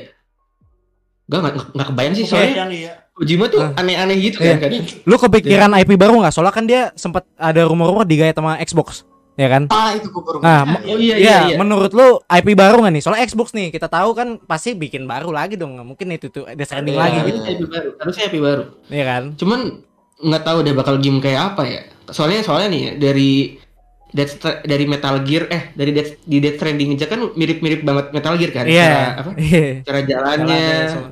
[1.24, 2.92] Gak nggak nggak kebayang sih soalnya yang iya.
[3.10, 3.78] Kojima tuh Ah.
[3.78, 4.58] aneh-aneh gitu Iya.
[4.58, 4.84] kan kan.
[5.02, 6.30] Lu kepikiran IP baru nggak?
[6.30, 9.70] Soalnya kan dia sempat ada rumor-rumor digait sama Xbox, ya kan?
[9.70, 10.38] Ah itu gue baru.
[10.38, 10.66] Nah.
[10.82, 11.56] Oh iya Iya, iya iya.
[11.56, 13.00] menurut lu IP baru nggak nih?
[13.00, 15.78] Soalnya Xbox nih, kita tahu kan pasti bikin baru lagi dong.
[15.78, 17.88] Mungkin itu tuh Death Stranding Iya, lagi gitu, harusnya IP baru.
[17.96, 18.64] Harusnya IP baru.
[18.90, 19.22] ya kan?
[19.34, 19.60] Cuman
[20.16, 21.80] nggak tahu deh bakal game kayak apa ya.
[22.06, 23.30] Soalnya soalnya nih dari
[24.14, 28.06] Death Stra- dari Metal Gear eh dari Death, di Death Stranding aja kan mirip-mirip banget
[28.10, 28.62] Metal Gear kan.
[28.62, 28.94] Cara Iya.
[29.16, 29.30] apa?
[29.34, 29.66] Iya.
[29.82, 30.64] Cara jalannya.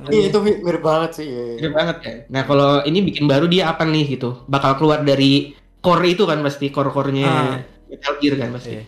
[0.07, 1.25] Iya itu mi- mirip banget sih.
[1.25, 1.55] iya, iya.
[1.59, 2.15] Mirip banget kan.
[2.29, 4.47] Nah, kalau ini bikin baru dia apa nih gitu?
[4.47, 7.59] Bakal keluar dari core itu kan pasti core-core-nya Ah.
[7.85, 8.71] Metal Gear kan pasti.
[8.73, 8.83] Iya.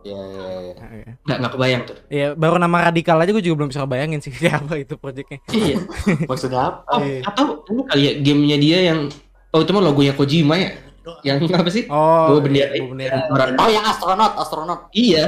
[0.00, 0.74] Iya iya iya.
[0.94, 1.10] Iya.
[1.20, 1.96] Nggak nggak kebayang tuh.
[2.06, 5.42] Iya, baru nama radikal aja gue juga belum bisa bayangin sih siapa itu proyeknya.
[5.50, 5.82] Iya.
[6.24, 6.78] Maksudnya apa?
[6.88, 7.26] Oh, Iya.
[7.26, 8.98] atau ini kali ya gamenya dia yang
[9.50, 10.70] oh itu mah logonya Kojima ya?
[11.22, 11.84] Yang apa sih?
[11.86, 12.70] Oh, Bawa bendera.
[12.72, 13.18] bawa bendera.
[13.28, 14.80] Orang- Oh yang astronot astronot.
[14.90, 15.24] Iya.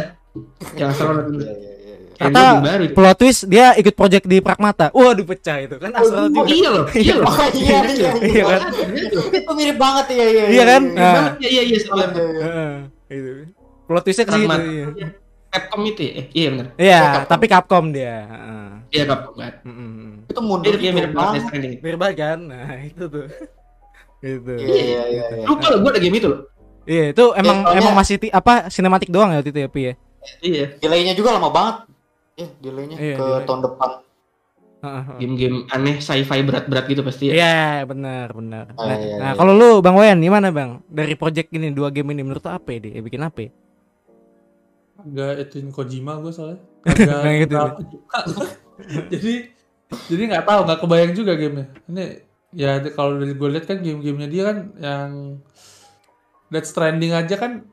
[0.74, 1.38] Yang astronot Iya itu.
[1.38, 1.72] iya iya.
[1.78, 1.96] iya.
[2.18, 4.90] Kata baru plot twist dia ikut project di Pragmata.
[4.90, 7.26] Waduh pecah itu kan astronot Oh iya loh, iya loh.
[7.30, 8.10] Oh iya iya.
[8.18, 8.60] Iya kan?
[9.30, 10.44] Itu mirip banget iya iya.
[10.48, 10.82] Iya kan?
[10.84, 11.32] Iya banget.
[11.36, 11.78] Iya iya iya.
[11.78, 12.42] Iya, iya.
[12.42, 12.74] heeh,
[13.08, 13.30] itu.
[13.84, 14.50] Plot twistnya ke situ.
[14.50, 15.06] Iya,
[15.48, 16.12] Capcom itu ya?
[16.12, 16.66] Eh, iya benar.
[16.76, 17.30] Iya, Capcom.
[17.30, 18.16] tapi Capcom dia.
[18.26, 18.68] heeh.
[18.90, 19.52] Iya Capcom kan.
[20.28, 21.80] Itu mundur dia gitu mirip banget Death banget.
[21.80, 22.38] Mirip banget kan?
[22.42, 23.26] Nah, itu tuh.
[24.20, 24.52] Itu.
[24.54, 25.24] Iya iya iya.
[25.34, 25.46] iya.
[25.46, 26.40] Lupa loh gue ada game itu loh.
[26.82, 29.80] Iya, itu emang soalnya- emang masih ti- apa sinematik doang ya waktu itu ya, Pi
[29.82, 29.94] ya?
[30.40, 30.64] Iya.
[30.78, 31.76] Delaynya juga lama banget.
[32.34, 33.44] Iya, delaynya Iya, ke delay.
[33.44, 33.90] tahun depan.
[35.18, 37.32] Game-game aneh sci-fi berat-berat gitu pasti ya.
[37.34, 38.64] Iya, benar, benar.
[38.72, 39.36] Ah, Nah, iya, nah, iya.
[39.36, 40.86] kalau lu Bang Wayan gimana, Bang?
[40.86, 42.92] Dari project ini dua game ini menurut lu apa ya, dia?
[42.94, 43.38] Ya, bikin apa?
[43.42, 43.50] ya?
[44.96, 46.58] Agak ituin Kojima gue soalnya.
[46.86, 47.56] Agak gitu.
[49.12, 49.32] jadi
[50.06, 51.66] jadi nggak tahu nggak kebayang juga gamenya.
[51.84, 52.04] Ini
[52.50, 55.10] ya kalau dari gue lihat kan game-gamenya dia kan yang
[56.48, 57.68] Death Stranding aja kan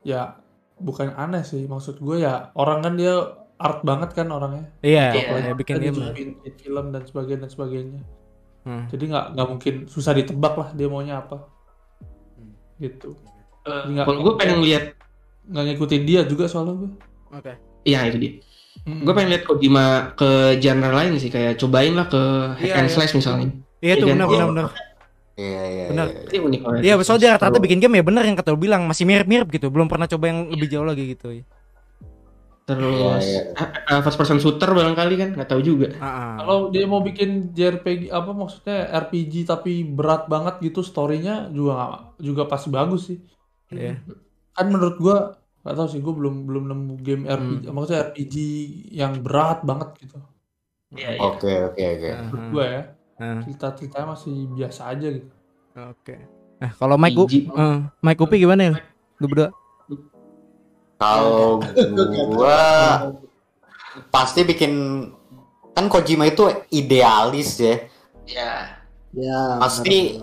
[0.00, 0.40] ya
[0.76, 3.14] bukan aneh sih maksud gue ya orang kan dia
[3.56, 4.66] art banget kan orangnya.
[4.80, 6.10] Iya, Iya, ya, bikin Dia game.
[6.10, 8.02] bikin film dan sebagainya dan sebagainya.
[8.62, 8.90] Hmm.
[8.90, 11.46] Jadi nggak nggak mungkin susah ditebak lah dia maunya apa.
[12.76, 13.14] Gitu.
[13.62, 14.84] Eh, Nggak- Kalau gue pengen lihat
[15.42, 16.90] Nggak ngikutin dia juga soalnya gue.
[17.32, 17.52] Oke.
[17.82, 18.32] Iya itu dia.
[18.82, 19.02] Mm.
[19.02, 19.84] Gue pengen lihat Kojima
[20.14, 22.22] ke genre lain sih kayak cobain lah ke
[22.56, 22.94] hack Iya, and iya.
[22.94, 23.50] slash misalnya.
[23.82, 24.66] Iya tuh Iya, benar benar benar.
[25.32, 25.84] Iya iya.
[25.90, 26.06] Benar.
[26.06, 26.20] iya.
[26.28, 26.80] Itu unik banget.
[26.86, 29.66] Iya, soalnya dia rata-rata bikin game ya bener yang kata lu bilang masih mirip-mirip gitu,
[29.74, 31.42] belum pernah coba yang lebih jauh lagi gitu.
[32.62, 35.90] Terus Iya, eh, eh, first person shooter barangkali kan nggak tahu juga.
[35.90, 36.32] Heeh.
[36.38, 42.02] Kalau dia mau bikin JRPG apa maksudnya RPG tapi berat banget gitu storynya juga nggak
[42.22, 43.18] juga pasti bagus sih.
[43.74, 43.98] Iya.
[44.54, 48.34] Kan menurut gua nggak tahu sih gua belum belum nemu game RPG maksudnya RPG
[48.94, 50.22] yang berat banget gitu.
[50.94, 52.08] Iya Oke oke oke.
[52.30, 52.82] Menurut gua ya
[53.20, 53.40] Heeh.
[53.44, 55.34] cerita-ceritanya masih biasa aja gitu.
[55.72, 56.16] Oke.
[56.62, 57.50] Nah, kalau Mike Up, Biji.
[57.50, 58.74] eh, Mike Upi gimana ya?
[59.18, 59.50] Lu berdua?
[61.02, 61.58] Kalau
[62.30, 62.62] gua
[64.14, 64.72] pasti bikin
[65.74, 67.74] kan Kojima itu idealis ya.
[68.28, 68.52] Iya.
[69.12, 69.40] Ya.
[69.58, 70.22] Pasti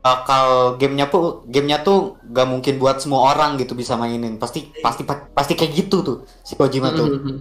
[0.00, 4.40] bakal gamenya tuh gamenya tuh gak mungkin buat semua orang gitu bisa mainin.
[4.40, 7.20] Pasti pasti pasti kayak gitu tuh si Kojima tuh.
[7.20, 7.36] Mhm.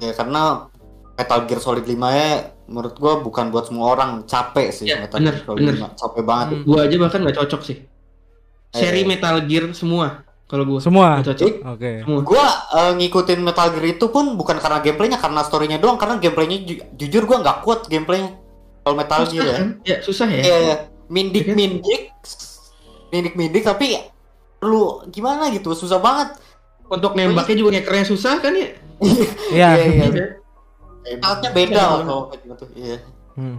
[0.00, 0.72] Ya karena
[1.18, 2.30] Metal Gear Solid 5 ya
[2.64, 5.74] menurut gua bukan buat semua orang capek sih Ya, Metal bener, Gear Solid bener.
[5.84, 6.46] 5 capek banget.
[6.48, 6.62] Hmm.
[6.62, 7.76] Gua aja bahkan nggak cocok sih.
[8.70, 9.04] Seri Eh.
[9.04, 11.18] Metal Gear semua kalau gua Semua.
[11.18, 11.52] nggak cocok.
[11.68, 11.92] Oke.
[12.00, 12.20] Semua.
[12.22, 16.58] Gua eh, ngikutin Metal Gear itu pun bukan karena gameplaynya karena storynya doang karena gameplaynya
[16.62, 18.38] ju- jujur gua nggak kuat gameplaynya
[18.80, 19.54] kalau Metal Gear ya.
[19.54, 19.66] kan?
[19.82, 20.40] Ya susah ya.
[20.40, 20.76] Iya, iya.
[21.08, 21.56] mindik Iya kan?
[21.56, 22.02] mindik,
[23.08, 23.96] mindik mindik tapi
[24.60, 26.36] lu gimana gitu susah banget.
[26.86, 28.68] Untuk nembaknya juga ngekernya susah kan ya.
[29.50, 29.68] Iya.
[29.76, 30.37] Iya,
[31.16, 32.64] Startnya beda kalau kayak gitu.
[32.74, 32.96] Iya.
[33.34, 33.58] Hmm.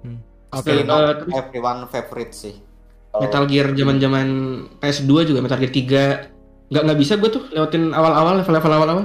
[0.00, 0.18] Hmm.
[0.50, 2.54] Oke, Eh, terus everyone favorite sih.
[3.10, 4.26] Metal Gear zaman-zaman
[4.78, 9.04] PS2 juga Metal Gear 3 nggak nggak bisa gue tuh lewatin awal-awal level-level awal-awal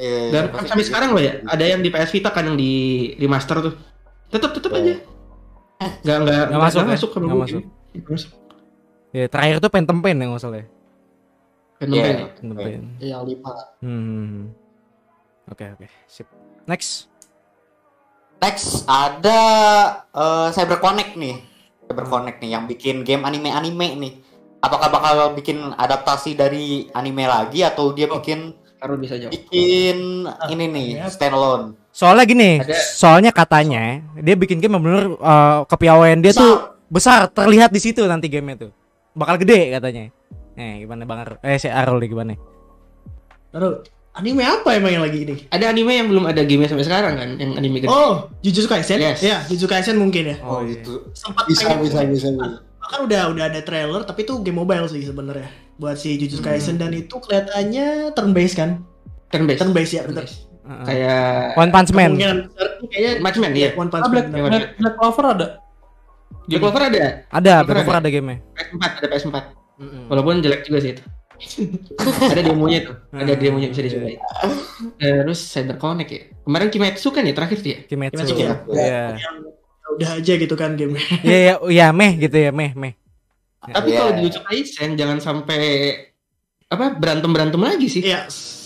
[0.00, 2.72] Iya, dan pasti sampai sekarang loh ya ada yang di PS Vita kan yang di
[3.20, 3.76] remaster tuh
[4.32, 4.80] tetap tetap Iya.
[4.80, 4.94] aja
[6.00, 6.88] nggak nggak Nggak masuk ya?
[6.88, 7.62] masuk Nggak masuk.
[7.92, 8.30] Nggak masuk
[9.10, 10.66] Ya, terakhir tuh Phantom Pain yang nggak salah ya.
[11.76, 12.04] Phantom Iya.
[12.06, 12.16] Pain.
[12.32, 12.82] Phantom Pain.
[12.96, 13.52] Yang lima.
[13.82, 14.36] Hmm.
[15.50, 15.86] Oke, oke.
[16.06, 16.28] Sip.
[16.68, 17.08] Next.
[18.40, 19.40] Next ada
[20.10, 21.36] eh, CyberConnect nih.
[21.88, 24.12] CyberConnect nih yang bikin game anime-anime nih.
[24.60, 30.64] Apakah bakal bikin adaptasi dari anime lagi atau dia bikin Taruh bisa jawab bikin ini
[30.72, 31.76] nih standalone?
[31.92, 37.28] Soalnya gini, Ada- soalnya katanya dia bikin game yang bener eh, kepiawaian dia tuh besar,
[37.28, 38.72] terlihat di situ nanti gamenya tuh.
[39.12, 40.04] Bakal gede katanya.
[40.56, 42.34] Eh, gimana Bang Ar Eh, si Arul nih gimana?
[43.52, 43.80] Aduh,
[44.20, 45.34] anime apa emang yang lagi ini?
[45.48, 48.98] ada anime yang belum ada game sampai sekarang kan yang anime gede Oh, Jujutsu Kaisen?
[48.98, 49.18] Yes.
[49.18, 50.36] Ya, Jujutsu Kaisen mungkin ya.
[50.40, 51.08] Oh, itu.
[51.12, 52.28] Sempat Bisa pengen- bisa bisa.
[52.28, 52.46] bisa.
[52.78, 56.76] Bahkan udah udah ada trailer tapi itu game mobile sih sebenarnya buat si Jujutsu Kaisen
[56.76, 58.84] dan itu kelihatannya turn based kan?
[59.28, 60.44] turn based Turn based ya, based.
[60.60, 60.84] Heeh.
[60.84, 62.14] Kayak One Punch Man.
[62.14, 63.68] Kemungkinan besar sih kayaknya Matchman ya.
[63.74, 64.40] One Punch Ah, Black, Man.
[64.44, 65.46] Black, Black Clover ada.
[66.42, 66.98] Black Clover ada.
[67.28, 68.08] Ada, Black Clover ada.
[68.08, 68.36] game-nya.
[68.50, 69.36] PS4 ada PS4.
[69.80, 70.04] Mm-mm.
[70.06, 71.02] Walaupun jelek juga sih itu.
[72.26, 72.96] Ada demonya tuh.
[73.10, 73.40] Ada Hmm.
[73.40, 74.20] demonya bisa dicobain.
[75.00, 76.22] Terus Cyber Connect ya.
[76.40, 77.78] Kemarin Kimetsu kan ya terakhir tuh ya.
[77.84, 78.22] Kimetsu.
[78.22, 78.54] Kimetsu, ya.
[78.68, 79.02] Iya.
[79.16, 79.36] Yang
[79.90, 80.94] udah aja gitu kan game.
[81.20, 82.94] Iya, iya, iya, meh gitu ya, meh, meh.
[83.62, 83.98] Tapi Iya.
[83.98, 85.60] kalau di Jujutsu Kaisen jangan sampai
[86.66, 88.02] apa berantem-berantem lagi sih.
[88.02, 88.24] Iya.
[88.26, 88.58] s-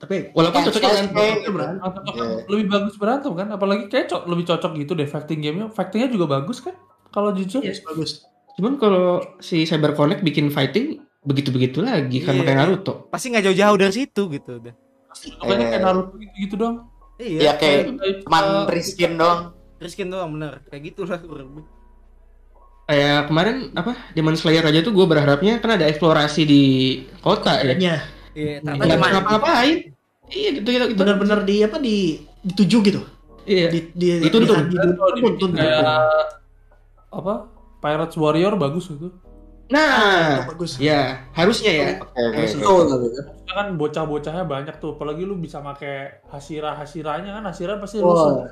[0.00, 1.52] Tapi Walaupun Kayak cocoknya berantem.
[1.52, 1.76] Kan
[2.08, 2.24] Iya.
[2.48, 3.48] lebih bagus berantem kan?
[3.50, 5.68] Apalagi kayak cocok lebih cocok gitu deh fighting gamenya.
[5.68, 6.72] Fightingnya juga bagus kan?
[7.10, 7.60] Kalau jujur.
[7.60, 8.24] Yes, bagus.
[8.56, 12.42] Cuman kalau si Cyber Connect bikin fighting begitu-begitu lagi kan Iya.
[12.42, 12.92] kayak Naruto.
[13.08, 14.74] Pasti nggak jauh-jauh dari situ gitu udah.
[15.36, 15.84] Pokoknya kayak Eh.
[15.84, 16.76] Naruto gitu-gitu dong.
[17.16, 17.60] Iya kayak
[17.92, 19.40] Kayak, cuman eh, riskin doang.
[19.76, 20.64] Riskin doang bener.
[20.66, 21.48] Kayak gitulah kurang.
[22.86, 26.62] Kayak kemarin apa Demon Slayer aja tuh gue berharapnya kan ada eksplorasi di
[27.20, 27.76] kota ya.
[27.76, 27.96] Iya,
[28.64, 29.76] Nggak ternyata cuma ngapa-ngapain.
[30.26, 30.84] Iya gitu gitu.
[30.88, 30.96] gitu.
[30.96, 31.96] benar-benar di apa di
[32.40, 33.00] dituju gitu.
[33.44, 33.68] Iya.
[33.68, 34.56] Di di Dituntun.
[34.66, 35.12] di- dituntun.
[35.14, 35.84] dibikin kayak
[37.10, 37.34] apa?
[37.78, 39.12] Pirates Warrior bagus gitu.
[39.70, 40.82] Nah, bagus.
[40.82, 41.88] ya harusnya ya.
[42.02, 42.42] Oke oke.
[42.42, 43.26] kan.
[43.46, 48.50] Kan bocah-bocahnya banyak tuh, apalagi lu bisa pakai hasira hasiranya kan hasira pasti rusuh.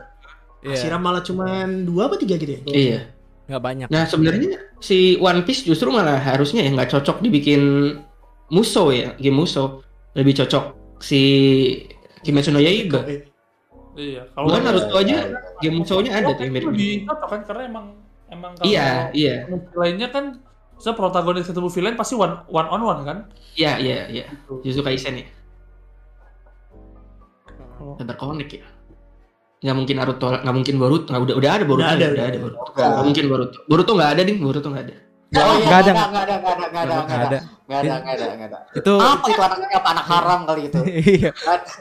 [0.58, 2.60] Iya, Siram malah cuman dua apa tiga gitu ya?
[2.66, 3.00] Iya.
[3.48, 3.86] nggak banyak.
[3.88, 7.96] Nah sebenarnya si One Piece justru malah harusnya ya nggak cocok dibikin
[8.52, 9.80] Muso ya, game Muso.
[10.12, 10.64] Lebih cocok
[11.00, 11.20] si
[12.22, 13.02] Kimetsu no Yaiba.
[13.06, 13.24] Eh,
[13.98, 15.16] Iya, kalau Bukan Naruto aja
[15.58, 16.70] game Muso-nya ada tuh yang mirip.
[16.70, 17.86] lebih cocok kan karena emang
[18.30, 19.34] emang kalau Iya, iya.
[19.74, 20.24] lainnya kan
[20.78, 23.18] se protagonis ketemu villain pasti one one on one kan.
[23.54, 24.24] Iya, iya, iya.
[24.62, 25.26] Jujutsu Kaisen ya.
[27.78, 27.94] Oh.
[27.94, 28.66] Cyber Connect ya.
[29.58, 32.24] Nggak mungkin Naruto, nggak mungkin Boruto, nggak udah udah ada Boruto, Udah ada, udah udah
[32.24, 32.38] ada ada.
[32.38, 32.70] Boruto.
[32.70, 32.86] Nggak.
[32.88, 33.58] Nggak mungkin Boruto.
[33.66, 34.94] Boruto nggak ada ding, Boruto nggak ada.
[35.28, 35.92] Oh, iya, Nggak ada.
[35.92, 37.38] nggak ada, nggak ada, nggak ada, nggak ada, Nggak nggak ada, ada.
[37.68, 38.58] nggak ada, nggak ada, nggak ada.
[38.72, 40.80] Itu Apa itu anaknya apa anak haram kali itu?
[41.20, 41.30] iya.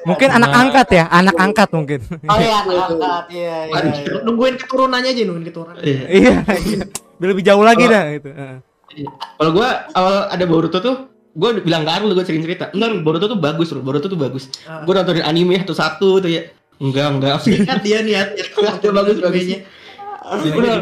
[0.04, 0.60] Mungkin anak Nah.
[0.66, 2.00] angkat ya, anak angkat mungkin.
[2.28, 3.80] Oh iya anak angkat, iya iya.
[3.88, 4.20] Iya.
[4.26, 5.76] Nungguin keturunannya aja nungguin keturunan.
[5.80, 6.02] Iya.
[6.12, 6.34] Iya,
[6.66, 6.80] iya.
[7.24, 8.30] Lebih jauh lagi dah gitu.
[8.94, 9.08] Heeh.
[9.10, 10.96] Kalau gua awal ada Boruto tuh,
[11.36, 12.72] gua bilang ke Arul, gua sering cerita.
[12.72, 13.84] Enggak, Boruto tuh bagus, Rul.
[13.84, 14.52] Boruto tuh bagus.
[14.64, 14.84] Ah.
[14.88, 16.48] Gua nontonin anime satu-satu tuh ya.
[16.78, 17.36] Enggak, enggak.
[17.48, 18.46] Niat dia niat ya.
[18.54, 19.44] Bagus, bagus, bagus.
[19.48, 19.60] Animenya.
[20.28, 20.74] Jadi Udah.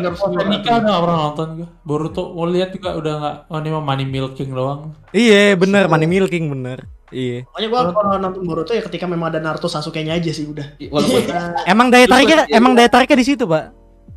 [0.49, 1.67] Nikah nggak pernah nonton gue.
[1.85, 3.35] Boruto mau lihat juga udah nggak.
[3.53, 4.97] Oh ini mah money milking doang.
[5.13, 6.89] Iya, bener, money milking bener.
[7.13, 7.45] Iya.
[7.45, 10.65] Pokoknya gua kalau nonton Boruto ya ketika memang ada Naruto Sasuke-nya aja sih udah.
[10.89, 11.21] Walaupun
[11.71, 13.63] Emang daya tariknya emang daya tariknya di situ, Pak.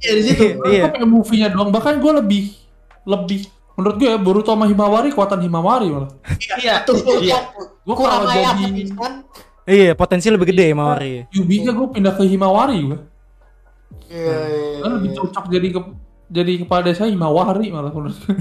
[0.00, 0.44] Iya di situ.
[0.64, 0.88] Iya.
[0.88, 1.68] Gue pengen movie-nya doang.
[1.68, 2.44] Bahkan gue lebih
[3.04, 3.40] lebih
[3.78, 6.10] menurut gue ya Boruto sama Himawari kuatan Himawari malah.
[6.58, 6.98] iya, Tuh.
[7.22, 7.46] iya.
[7.80, 9.12] Gue Kurang ayam jadi kan?
[9.62, 11.28] Iya, potensi lebih gede Mawari.
[11.30, 12.98] Yubinya gue pindah ke Himawari gue.
[14.08, 14.80] Iya iya.
[14.82, 15.80] Kan lebih cocok jadi ke
[16.28, 18.34] jadi kepala desa Himawari malah menurut gue.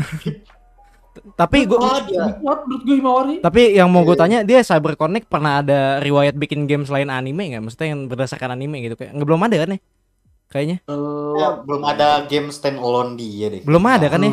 [1.34, 1.76] Tapi dia.
[1.76, 3.36] Lebih kuat menurut gue Himawari.
[3.40, 7.52] tapi yang mau gue tanya dia Cyber Connect pernah ada riwayat bikin game selain anime
[7.52, 7.62] nggak?
[7.62, 9.80] Maksudnya yang berdasarkan anime gitu kayak nggak belum ada kan ya?
[10.48, 10.78] Kayaknya
[11.36, 13.62] Ya, belum ada game stand alone dia deh.
[13.62, 14.32] belum ada kan ya?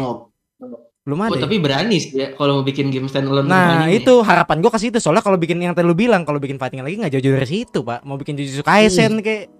[1.04, 1.20] Belum.
[1.20, 1.36] Oh, ada.
[1.36, 1.42] ya?
[1.44, 4.00] tapi berani sih ya kalau mau bikin game standalone Nah anime.
[4.00, 6.80] itu harapan gue ke situ soalnya kalau bikin yang tadi lu bilang kalau bikin fighting
[6.80, 9.52] lagi nggak jauh-jauh dari situ pak mau bikin Jujutsu Kaisen kayak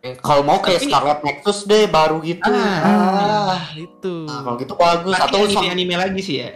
[0.00, 2.48] Eh, Kalau mau kayak Tapi- Scarlet Nexus deh baru gitu.
[2.48, 3.52] Ah.
[3.52, 6.48] ah itu Nah, kalau gitu bagus Tapi atau anime, sama anime lagi sih ya.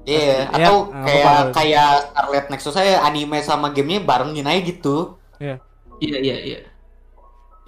[0.00, 1.04] Iya, Ya, atau apa-apa.
[1.04, 5.20] kayak kayak Scarlet Nexus saya anime sama gamenya barengin aja gitu.
[5.36, 5.60] Iya,
[6.00, 6.60] iya, iya.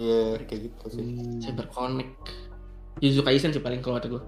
[0.01, 1.05] Iya, kayak gitu sih.
[1.39, 2.17] Cyber Connect.
[2.97, 4.21] Jujutsu Kaisen sih paling kalau kata gue.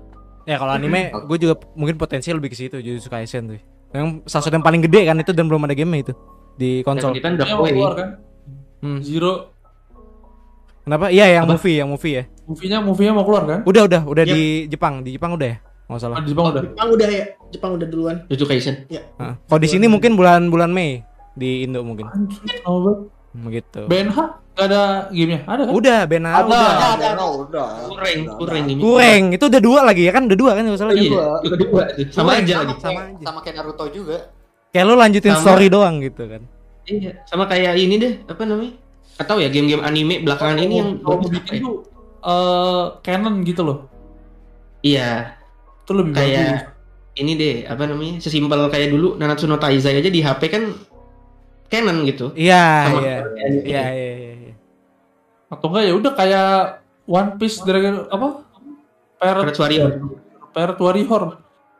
[0.45, 3.59] Ya kalau anime gue juga mungkin potensial lebih ke situ Jujutsu Kaisen tuh
[3.91, 6.13] yang salah satu yang paling gede kan itu dan belum ada game itu
[6.55, 8.09] di konsol Kita udah keluar kan.
[8.79, 8.99] Hmm.
[9.01, 9.51] Zero
[10.81, 11.57] kenapa iya yang Apa?
[11.57, 13.59] movie yang movie ya movie-nya movie-nya mau keluar kan?
[13.65, 14.31] udah udah udah Yap.
[14.31, 16.61] di Jepang di Jepang udah ya nggak salah Ah, di Jepang udah.
[16.65, 17.25] Jepang udah ya.
[17.49, 18.15] Jepang udah duluan.
[18.25, 18.75] Jujutsu Kaisen.
[19.15, 22.41] Nah, kalau di sini mungkin bulan bulan Mei di Indo mungkin Anjir.
[23.41, 24.17] Begitu BNH
[24.55, 24.81] nggak ada
[25.11, 25.39] gamenya?
[25.43, 25.71] Ada kan?
[25.75, 27.25] udah Bena Ada, udah ada, ada, ada.
[27.27, 27.67] udah.
[27.91, 28.79] Kureng, kureng ini.
[28.79, 31.03] kureng itu udah dua lagi ya kan udah dua kan nggak salah Oh, kan?
[31.03, 31.83] iya, udah dua.
[32.07, 32.61] Sama Kureng, aja sama.
[32.63, 32.73] lagi.
[32.79, 33.23] Sama, aja.
[33.23, 34.17] sama kayak Naruto juga.
[34.71, 35.43] kayak lu lanjutin Sama.
[35.43, 36.41] story doang gitu kan
[36.85, 38.73] Iya, sama kayak ini deh, apa namanya?
[39.17, 41.75] Atau ya game-game anime belakangan ini yang kalau bagus bikin tuh
[42.21, 43.77] eh canon gitu loh.
[44.79, 45.33] Iya,
[45.83, 46.21] Itu lebih bagus.
[46.21, 46.53] kayak
[47.15, 48.19] ini deh, apa namanya?
[48.19, 50.63] Sesimpel kayak dulu Nanatsu no Taizai aja di HP kan
[51.75, 52.25] canon gitu.
[52.33, 53.63] iya iya kayak anime.
[53.65, 54.53] iya iya iya
[55.45, 56.49] Atau enggak ya udah kayak
[57.05, 58.27] One Piece Dragon apa?
[59.15, 59.91] Pirate Warrior.
[60.51, 61.23] Pirate Warrior.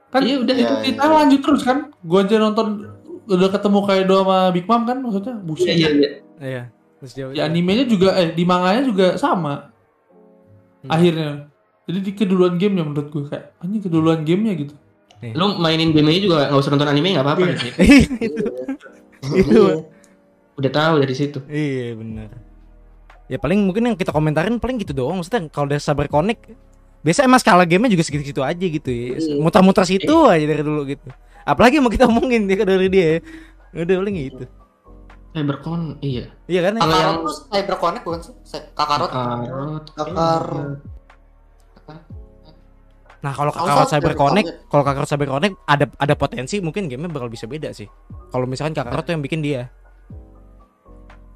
[0.07, 0.53] Kan Iya, udah.
[0.53, 1.11] itu Iya, kita iya.
[1.11, 1.77] lanjut terus kan.
[1.99, 2.67] Gua aja nonton
[3.25, 5.33] udah ketemu Kaido sama Big Mom kan maksudnya.
[5.35, 5.65] Buset.
[5.67, 6.09] Iya, iya, iya.
[6.39, 6.63] iya
[6.95, 9.73] terus jauh Di animenya juga eh di manganya juga sama.
[10.85, 10.91] Hmm.
[10.93, 11.49] Akhirnya.
[11.85, 14.75] Jadi di keduluan gamenya menurut gue kayak anjing keduluan gamenya gitu.
[15.33, 17.55] Lu mainin game-nya juga nggak usah nonton anime nggak apa-apa Iya.
[17.57, 17.71] sih.
[19.31, 19.65] itu itu
[20.55, 21.39] udah tahu dari situ.
[21.45, 22.29] Iya bener
[23.25, 26.45] Ya paling mungkin yang kita komentarin paling gitu doang Maksudnya kalau udah Cyber Connect
[27.01, 31.09] Biasa emang skala gamenya juga segitu-gitu aja gitu ya Muter-muter situ aja dari dulu gitu
[31.41, 33.19] Apalagi mau kita omongin dia dari dia
[33.73, 34.45] ya Udah paling gitu
[35.35, 36.31] Cybercon, iya.
[36.47, 36.79] Iya kan?
[36.79, 38.33] Kalau Kakarot yang- tuh Cyber Connect bukan sih?
[38.47, 39.11] Cy- Kakarot.
[39.91, 40.79] Kakarot.
[43.25, 44.69] Nah kalau soal Cyber Connect.
[44.69, 47.89] Kalau Kakarot Cyber Connect ada ada potensi mungkin gamenya bakal bisa beda sih
[48.29, 49.73] Kalau misalkan Kakarot tuh yang bikin dia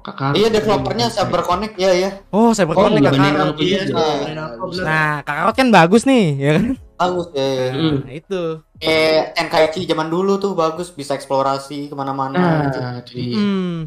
[0.00, 0.38] Kakarot.
[0.38, 2.10] Iya developernya Cyber Connect ya ya.
[2.30, 4.06] Oh Cyber Oh, Connect iya, beneran tuh Iya, juga.
[4.22, 4.80] bener.
[4.80, 7.42] Nah Kakarot kan bagus nih ya kan Bagus ya.
[7.42, 7.68] ya.
[7.74, 7.96] Mm.
[8.06, 8.42] Nah itu
[8.80, 12.70] Kayak Tenkaichi zaman dulu tuh bagus bisa eksplorasi ke mana-mana.
[12.70, 12.78] gitu.
[12.78, 13.34] Nah, itu dia.
[13.36, 13.78] Hmm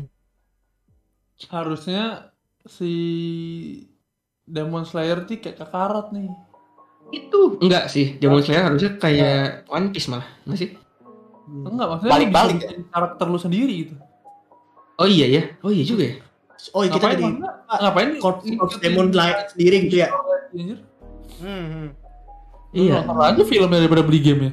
[1.49, 2.04] Harusnya
[2.64, 2.93] si
[4.43, 6.30] Demon Slayer sih kayak Kakarot nih.
[7.14, 8.18] Itu enggak sih.
[8.18, 10.70] Demon Slayer harusnya kayak One Piece malah, enggak sih?
[11.45, 13.93] Enggak, maksudnya Balik-balik lu bisa bikin karakter lu sendiri gitu.
[14.97, 15.41] Oh iya ya.
[15.61, 16.16] Oh iya juga ya.
[16.72, 17.28] Oh, kita ngapain jadi
[17.84, 20.07] ngapain Corps Demon lain sendiri gitu ya.
[20.53, 20.80] Anjir.
[21.43, 21.88] Hmm,
[22.74, 23.05] Iya.
[23.05, 24.51] Nonton aja filmnya daripada beli game ya.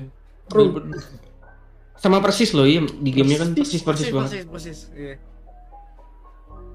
[1.97, 4.45] Sama persis loh, iya di gamenya kan persis persis banget.
[4.45, 4.79] persis, persis.
[4.93, 5.15] Iya.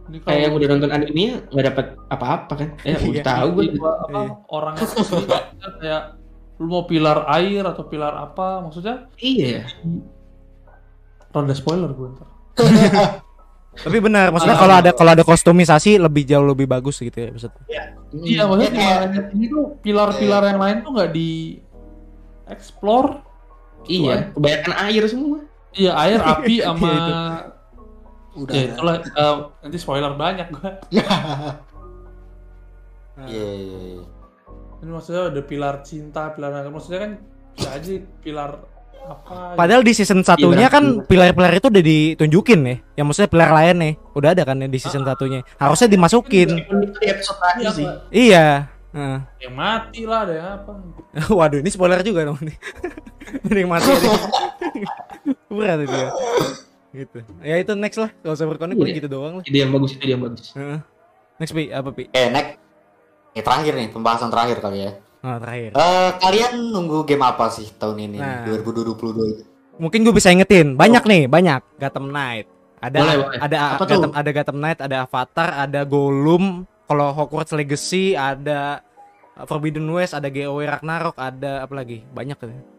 [0.05, 2.69] Ini Kayak yang udah nonton animenya nggak dapat apa-apa kan?
[2.81, 3.23] Eh udah Iya.
[3.23, 3.65] tahu gue.
[3.75, 4.31] apa Iya.
[4.47, 5.25] orangnya sendiri
[5.75, 6.03] kayak
[6.55, 9.63] lu mau pilar air atau pilar apa maksudnya Iya ya.
[11.29, 12.27] rada spoiler gue ntar.
[13.75, 14.61] Tapi benar, maksudnya Ah.
[14.61, 17.61] kalau ada kalau ada kostumisasi lebih jauh lebih bagus gitu ya maksudnya.
[18.15, 21.59] Iya maksudnya di kayak- Marinette ini tuh pilar-pilar yang lain tuh nggak di
[22.45, 23.19] explore.
[23.85, 25.37] Iya, kebanyakan air semua.
[25.69, 27.11] Iya air, api, sama Iya, itu.
[28.35, 28.73] Udah ya ya.
[28.75, 30.69] itulah eh, nanti spoiler banyak gue.
[33.15, 34.03] Iya iya iya.
[34.83, 37.11] Ini maksudnya ada pilar cinta, pilar maksudnya kan
[37.55, 38.59] bisa aja pilar
[39.07, 39.55] apa?
[39.55, 39.55] gitu.
[39.55, 40.75] Padahal di season satunya berarti.
[40.75, 42.77] kan pilar-pilar itu udah ditunjukin nih.
[42.99, 45.39] Yang maksudnya pilar lain nih, udah ada kan ya di season satunya.
[45.55, 46.49] Harusnya dimasukin.
[46.59, 47.87] Meskipun itu di episode terakhir Iya, sih.
[48.11, 48.45] Iya.
[48.95, 49.19] Heeh.
[49.43, 50.71] yang mati lah ada yang apa?
[51.39, 52.55] Waduh, ini spoiler juga dong nih.
[53.47, 53.91] Ini yang mati.
[55.51, 56.09] Berat itu ya.
[56.95, 57.17] Gitu.
[57.43, 58.09] Ya itu next lah.
[58.23, 58.95] Kalau saya paling Iya.
[59.03, 59.43] gitu doang lah.
[59.43, 60.55] Itu yang bagus, itu yang bagus.
[60.55, 60.79] Heeh.
[61.35, 62.07] Next Pi, apa Pi?
[62.15, 62.55] Eh next.
[63.35, 64.91] Ini terakhir nih pembahasan terakhir kali ya.
[65.19, 65.69] Nah, terakhir.
[65.75, 68.47] Eh kalian nunggu game apa sih tahun ini Nah.
[68.47, 69.43] 2022 itu?
[69.75, 70.79] Mungkin gue bisa ingetin.
[70.79, 71.59] Banyak nih, banyak.
[71.75, 72.47] Gotham Knight.
[72.79, 73.39] Ada Boleh, boleh.
[73.43, 73.97] ada Apa tuh?
[73.99, 76.63] Gotham, ada Gotham Knight, ada Avatar, ada Gollum.
[76.85, 78.85] Kalau Hogwarts Legacy ada
[79.49, 82.05] Forbidden West, ada GOW Ragnarok, ada apa lagi?
[82.07, 82.74] Banyak kan.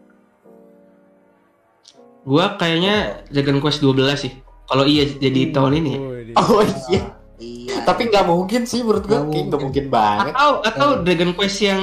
[2.27, 4.33] Gua kayaknya Dragon Quest 12 sih.
[4.67, 5.99] Kalau iya jadi tahun ini ya.
[6.35, 7.01] Oh iya.
[7.37, 7.75] Iya.
[7.85, 9.15] Tapi nggak mungkin sih menurut gue.
[9.15, 9.63] Nggak mungkin.
[9.63, 10.33] mungkin banget.
[10.33, 11.81] Atau atau Dragon Quest yang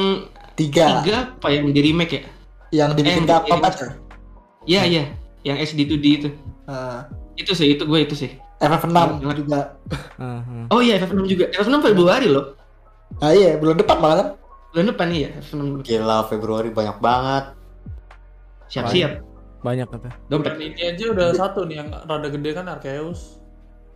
[0.53, 2.23] tiga tiga apa yang di remake ya?
[2.75, 3.87] yang dibikin Eh, ini- aja.
[4.65, 5.05] Iya iya,
[5.43, 6.29] yang SD2D itu.
[6.67, 8.35] Nah, Itu sih, itu gue itu sih.
[8.59, 9.37] FF6 Banget.
[9.37, 9.61] juga.
[10.17, 10.71] Heeh.
[10.71, 11.45] Oh iya, FF6 juga.
[11.51, 12.55] FF6 Februari loh.
[13.19, 14.29] Ah iya, bulan depan malah kan.
[14.71, 15.83] Bulan depan iya, FF6.
[15.83, 17.45] Gila Februari banyak banget.
[18.69, 19.34] Siap-siap.
[19.65, 20.11] Banyak kata.
[20.29, 20.53] Dompet.
[20.55, 23.41] Ini aja udah satu nih yang rada gede kan Arceus.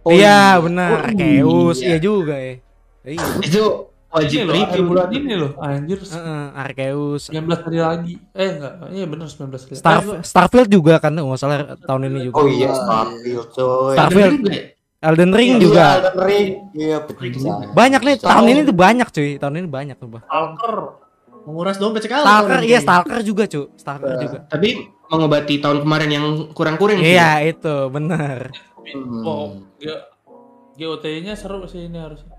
[0.00, 0.88] Oh, iya, benar.
[0.90, 1.86] Oh, Arceus, iya.
[1.86, 2.54] iya juga ya.
[3.04, 3.26] Iya.
[3.38, 3.62] Itu
[4.08, 4.84] wajib Ini review.
[4.88, 6.00] bulan ini loh, anjir.
[6.00, 7.28] Heeh, Arceus.
[7.28, 8.14] 19 hari lagi.
[8.32, 9.74] Eh enggak, iya bener 19 hari.
[9.76, 12.40] Star Eh, Starfield juga kan nggak salah tahun ini juga.
[12.40, 12.70] Oh iya, Iya.
[12.74, 13.92] Starfield coy.
[13.92, 14.36] Starfield.
[14.98, 15.84] Elden Ring Iya, juga.
[15.94, 16.48] Elden Ring.
[16.74, 17.28] Iya, betul.
[17.70, 19.30] Banyak nih tahun ini tuh banyak cuy.
[19.36, 20.08] Tahun ini banyak tuh.
[20.08, 20.22] Bah.
[20.24, 20.76] Stalker.
[21.45, 22.22] Menguras dompet sekali.
[22.22, 22.66] Stalker ini.
[22.66, 23.66] iya Stalker juga cuy.
[23.74, 24.20] Stalker Iya.
[24.20, 24.39] juga.
[24.47, 24.68] Tapi
[25.07, 27.12] mengobati tahun kemarin yang kurang-kurang sih.
[27.12, 28.53] Iya itu bener.
[28.84, 29.22] Hmm.
[29.22, 29.47] Oh,
[30.74, 32.32] GOT-nya seru sih ini harusnya.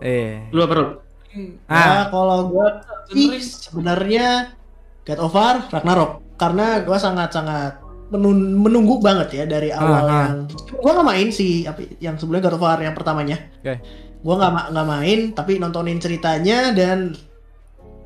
[0.00, 0.50] Iya.
[0.50, 0.88] Lu apa, Rul?
[1.64, 2.66] Ah, Nah, kalau gua
[3.06, 4.50] sih sebenarnya
[5.04, 7.78] God of War Ragnarok karena gua sangat-sangat
[8.10, 10.06] menun- menunggu banget ya dari awal Ah, ah.
[10.26, 13.38] yang gua nggak main sih apa yang sebelumnya God of War yang pertamanya.
[13.56, 13.78] Oke.
[14.20, 17.14] Gua nggak nggak main tapi nontonin ceritanya dan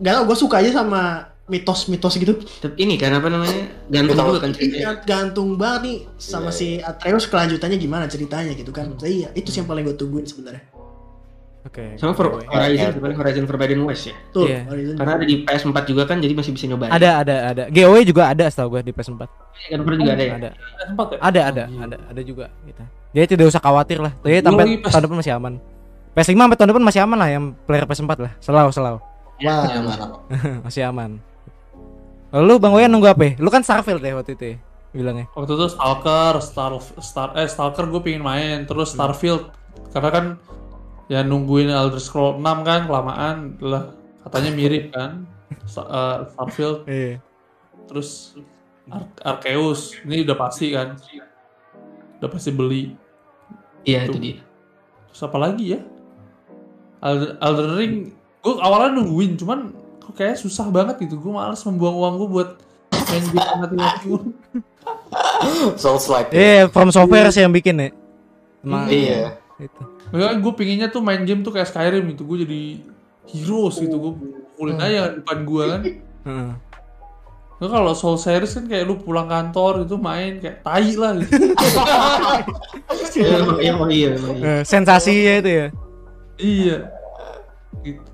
[0.00, 1.02] nggak tau gue suka aja sama
[1.44, 2.40] mitos-mitos gitu.
[2.40, 3.68] Tapi Ini kan apa namanya?
[3.92, 4.80] Gantung juga kan ceritanya.
[4.80, 8.96] Iya, gantung banget nih sama Iya, si Atreus kelanjutannya gimana ceritanya gitu kan.
[9.04, 10.64] Iya, itu sih yang paling gue tungguin sebenarnya.
[11.64, 11.96] Oke.
[11.96, 12.48] Sama For- Oke.
[12.48, 14.16] Horizon, sebenarnya Horizon Forbidden West ya.
[14.36, 14.68] Tuh, Iya.
[14.68, 14.94] Horizon.
[15.00, 16.92] Karena ada di PS4 juga kan, jadi masih bisa nyobain.
[16.92, 17.62] Ada ada ada.
[17.72, 19.22] GOW juga ada setahu gue di PS4.
[19.72, 20.32] Kan juga ada ya.
[20.36, 20.48] Ada.
[20.52, 21.18] Ya?
[21.20, 22.82] Ada ada ada ada juga gitu.
[23.16, 24.12] Jadi tidak usah khawatir lah.
[24.24, 25.52] Jadi sampai tahun depan masih aman.
[26.16, 28.32] PS5 sampai tahun depan masih aman lah yang player PS4 lah.
[28.44, 28.98] Selalu selalu
[29.36, 30.10] Wah, Iya, mantap.
[30.62, 31.18] masih aman.
[32.30, 33.22] Lalu Bang Wayan nunggu apa?
[33.24, 33.32] ya?
[33.38, 34.56] Lu kan Starfield ya waktu itu ya
[34.90, 35.26] bilangnya.
[35.32, 36.70] Waktu itu Stalker, Star,
[37.00, 39.02] Star eh Stalker gue pengen main, terus Hmm.
[39.02, 39.50] Starfield
[39.90, 40.26] karena kan
[41.06, 43.90] ya nungguin Elder Scroll 6 kan kelamaan lah
[44.22, 47.18] katanya mirip kan eh, Starfield Iya.
[47.84, 48.38] terus
[48.86, 50.94] Ar Arceus ini udah pasti kan
[52.16, 52.94] udah pasti beli
[53.82, 54.38] Iya itu dia.
[55.10, 55.80] Terus apa lagi ya?
[57.00, 57.94] Elden, Elden Ring,
[58.44, 59.72] gue awalnya nungguin, cuman
[60.04, 61.16] kok kayak susah banget gitu.
[61.16, 62.50] Gue males membuang uang gue buat
[62.92, 64.08] main game mati-mati.
[65.80, 66.28] Souls like.
[66.28, 67.88] Iya, From Software sih yang bikin ya.
[68.60, 69.40] Emang Iya.
[69.56, 69.82] itu.
[70.12, 72.28] Makanya gue pinginnya tuh main game tuh kayak Skyrim gitu.
[72.28, 72.60] Gue jadi
[73.32, 73.96] heroes gitu.
[73.96, 74.12] Gue
[74.54, 75.80] pukulin aja depan gue kan.
[76.28, 76.50] Heeh.
[77.54, 81.54] Nah, kalau Soul Series kan kayak lu pulang kantor itu main kayak tai lah gitu.
[83.14, 84.10] Iya iya iya.
[84.10, 84.10] iya.
[84.42, 85.66] Eh, Sensasinya itu ya.
[86.36, 86.78] iya.
[87.80, 88.13] Gitu.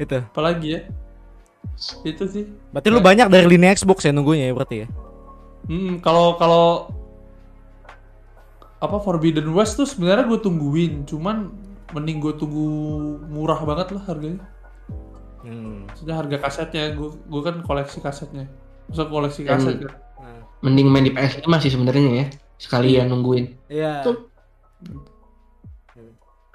[0.00, 0.18] Itu.
[0.32, 0.80] Apalagi ya?
[2.02, 2.48] Itu sih.
[2.72, 4.88] Berarti lu banyak dari lini Xbox ya nunggunya ya berarti ya.
[5.68, 6.88] Hmm, kalau kalau
[8.80, 11.52] apa Forbidden West tuh sebenarnya gue tungguin, cuman
[11.92, 12.66] mending gue tunggu
[13.28, 14.40] murah banget lah harganya.
[15.44, 15.84] Hmm.
[15.84, 18.48] Maksudnya harga kasetnya, gue gue kan koleksi kasetnya.
[18.88, 19.94] Masa koleksi kaset kan?
[20.64, 22.26] Mending main di PS5 sih sebenarnya ya.
[22.60, 23.56] Sekalian nungguin.
[23.68, 24.04] Iya.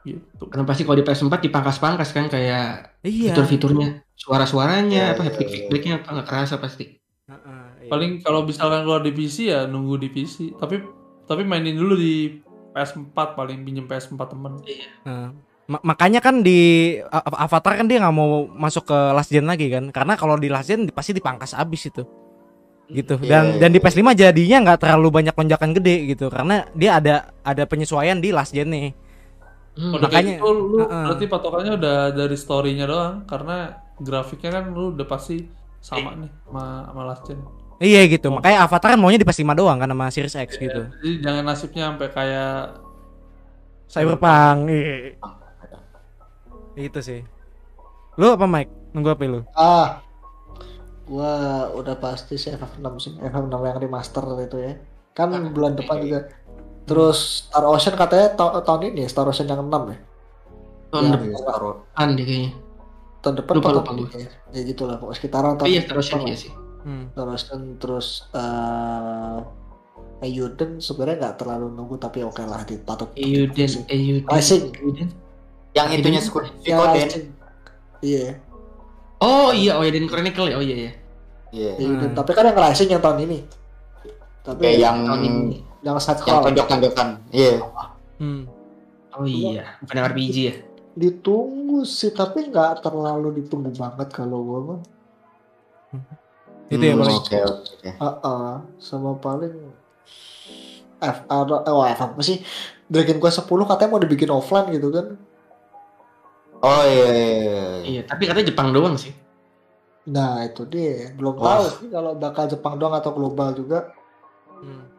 [0.05, 0.43] Gitu.
[0.45, 3.33] Karena pasti kalau di PS4 dipangkas-pangkas kan kayak Iya.
[3.33, 5.53] fitur-fiturnya, suara-suaranya, Iya, apa iya, haptic iya.
[5.57, 6.85] feedbacknya apa nggak kerasa pasti.
[7.25, 7.89] Heeh, iya.
[7.89, 10.53] Paling kalau misalkan keluar di PC ya nunggu di PC.
[10.55, 10.77] Tapi
[11.25, 12.37] tapi mainin dulu di
[12.71, 14.61] PS4 paling pinjem PS4 temen.
[15.03, 15.33] Nah,
[15.65, 19.89] ma- makanya kan di Avatar kan dia nggak mau masuk ke last gen lagi kan
[19.89, 22.05] karena kalau di last gen pasti dipangkas abis itu
[22.85, 23.85] gitu Iya, dan iya, dan di iya.
[23.89, 28.53] PS5 jadinya nggak terlalu banyak lonjakan gede gitu karena dia ada ada penyesuaian di last
[28.53, 28.93] gen nih
[29.75, 31.03] Hmm, Udah makanya- gitu lu Heeh.
[31.03, 33.57] berarti patokannya udah dari story-nya doang karena
[33.97, 37.39] grafiknya kan lu udah pasti sama nih sama, sama last gen.
[37.77, 41.11] iya gitu makanya Avatar kan maunya di PS5 doang kan sama Series X gitu Jadi
[41.19, 42.55] jangan nasibnya sampai kayak
[43.85, 45.11] Cyberpunk iya.
[46.77, 47.21] itu sih
[48.15, 49.99] lu apa Mike nunggu apa lu Ah,
[51.03, 51.31] gua
[51.69, 54.73] udah pasti sih FF6 sih, FF6 yang remaster itu ya.
[55.11, 56.19] Kan bulan depan juga.
[56.85, 59.97] Terus Star Ocean katanya ta- tahun ini ya, Star Ocean yang 6 ya.
[60.93, 62.51] tahun Ya, depan deh kayaknya.
[63.19, 64.29] Tahun depan Lupa, lupa ini ya?
[64.53, 66.51] Ya gitu lah, pokoknya sekitaran Oh tahun iya Star Ocean iya sih.
[66.85, 67.03] hmm.
[67.11, 69.39] Star Ocean terus eh
[70.15, 73.11] Ayuden sebenarnya nggak terlalu nunggu tapi oke lah dipatut.
[73.13, 74.23] Euden, Euden.
[74.23, 74.71] Rising.
[74.79, 75.09] Euden.
[75.75, 77.09] Yang itunya Squid Ya, Suikoden.
[77.99, 78.27] Iya,
[79.17, 80.55] Oh iya, oh Euden Chronicle ya.
[80.55, 80.91] Oh iya ya.
[81.51, 81.71] Iya.
[81.81, 82.09] Ayuden.
[82.13, 82.15] Hmm.
[82.15, 83.39] Tapi kan yang Rising yang tahun ini.
[84.39, 85.57] Tapi Kayak yang Tahun ini.
[85.85, 87.07] Yang side yang tonjok-tonjokan.
[87.29, 87.61] Iya.
[88.17, 88.49] Hmm.
[89.15, 90.55] Oh iya, bukan yang RPG ya.
[90.95, 94.79] ditunggu sih tapi nggak terlalu ditunggu banget kalau gua mah.
[96.65, 97.89] itu ya Hmm, paling Oke, oke.
[97.95, 99.55] Heeh, sama paling
[100.99, 102.41] F ada eh, wah, F apa sih?
[102.89, 105.15] Dragon Quest 10 katanya mau dibikin offline gitu kan.
[106.65, 107.05] Oh iya.
[107.05, 107.63] iya, iya.
[107.85, 109.13] Iya, tapi katanya Jepang doang sih.
[110.09, 111.13] Nah, itu dia.
[111.13, 113.93] Belum tahu sih kalau bakal Jepang doang atau global juga.
[114.63, 114.94] Hmm.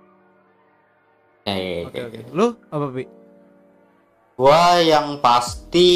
[1.47, 2.07] Iya, iya, oke iya.
[2.07, 3.05] oke lu apa Pi?
[4.37, 5.89] Gua yang pasti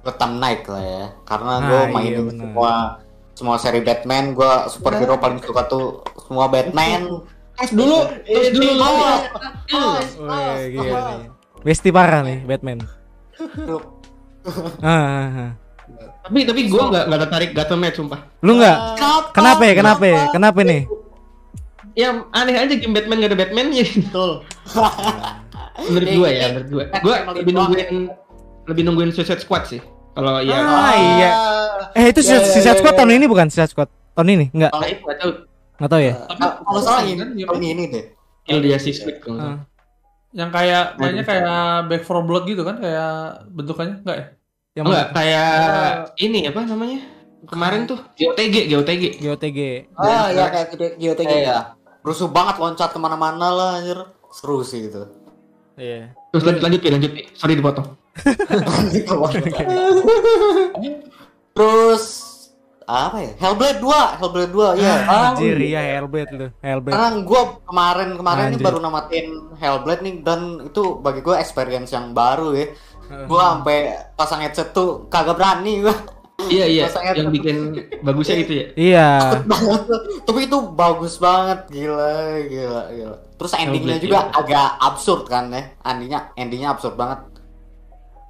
[0.00, 1.04] Gotham Knight lah ya.
[1.26, 2.40] Karena Ah, gua iya, mainin benar.
[2.40, 2.72] semua
[3.34, 7.26] semua seri Batman, gua superhero paling suka tuh semua Batman.
[7.58, 8.70] Tes dulu, tes dulu.
[8.78, 9.18] Oh,
[9.68, 9.98] Oh,
[10.62, 10.80] iya,
[11.18, 11.28] nih.
[11.60, 12.78] Besti parah nih Batman.
[14.80, 15.50] Ah, ah, ah.
[16.24, 18.20] Tapi tapi gue nggak nggak tertarik Gotham Knight sumpah.
[18.40, 18.76] Lu nggak?
[19.36, 19.74] Kenapa ya?
[19.76, 20.22] Kenapa ya?
[20.32, 20.82] Kenapa nih?
[21.98, 23.82] Ya aneh aja game Batman gak ada Batman ya.
[23.82, 24.30] Betul.
[25.80, 26.84] menurut gue ya, menurut gue.
[27.02, 27.88] Gue lebih nungguin
[28.64, 29.82] lebih nungguin Suicide Squad sih.
[30.14, 31.30] Kalau ya Ah, iya.
[31.94, 32.98] Eh itu Ya, ya, Suicide ya, Squad ya.
[32.98, 33.90] tahun ini bukan Suicide Squad?
[34.14, 34.46] Tahun ini?
[34.50, 34.70] Enggak.
[34.70, 35.30] kalau itu nggak tahu
[35.78, 36.14] Enggak tahu ya?
[36.20, 38.04] tapi Ah, kalau salah ini, kan, tahun ini deh.
[38.42, 39.58] Kill the Justice League Ah.
[40.30, 43.12] yang kayak mainnya kayak Back 4 Blood gitu kan kayak
[43.48, 44.26] bentukannya enggak ya?
[44.74, 45.50] Yang Enggak kayak
[46.16, 47.00] ini apa namanya?
[47.38, 49.04] Kemarin tuh GOTG, GOTG.
[49.22, 49.58] GOTG.
[49.94, 50.66] Ah, ya kayak
[50.98, 51.32] GOTG.
[51.38, 51.77] Iya.
[52.02, 53.98] Rusuh banget loncat ke mana-mana lah anjir.
[54.30, 55.08] Seru sih gitu.
[55.78, 56.14] Iya.
[56.34, 57.10] Terus lanjut lanjut Pi, lanjut.
[57.38, 57.86] Sorry dipotong.
[61.54, 62.04] Terus
[62.88, 63.32] apa ya?
[63.36, 64.94] Hellblade 2, Hellblade 2 ya.
[65.06, 66.48] Anjir iya Hellblade lu.
[66.64, 66.94] Hellblade.
[66.96, 69.26] Karena gue kemarin kemarin ini baru namatin
[69.60, 72.66] Hellblade nih dan itu bagi gue experience yang baru ya.
[73.08, 73.78] Gue sampai
[74.16, 75.94] pasang headset tuh kagak berani gue.
[76.38, 76.86] Iya iya,
[77.18, 77.56] yang bikin
[78.06, 78.66] bagusnya itu ya.
[78.78, 79.08] Iya.
[79.42, 80.00] banget tuh.
[80.22, 83.16] Tapi itu bagus banget gila gila gila.
[83.34, 84.38] Terus endingnya juga iya.
[84.38, 85.74] agak absurd kan ya.
[85.82, 87.26] Endingnya endingnya absurd banget.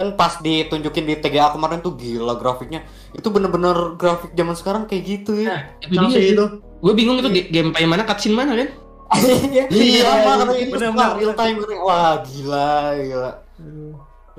[0.00, 2.88] Dan pas ditunjukin di TGA kemarin tuh gila grafiknya.
[3.12, 5.68] Itu bener-bener grafik zaman sekarang kayak gitu ya.
[5.84, 6.44] Itu dia sih itu.
[6.80, 8.68] Gue bingung itu ga- gameplay mana, cutscene mana kan?
[9.18, 10.96] Iya, Iya, sama katanya itu bener-bener.
[10.96, 11.80] suka real time katanya.
[11.84, 12.12] Wah,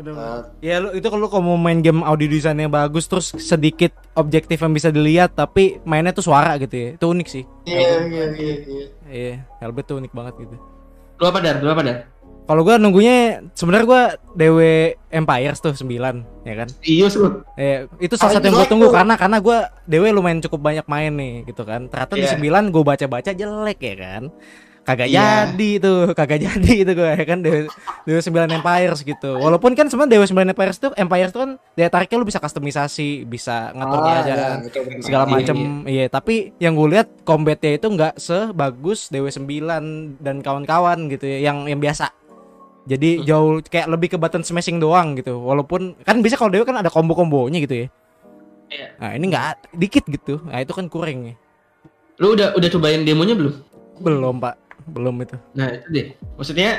[0.01, 4.55] Uh, Ya lu itu kalau kalau mau main game audio desainnya bagus terus sedikit objektif
[4.55, 6.89] yang bisa dilihat tapi mainnya tuh suara gitu ya.
[6.95, 7.43] Itu unik sih.
[7.63, 8.85] Iya, iya, iya, iya.
[9.05, 10.55] Iya, Hellblade tuh unik banget gitu.
[11.15, 11.59] Lu apa dar?
[11.59, 11.97] Lu apa dar?
[12.43, 13.15] Kalau gua nunggunya
[13.53, 14.01] sebenarnya gua
[14.33, 14.57] DW
[15.07, 15.85] Empires tuh 9
[16.41, 16.67] ya kan.
[16.81, 17.21] Iya sih.
[17.53, 18.95] Eh, itu salah Ah, satu yang gue jelek tunggu tuh.
[18.95, 21.85] karena karena gue DW lumayan cukup banyak main nih gitu kan.
[21.85, 22.33] Ternyata di Iya.
[22.33, 24.23] 9 gue baca-baca jelek ya kan.
[24.89, 25.21] Kagak Iya.
[25.45, 27.69] jadi tuh, kagak jadi itu gue ya kan DW,
[28.03, 29.37] DW 9 Empires gitu.
[29.37, 33.21] Walaupun kan sebenarnya DW 9 Empires tuh Empires tuh kan daya tariknya lu bisa kustomisasi,
[33.23, 35.01] bisa ngatur Ah, keadaan ya, betul, betul.
[35.03, 39.45] segala Iya, macem iya tapi yang gue lihat combatnya itu nggak sebagus DW 9
[40.17, 42.09] dan kawan-kawan gitu ya yang yang biasa
[42.83, 46.73] jadi jauh kayak lebih ke button smashing doang gitu walaupun kan bisa kalau DW kan
[46.75, 47.87] ada combo-kombonya gitu ya
[48.67, 48.87] Iya.
[48.97, 51.35] nah ini nggak dikit gitu nah itu kan kurang ya
[52.17, 53.53] Lu udah udah cobain demonya belum?
[53.99, 54.55] belum pak
[54.89, 56.07] belum itu Nah, itu deh.
[56.35, 56.69] Maksudnya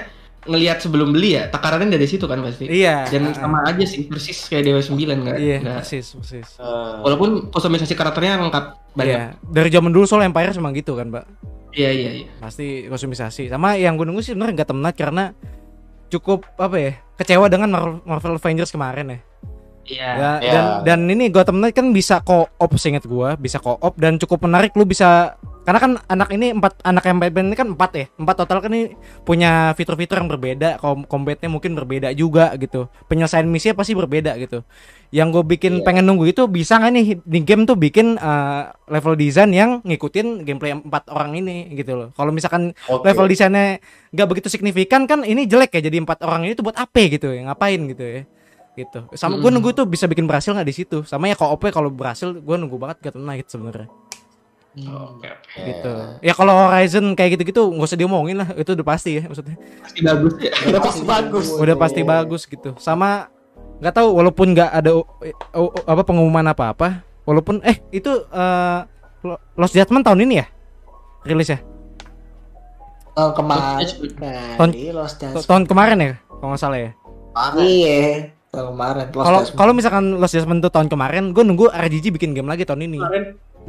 [0.40, 2.64] ngelihat sebelum beli ya, takarannya dari situ kan pasti.
[2.64, 5.36] iya Dan ah, sama aja sih, persis kayak Dewa 9 kan.
[5.36, 9.06] iya Nggak- persis persis Eh, Walaupun kustomisasi karakternya lengkap banyak.
[9.10, 11.24] iya dari zaman dulu soal Empire emang gitu kan pak
[11.70, 12.26] Iya, iya, iya.
[12.36, 15.24] pasti kostumisasi sama yang gue nunggu sih sebenarnya nggak temenat karena
[16.08, 19.18] cukup apa ya kecewa dengan Marvel, Marvel Avengers kemarin ya
[19.84, 20.08] Iya.
[20.12, 20.52] Ya, Ya.
[20.52, 24.70] dan dan ini Gotham Knight kan bisa co-op seingat gua, bisa co-op dan cukup menarik
[24.74, 28.34] lu bisa karena kan anak ini empat anak yang Batman ini kan empat ya, empat
[28.34, 33.76] total kan ini punya fitur-fitur yang berbeda, kom combatnya mungkin berbeda juga gitu, penyelesaian misinya
[33.76, 34.64] pasti berbeda gitu.
[35.12, 35.84] Yang gue bikin Iya.
[35.84, 40.42] pengen nunggu itu bisa nggak nih di game tuh bikin eh, level design yang ngikutin
[40.42, 42.08] gameplay empat orang ini gitu loh.
[42.16, 43.04] Kalau misalkan oke.
[43.04, 43.78] level desainnya
[44.10, 47.30] nggak begitu signifikan kan ini jelek ya jadi empat orang ini tuh buat apa gitu
[47.30, 48.22] ya ngapain gitu ya
[48.74, 49.06] gitu.
[49.14, 51.02] Sama gue nunggu tuh bisa bikin berhasil nggak di situ?
[51.02, 53.88] Sama ya kalau kalau berhasil gue nunggu banget Gotham Knight sebenarnya.
[54.70, 55.60] Oke, oke.
[55.66, 55.92] gitu.
[56.22, 58.48] Ya kalau Horizon kayak gitu gitu nggak usah diomongin lah.
[58.54, 59.58] Itu udah pasti ya maksudnya.
[59.82, 60.52] Pasti bagus ya.
[60.70, 61.46] Udah pasti bagus.
[61.58, 62.70] udah pasti bagus gitu.
[62.78, 63.26] Sama
[63.82, 65.06] nggak tahu walaupun nggak ada oh,
[65.56, 66.88] oh, apa pengumuman apa apa
[67.26, 68.78] walaupun eh itu eh,
[69.26, 70.46] Lo- Lost Judgment tahun ini ya?
[71.26, 71.58] Rilis ya?
[73.18, 73.84] Tahun kemarin.
[74.56, 75.44] Tahun- Lost Judgment.
[75.44, 76.90] tahun kemarin ya kalau nggak salah ya.
[77.58, 79.06] Iya, tahun kemarin.
[79.10, 82.84] Kalau kalau misalkan Lost Judgment tuh tahun kemarin, gue nunggu RGG bikin game lagi tahun
[82.84, 82.98] ini.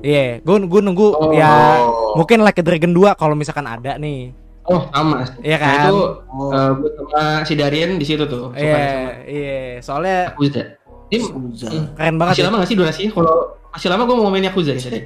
[0.01, 1.29] Iya, gue gue nunggu Oh.
[1.32, 1.84] ya
[2.15, 4.34] mungkin Like a Dragon 2 kalau misalkan ada nih.
[4.65, 5.25] Oh, sama.
[5.41, 5.75] Iya Nah, kan?
[5.86, 5.97] itu
[6.32, 6.49] Oh.
[6.53, 8.53] eh, gue sama si Darian di situ tuh.
[8.53, 9.59] Iya, sama iya.
[9.82, 10.63] Soalnya Yakuza.
[11.11, 11.25] Ini.
[11.27, 11.86] Hmm.
[11.91, 12.34] keren banget.
[12.34, 12.47] masih ya.
[12.47, 13.11] lama gak sih durasinya?
[13.11, 13.34] Kalau
[13.69, 14.99] masih lama gue mau main Yakuza nih tadi.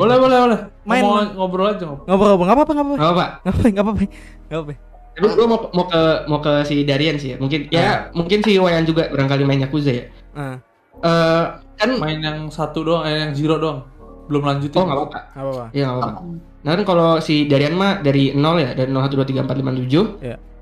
[0.00, 0.60] Boleh, boleh, boleh.
[0.88, 1.02] Main.
[1.04, 2.06] Mau ngobrol aja ngobrol.
[2.08, 4.04] Ngobrol-ngobrol nggak apa-apa, nggak apa-apa.
[4.48, 4.72] Apa-apa.
[5.18, 7.36] Tapi gue mau mau ke mau ke si Darian sih ya.
[7.36, 10.04] Mungkin ya mungkin si Wayan juga barangkali main Yakuza ya.
[10.32, 10.56] Ah,
[10.98, 11.44] Eh
[11.78, 13.86] kan Main yang satu doang, eh yang zero doang.
[14.26, 14.78] Belum lanjutin.
[14.78, 15.18] oh nggak apa-apa.
[15.30, 15.64] nggak apa-apa.
[15.70, 16.20] Iya nggak apa-apa.
[16.58, 19.62] Nah kan kalau si Darian mah dari 0 ya, dari 0 1 2 3 4
[19.62, 20.06] 5 6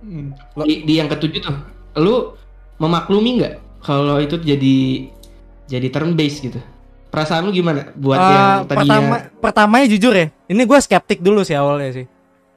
[0.06, 0.28] Hmm.
[0.54, 0.68] 7.
[0.68, 1.56] Di, di yang ketujuh tuh,
[1.98, 2.36] lu
[2.78, 5.08] memaklumi nggak kalau itu jadi
[5.66, 6.60] jadi turn based gitu?
[7.08, 10.26] Perasaan lu gimana buat Eh, yang pertama tadinya pertamanya jujur ya.
[10.46, 12.06] Ini gue skeptik dulu sih awalnya sih.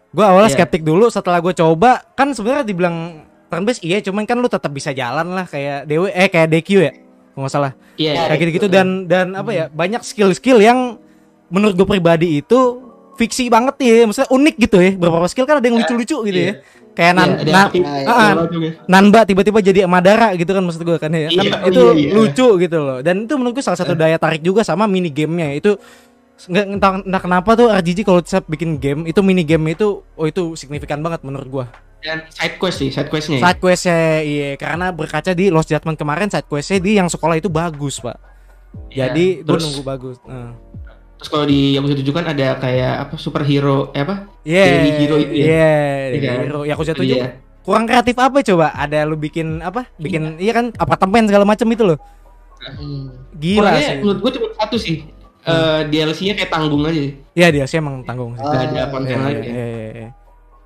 [0.10, 0.58] Gue awalnya Iya.
[0.58, 2.02] skeptik dulu setelah gue coba.
[2.14, 6.06] Kan sebenarnya dibilang turn based iya cuman kan lu tetap bisa jalan lah kayak DW
[6.08, 6.92] eh kayak DQ ya
[7.34, 7.72] nggak salah.
[7.96, 8.22] Iya, iya.
[8.28, 11.00] kayak gitu-gitu dan dan apa ya banyak skill-skill yang
[11.48, 12.60] menurut gue pribadi itu
[13.16, 16.54] fiksi banget ya maksudnya unik gitu ya beberapa skill kan ada yang lucu-lucu gitu ya.
[16.90, 18.70] Kayak nan, Iya, ada na- Iya, juga.
[18.86, 21.32] Nanba tiba-tiba jadi Madara gitu kan maksud gue kan ya.
[21.32, 22.12] Kan Iya, itu iya, iya.
[22.12, 23.00] lucu gitu loh.
[23.00, 25.80] Dan itu menurut gue salah satu daya tarik juga sama mini gamenya itu
[26.42, 30.26] nggak entah, entah kenapa tuh RGG kalau setiap bikin game itu mini game itu oh
[30.26, 31.66] itu signifikan banget menurut gua
[32.00, 33.38] Dan side quest sih, side questnya.
[33.38, 33.44] ya.
[33.44, 37.48] side questnya iya karena berkaca di Lost Judgment kemarin side questnya di yang sekolah itu
[37.48, 38.16] bagus pak
[38.88, 39.10] Iya.
[39.10, 40.54] jadi terus, nunggu bagus Nah.
[41.18, 44.30] terus kalau di Yakuza 7 kan ada kayak apa superhero eh apa?
[44.42, 45.44] Iya, Daily hero itu ya?
[45.44, 45.76] Iya, Iya
[46.08, 46.38] daily kan?
[46.40, 46.62] hero.
[46.64, 47.28] Yakuza 7 dia.
[47.60, 48.72] kurang kreatif apa coba?
[48.72, 49.90] Ada lu bikin apa?
[49.96, 52.00] Bikin iya, kan apartemen segala macam itu loh.
[52.62, 53.12] Hmm.
[53.34, 53.98] Gila Kurangnya sih.
[54.00, 54.96] menurut gue cuma satu sih.
[55.42, 56.94] Eh, DLC-nya kayak tanggung aja.
[56.94, 57.12] sih.
[57.32, 58.44] Iya dia sih emang tanggung sih.
[58.44, 59.48] Gak ada konten Iya, lagi.
[59.48, 60.10] iya, iya, iya.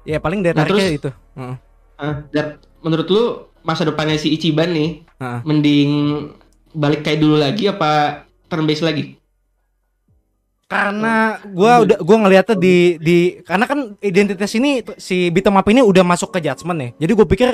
[0.03, 1.09] Ya paling daya Nah, terus- itu.
[1.33, 1.55] Heeh.
[1.95, 2.45] Ah, dan
[2.79, 3.23] menurut lu
[3.61, 5.39] masa depannya si Ichiban nih Heeh.
[5.43, 5.91] mending
[6.73, 9.15] balik kayak dulu lagi apa turn based lagi?
[10.65, 15.79] Karena gua udah gua ngeliatnya di di karena kan identitas ini si beat'em up ini
[15.79, 16.89] udah masuk ke judgment ya.
[16.97, 17.49] Jadi gue pikir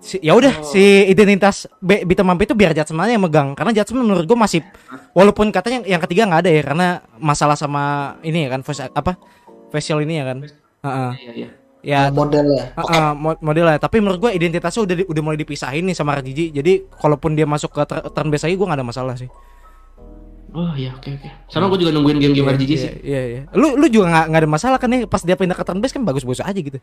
[0.00, 3.48] si, ya udah si identitas B- beat'em up itu biar judgment aja yang megang.
[3.52, 4.60] Karena judgment menurut gue masih
[5.10, 7.82] walaupun katanya yang ketiga nggak ada ya karena masalah sama
[8.20, 9.20] ini ya kan voice apa
[9.68, 10.38] facial ini ya kan.
[10.80, 11.10] Heeh.
[11.20, 11.48] Iya iya.
[11.80, 15.96] Ya modelnya Heeh, mo- modelnya tapi menurut gua identitasnya udah di- udah mulai dipisahin nih
[15.96, 19.14] sama RGG jadi kalaupun dia masuk ke tur- turn based lagi gua nggak ada masalah
[19.16, 19.32] sih
[20.50, 21.28] Oh iya oke oke.
[21.46, 22.92] Sama gue juga nungguin game-game RGG Iya, sih.
[23.00, 25.62] iya iya lu lu juga nggak nggak ada masalah kan nih pas dia pindah ke
[25.62, 26.76] turn based kan bagus-bagus aja gitu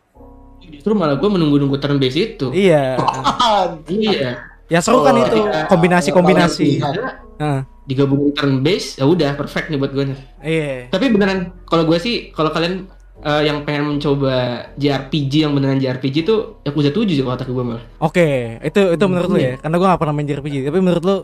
[0.60, 2.46] Justru malah gue menunggu-nunggu turn based itu.
[2.50, 2.98] iya
[3.88, 4.36] Iya.
[4.68, 5.64] yang seru kan Oh, itu iya.
[5.66, 6.90] kombinasi-kombinasi Iya.
[7.38, 7.60] Heeh.
[7.84, 10.12] Digabungin turn based ya udah perfect nih buat gue.
[10.38, 12.84] iya Tapi beneran kalau gue sih kalau kalian
[13.18, 14.34] eh, yang pengen mencoba
[14.74, 17.84] JRPG yang beneran JRPG tuh Yakuza 7 sih kalau kata gue malah.
[17.98, 18.26] Oke,
[18.60, 19.56] itu itu menurut lu ya?
[19.56, 21.16] Karena gua gak pernah main JRPG, tapi menurut lu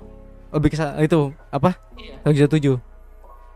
[0.51, 1.77] lebih ke sa- itu apa?
[2.25, 2.81] Yakuza 7.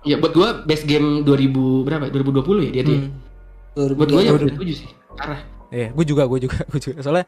[0.05, 1.51] Ya buat gue best game 2000
[1.83, 2.07] berapa?
[2.07, 2.93] 2020 ya dia tuh.
[2.93, 3.01] ya?
[3.74, 3.97] Hmm.
[3.97, 4.89] Buat gue Baru- Yakuza 7 sih.
[5.16, 5.41] Parah.
[5.69, 6.99] Iya, gue juga, gue juga, gue juga.
[7.01, 7.25] Soalnya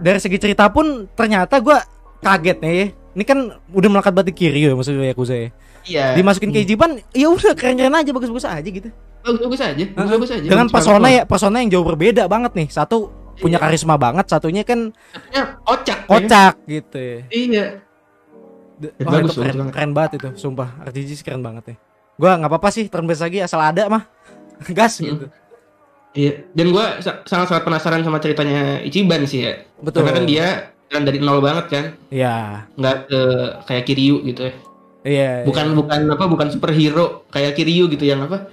[0.00, 1.84] dari segi cerita pun ternyata gua
[2.18, 2.72] kaget nih.
[2.72, 2.86] ya.
[3.10, 3.38] Ini kan
[3.74, 5.48] udah melekat batik Kiryu ya maksudnya Yakuza ya.
[5.82, 6.04] Iya.
[6.14, 8.88] Dimasukin ke Ichiban, ya udah keren-keren aja, bagus-bagus aja gitu.
[9.20, 9.84] bagus-bagus aja.
[9.92, 10.48] Bagus-bagus aja.
[10.48, 12.68] Dengan Bagus persona ya, persona yang jauh berbeda banget nih.
[12.68, 13.64] Satu punya Iya.
[13.68, 15.98] karisma banget, satunya kan Satunya kocak.
[15.98, 16.08] ya.
[16.08, 17.18] kocak gitu ya.
[17.28, 17.64] Iya.
[18.80, 20.68] D- Ya, Wah, bagus, itu keren, bagus keren banget itu, sumpah.
[20.88, 21.76] RTG sih keren banget ya.
[22.16, 24.08] Gua nggak apa-apa sih turn lagi asal ada mah.
[24.76, 25.04] Gas Hmm.
[25.12, 25.26] gitu.
[26.10, 26.42] Iya.
[26.54, 29.62] Dan gue sangat-sangat penasaran sama ceritanya Ichiban sih ya.
[29.78, 30.02] Betul.
[30.02, 30.46] Karena kan dia
[30.90, 31.84] kan dari nol banget kan.
[32.10, 32.66] Iya.
[32.74, 33.20] Nggak ke
[33.70, 34.54] kayak Kiryu gitu ya.
[35.06, 35.30] Iya.
[35.46, 38.50] Bukan bukan apa bukan superhero kayak Kiryu gitu yang apa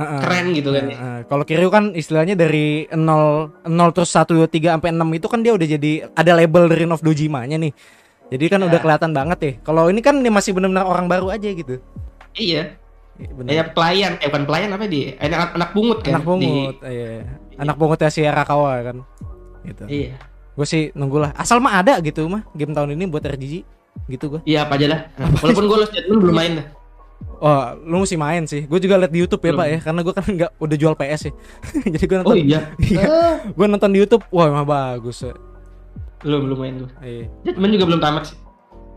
[0.00, 0.20] Heeh.
[0.24, 0.84] keren gitu kan.
[0.88, 0.96] ya.
[0.96, 1.18] Heeh.
[1.28, 5.40] Kalau Kiryu kan istilahnya dari 0 0 terus 1 2 3 sampai 6 itu kan
[5.44, 7.72] dia udah jadi ada label dari of Dojima-nya nih.
[8.32, 8.68] Jadi kan Iya.
[8.72, 9.52] udah kelihatan banget ya.
[9.60, 11.78] Kalau ini kan dia masih benar-benar orang baru aja gitu.
[12.32, 12.80] Iya.
[13.14, 13.48] Iya, bener.
[13.48, 15.14] Kayak pelayan, eh bukan pelayan apa dia?
[15.18, 16.12] Anak anak pungut kan.
[16.14, 17.22] Anak pungut, iya.
[17.54, 18.96] Anak pungutnya si Arakawa kan.
[19.62, 19.82] Gitu.
[19.86, 20.18] Di- iya.
[20.54, 21.30] Gue sih nunggulah.
[21.34, 23.54] Asal mah ada gitu mah game tahun ini buat RGG
[24.08, 24.40] gitu gue.
[24.44, 25.00] Iya apa aja lah.
[25.38, 26.66] Walaupun gue Lost Judgment belum main dah.
[27.38, 28.66] Oh, lu mesti main sih.
[28.66, 29.60] Gue juga liat di YouTube ya Belum.
[29.60, 31.32] pak ya, karena gue kan nggak udah jual PS ya.
[31.94, 32.60] Jadi gue Oh nonton, iya.
[32.78, 34.24] iya, Ah, gue nonton di YouTube.
[34.28, 35.22] Wah, emang bagus.
[35.22, 35.34] ya.
[36.20, 36.90] Belum belum main gue.
[37.00, 37.24] Iya.
[37.44, 38.36] Judgment juga belum tamat sih.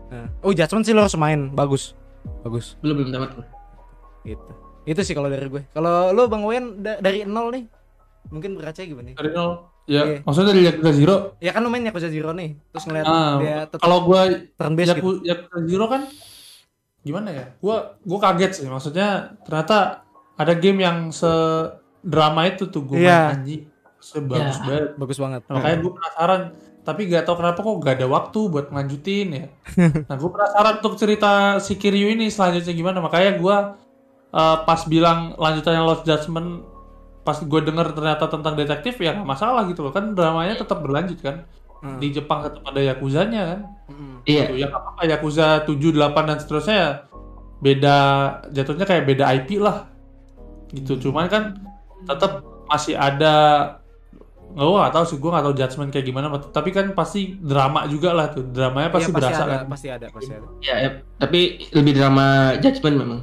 [0.08, 0.26] Nah.
[0.40, 1.92] Oh, Judgment sih lo harus main, bagus,
[2.42, 2.74] bagus.
[2.80, 3.46] Belum belum tamat gue.
[4.28, 4.52] Gitu.
[4.86, 5.62] Itu sih kalau dari gue.
[5.70, 7.64] Kalau lo Bang Wen da- dari nol nih,
[8.28, 9.12] mungkin berkaca gimana?
[9.12, 9.50] Dari nol.
[9.84, 10.16] Ya, Iya.
[10.20, 11.16] maksudnya dari Yakuza Zero.
[11.38, 14.72] Ya kan lo main Yakuza Zero nih, terus ngeliat Ah, dia tetap kalau gua turn
[14.74, 15.00] based gitu.
[15.00, 16.02] Yaku, Yakuza Zero kan
[17.00, 17.44] gimana ya?
[17.58, 18.66] Gua gua kaget sih.
[18.66, 19.08] Maksudnya
[19.42, 20.04] ternyata
[20.34, 21.28] ada game yang se
[21.98, 23.18] drama itu tuh gue Iya.
[23.26, 23.62] main anjing.
[23.98, 24.62] Sebagus Ya.
[24.62, 24.88] banget.
[24.94, 25.40] Bagus banget.
[25.42, 26.42] Nah, makanya gue penasaran
[26.80, 29.44] tapi gak tahu kenapa kok gak ada waktu buat ngelanjutin ya
[30.08, 33.56] nah gue penasaran untuk cerita si Kiryu ini selanjutnya gimana makanya gue
[34.30, 36.62] eh, pas bilang lanjutannya Lost Judgment
[37.22, 41.20] pas gue denger ternyata tentang detektif ya nggak masalah gitu loh kan dramanya tetap berlanjut
[41.20, 41.44] kan
[41.78, 42.02] Hmm.
[42.02, 44.20] di Jepang tetap ada Yakuzanya kan Mm.
[44.26, 44.44] Iya.
[44.50, 46.90] Tuh, ya nggak apa-apa Yakuza 7, 8 dan seterusnya ya
[47.58, 47.96] beda
[48.50, 49.86] jatuhnya kayak beda IP lah
[50.68, 51.56] gitu cuman kan
[52.04, 53.34] tetap masih ada
[54.48, 57.86] nggak gue nggak tahu sih gue nggak tahu judgement kayak gimana tapi kan pasti drama
[57.86, 60.46] juga lah tuh dramanya pasti Iya, berasa ada, kan pasti ada, pasti ada.
[60.58, 62.26] Ya, ya, tapi lebih drama
[62.58, 63.20] judgment memang.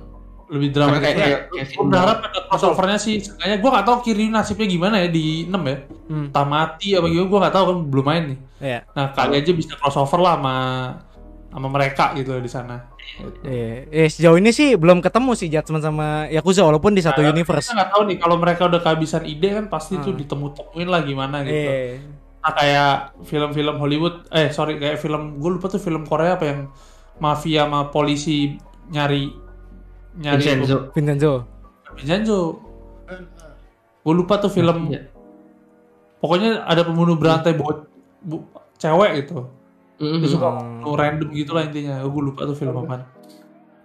[0.56, 4.28] Lebih drama kayak kayak kayak, gue berharap ada crossovernya sih Seenggaknya gue nggak tahu Kiryu
[4.30, 6.30] nasibnya gimana ya di 6 ya Hmm.
[6.30, 8.80] entah mati apa gimana gue nggak tahu kan belum main nih Iya.
[8.92, 10.56] nah kali aja bisa crossover lah sama
[11.50, 12.94] sama mereka gitu di sana
[13.42, 13.86] Iya.
[13.88, 17.64] Eh, sejauh ini sih belum ketemu sih Judgment sama Yakuza walaupun di satu Nah, universe.
[17.64, 20.20] Kita nggak tahu nih kalau mereka udah kehabisan ide kan pasti tuh Hmm.
[20.20, 21.56] ditemu-temuin lah gimana gitu.
[21.56, 22.02] Iya.
[22.42, 22.94] Nah, kayak
[23.24, 26.60] film-film Hollywood, eh sorry kayak film gue lupa tuh film Korea apa yang
[27.16, 29.32] mafia sama polisi nyari
[30.16, 30.78] nyari Vincenzo.
[30.92, 31.32] Vincenzo.
[31.96, 32.40] Vincenzo.
[34.02, 34.90] Gue lupa tuh film.
[34.90, 35.10] Iya.
[36.18, 37.86] Pokoknya ada pembunuh berantai bo,
[38.20, 38.46] bu-
[38.76, 39.46] cewek gitu.
[39.98, 40.20] Mhm.
[40.22, 40.84] Dia suka Hmm.
[40.92, 42.02] random gitu lah intinya.
[42.04, 43.06] Gue lupa tuh film apa.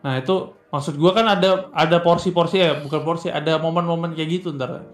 [0.00, 0.34] Nah itu
[0.68, 4.86] maksud gue kan ada ada porsi-porsi ya, bukan porsi, ada momen-momen kayak gitu ntar.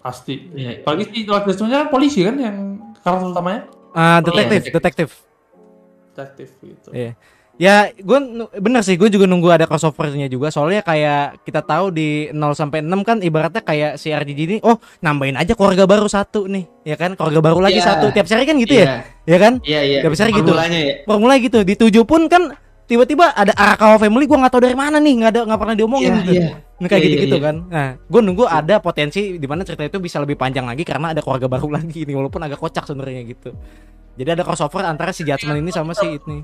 [0.00, 0.50] Pasti.
[0.52, 0.84] Iya.
[0.84, 2.56] Apalagi si Lord kan polisi kan yang
[3.00, 3.62] karakter utamanya
[3.94, 5.08] Ah, Oh, detektif, iya, detektif.
[6.10, 6.88] detektif gitu.
[6.90, 7.14] Iya.
[7.54, 8.18] Ya, gue
[8.58, 10.50] bener sih, gue juga nunggu ada crossovernya juga.
[10.50, 14.82] Soalnya kayak kita tahu di 0 sampai 6 kan ibaratnya kayak si RGG ini, oh
[14.98, 17.14] nambahin aja keluarga baru satu nih, ya kan?
[17.14, 17.94] Keluarga baru lagi Iya.
[17.94, 18.10] satu.
[18.10, 18.82] Tiap seri kan gitu Iya.
[18.82, 18.94] ya,
[19.30, 19.52] ya kan?
[19.62, 19.98] Iya, iya.
[20.02, 20.50] Gak bisa gitu.
[20.50, 20.94] Formulanya ya.
[21.06, 21.58] Formula gitu.
[21.62, 22.42] Di 7 pun kan
[22.90, 26.10] tiba-tiba ada Arakawa Family, gue nggak tahu dari mana nih, nggak ada nggak pernah diomongin
[26.10, 26.32] Iya, gitu.
[26.34, 26.50] iya.
[26.74, 27.56] Nah, kayak Iya, gitu-gitu iya, kan.
[27.70, 31.22] Nah, gue nunggu ada potensi di mana cerita itu bisa lebih panjang lagi karena ada
[31.22, 33.54] keluarga baru lagi nih, walaupun agak kocak sebenarnya gitu.
[34.18, 36.42] Jadi ada crossover antara si Judgment ini sama si ini.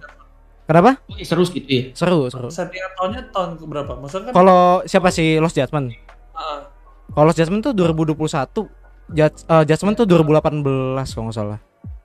[0.70, 1.02] Kenapa?
[1.26, 1.82] Seru gitu ya.
[1.98, 2.46] Seru, seru.
[2.46, 3.98] Settingan tahunnya tahun berapa?
[3.98, 5.90] Maksudnya kan Kalau siapa sih Lost Judgment?
[6.30, 6.70] ah,
[7.10, 8.70] Kalau Lost Judgment tuh 2021.
[9.10, 11.58] Judge, eh, Judgment tuh 2018 kalau nggak salah.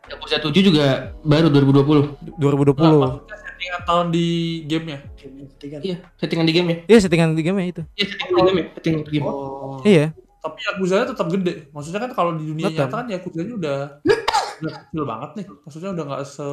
[0.09, 2.17] Yakuza 7 juga baru 2020.
[2.41, 3.05] 2020.
[3.05, 4.25] maksudnya settingan tahun di
[4.65, 4.99] gamenya.
[5.13, 5.77] Ketiga.
[5.85, 6.77] Iya, settingan di game ya.
[6.89, 7.81] Iya, settingan di game itu.
[7.93, 8.65] Iya, settingan di game ya.
[8.73, 9.25] Settingan di game.
[9.29, 9.77] Oh.
[9.85, 10.05] Iya.
[10.41, 11.53] Tapi Yakuza tetap gede.
[11.69, 12.89] Maksudnya kan kalau di dunia Tetap.
[12.89, 13.77] nyata kan Yakuza udah
[14.65, 15.45] udah kecil banget nih.
[15.53, 16.47] Maksudnya udah nggak se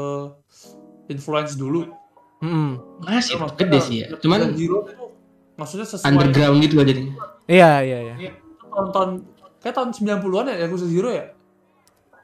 [1.09, 2.02] influence dulu.
[2.43, 2.71] Mm-mm.
[3.07, 4.07] Masih Maksudnya gede sih ya.
[4.19, 5.05] Cuman Zero itu
[5.55, 7.15] maksudnya sesuai underground gitu aja jadinya.
[7.47, 8.31] Iya, iya, iya.
[8.73, 9.11] tahun-tahun
[9.63, 11.25] kayak tahun 90-an ya Yakuza Zero ya.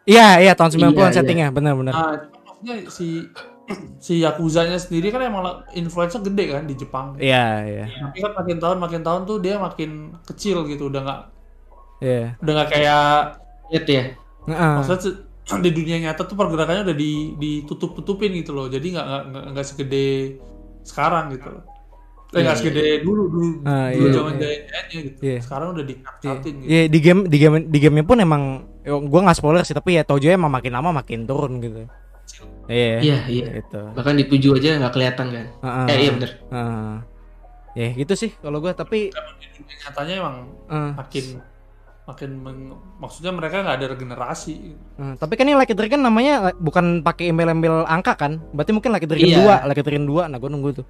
[0.09, 1.15] Iya, iya tahun 90-an Iya, iya.
[1.15, 1.93] settingnya, benar-benar.
[1.95, 2.15] Nah,
[2.49, 3.29] maksudnya si
[4.01, 7.15] si Yakuzanya sendiri kan emang influence gede kan di Jepang.
[7.21, 7.85] Iya, iya.
[7.93, 11.23] Tapi kan makin tahun makin tahun tuh dia makin kecil gitu, udah nggak
[12.01, 12.39] Iya.
[12.41, 13.05] Udah nggak kayak
[13.69, 14.05] Itu ya.
[14.49, 14.75] Heeh.
[14.81, 18.69] maksudnya di dunia nyata tuh pergerakannya udah di ditutup tutupin gitu loh.
[18.69, 19.07] Jadi nggak
[19.57, 20.37] nggak segede
[20.85, 21.65] sekarang gitu loh.
[22.37, 24.41] Eh nggak Iya, segede dulu dulu Ah, dulu iya, zaman iya.
[24.45, 25.19] jayanya gitu.
[25.25, 25.39] Iya.
[25.41, 26.69] Sekarang udah dikat-katin gitu.
[26.69, 28.43] Iya di game di game di gamenya pun emang
[28.85, 31.89] gua nggak spoiler sih tapi ya Tojo emang makin lama makin turun gitu.
[32.69, 33.01] Iya.
[33.01, 33.47] Iya, iya.
[33.65, 33.81] Gitu.
[33.97, 35.47] Bahkan di tujuh aja nggak kelihatan kan.
[35.65, 35.87] Heeh.
[35.89, 36.31] Eh, iya bener.
[36.53, 36.93] Heeh.
[37.73, 40.37] Ya gitu sih kalau gua tapi Tapi di dunia nyatanya emang
[40.69, 41.25] eh, makin
[42.09, 44.55] makin meng- maksudnya mereka nggak ada regenerasi.
[44.97, 48.41] eh, tapi kan ini Lucky Dragon namanya bukan pakai embel-embel angka kan?
[48.51, 49.37] Berarti mungkin Lucky Dragon Iya.
[49.61, 50.23] 2, Lucky Dragon 2.
[50.25, 50.87] Nah, gua nunggu tuh.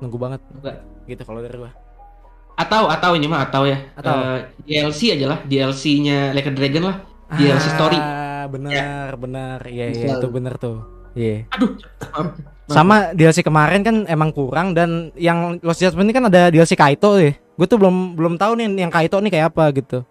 [0.00, 0.76] Nunggu banget Enggak.
[1.04, 1.70] gitu kalau dari gua.
[2.56, 3.84] Atau atau ini mah atau ya.
[3.94, 4.16] Atau.
[4.16, 6.96] Eh, DLC aja lah, DLC-nya Like a Dragon lah.
[7.30, 7.94] DLC story.
[7.94, 9.60] Ah, benar, benar.
[9.62, 10.16] Iya, iya Bisa.
[10.16, 10.80] itu benar tuh.
[11.12, 11.44] Iya.
[11.50, 11.76] Aduh.
[12.08, 12.26] maaf.
[12.66, 17.18] Sama DLC kemarin kan emang kurang dan yang Lost Judgment ini kan ada DLC Kaito
[17.18, 17.34] ya.
[17.34, 20.06] Gue tuh belum belum tahu nih yang Kaito nih kayak apa gitu.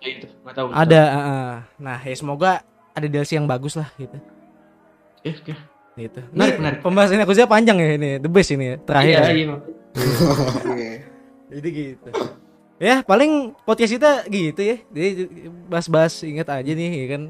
[0.00, 0.66] Ya, itu, nggak tahu.
[0.72, 1.48] nggak Ada, heeh.
[1.76, 2.64] nah ya semoga
[2.96, 4.16] ada DLC yang bagus lah gitu.
[5.20, 5.54] Eh, oke.
[6.00, 6.20] Gitu.
[6.32, 6.78] Menarik, Ini menarik.
[6.80, 9.12] Pembahasannya aku panjang ya ini, the best ini ya, terakhir.
[9.12, 9.32] Iya, ya.
[9.36, 9.56] iya.
[10.70, 10.92] Iya.
[11.50, 12.10] Jadi gitu.
[12.80, 14.76] Ya paling podcast kita gitu ya.
[14.88, 15.08] Jadi
[15.68, 17.22] bahas-bahas ingat aja nih ya kan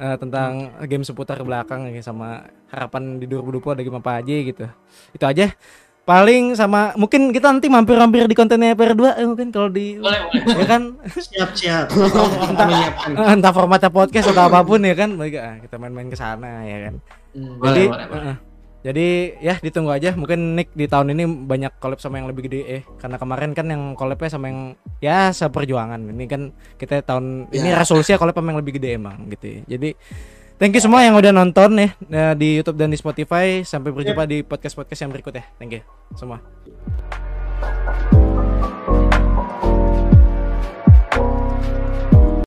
[0.00, 0.50] eh, tentang
[0.90, 4.66] game seputar belakang ya, sama harapan di 2020 ada game apa aja gitu.
[5.14, 5.54] Itu aja.
[6.02, 10.56] Paling sama mungkin kita nanti mampir-mampir di kontennya PR2 eh, mungkin kalau di Boleh, boleh.
[10.56, 11.86] ya kan Siap siap.
[11.90, 16.64] Eh, entah formatnya podcast atau apa pun ya kan baik ah, kita main-main ke sana
[16.64, 16.94] ya kan.
[17.30, 18.24] Boleh, Jadi boleh, boleh.
[18.26, 18.36] eh,
[18.80, 19.06] jadi
[19.38, 22.82] ya ditunggu aja mungkin Nick di tahun ini banyak collab sama yang lebih gede eh
[22.96, 24.60] karena kemarin kan yang collabnya sama yang
[24.98, 27.76] ya seperjuangan ini kan kita tahun ini Ya.
[27.76, 29.60] resolusinya collab sama yang lebih gede emang gitu ya.
[29.68, 29.90] Jadi
[30.60, 34.28] thank you semua yang udah nonton ya eh, di YouTube dan di Spotify sampai berjumpa
[34.28, 35.44] di podcast-podcast yang berikut ya.
[35.56, 35.82] Thank you
[36.14, 36.38] semua.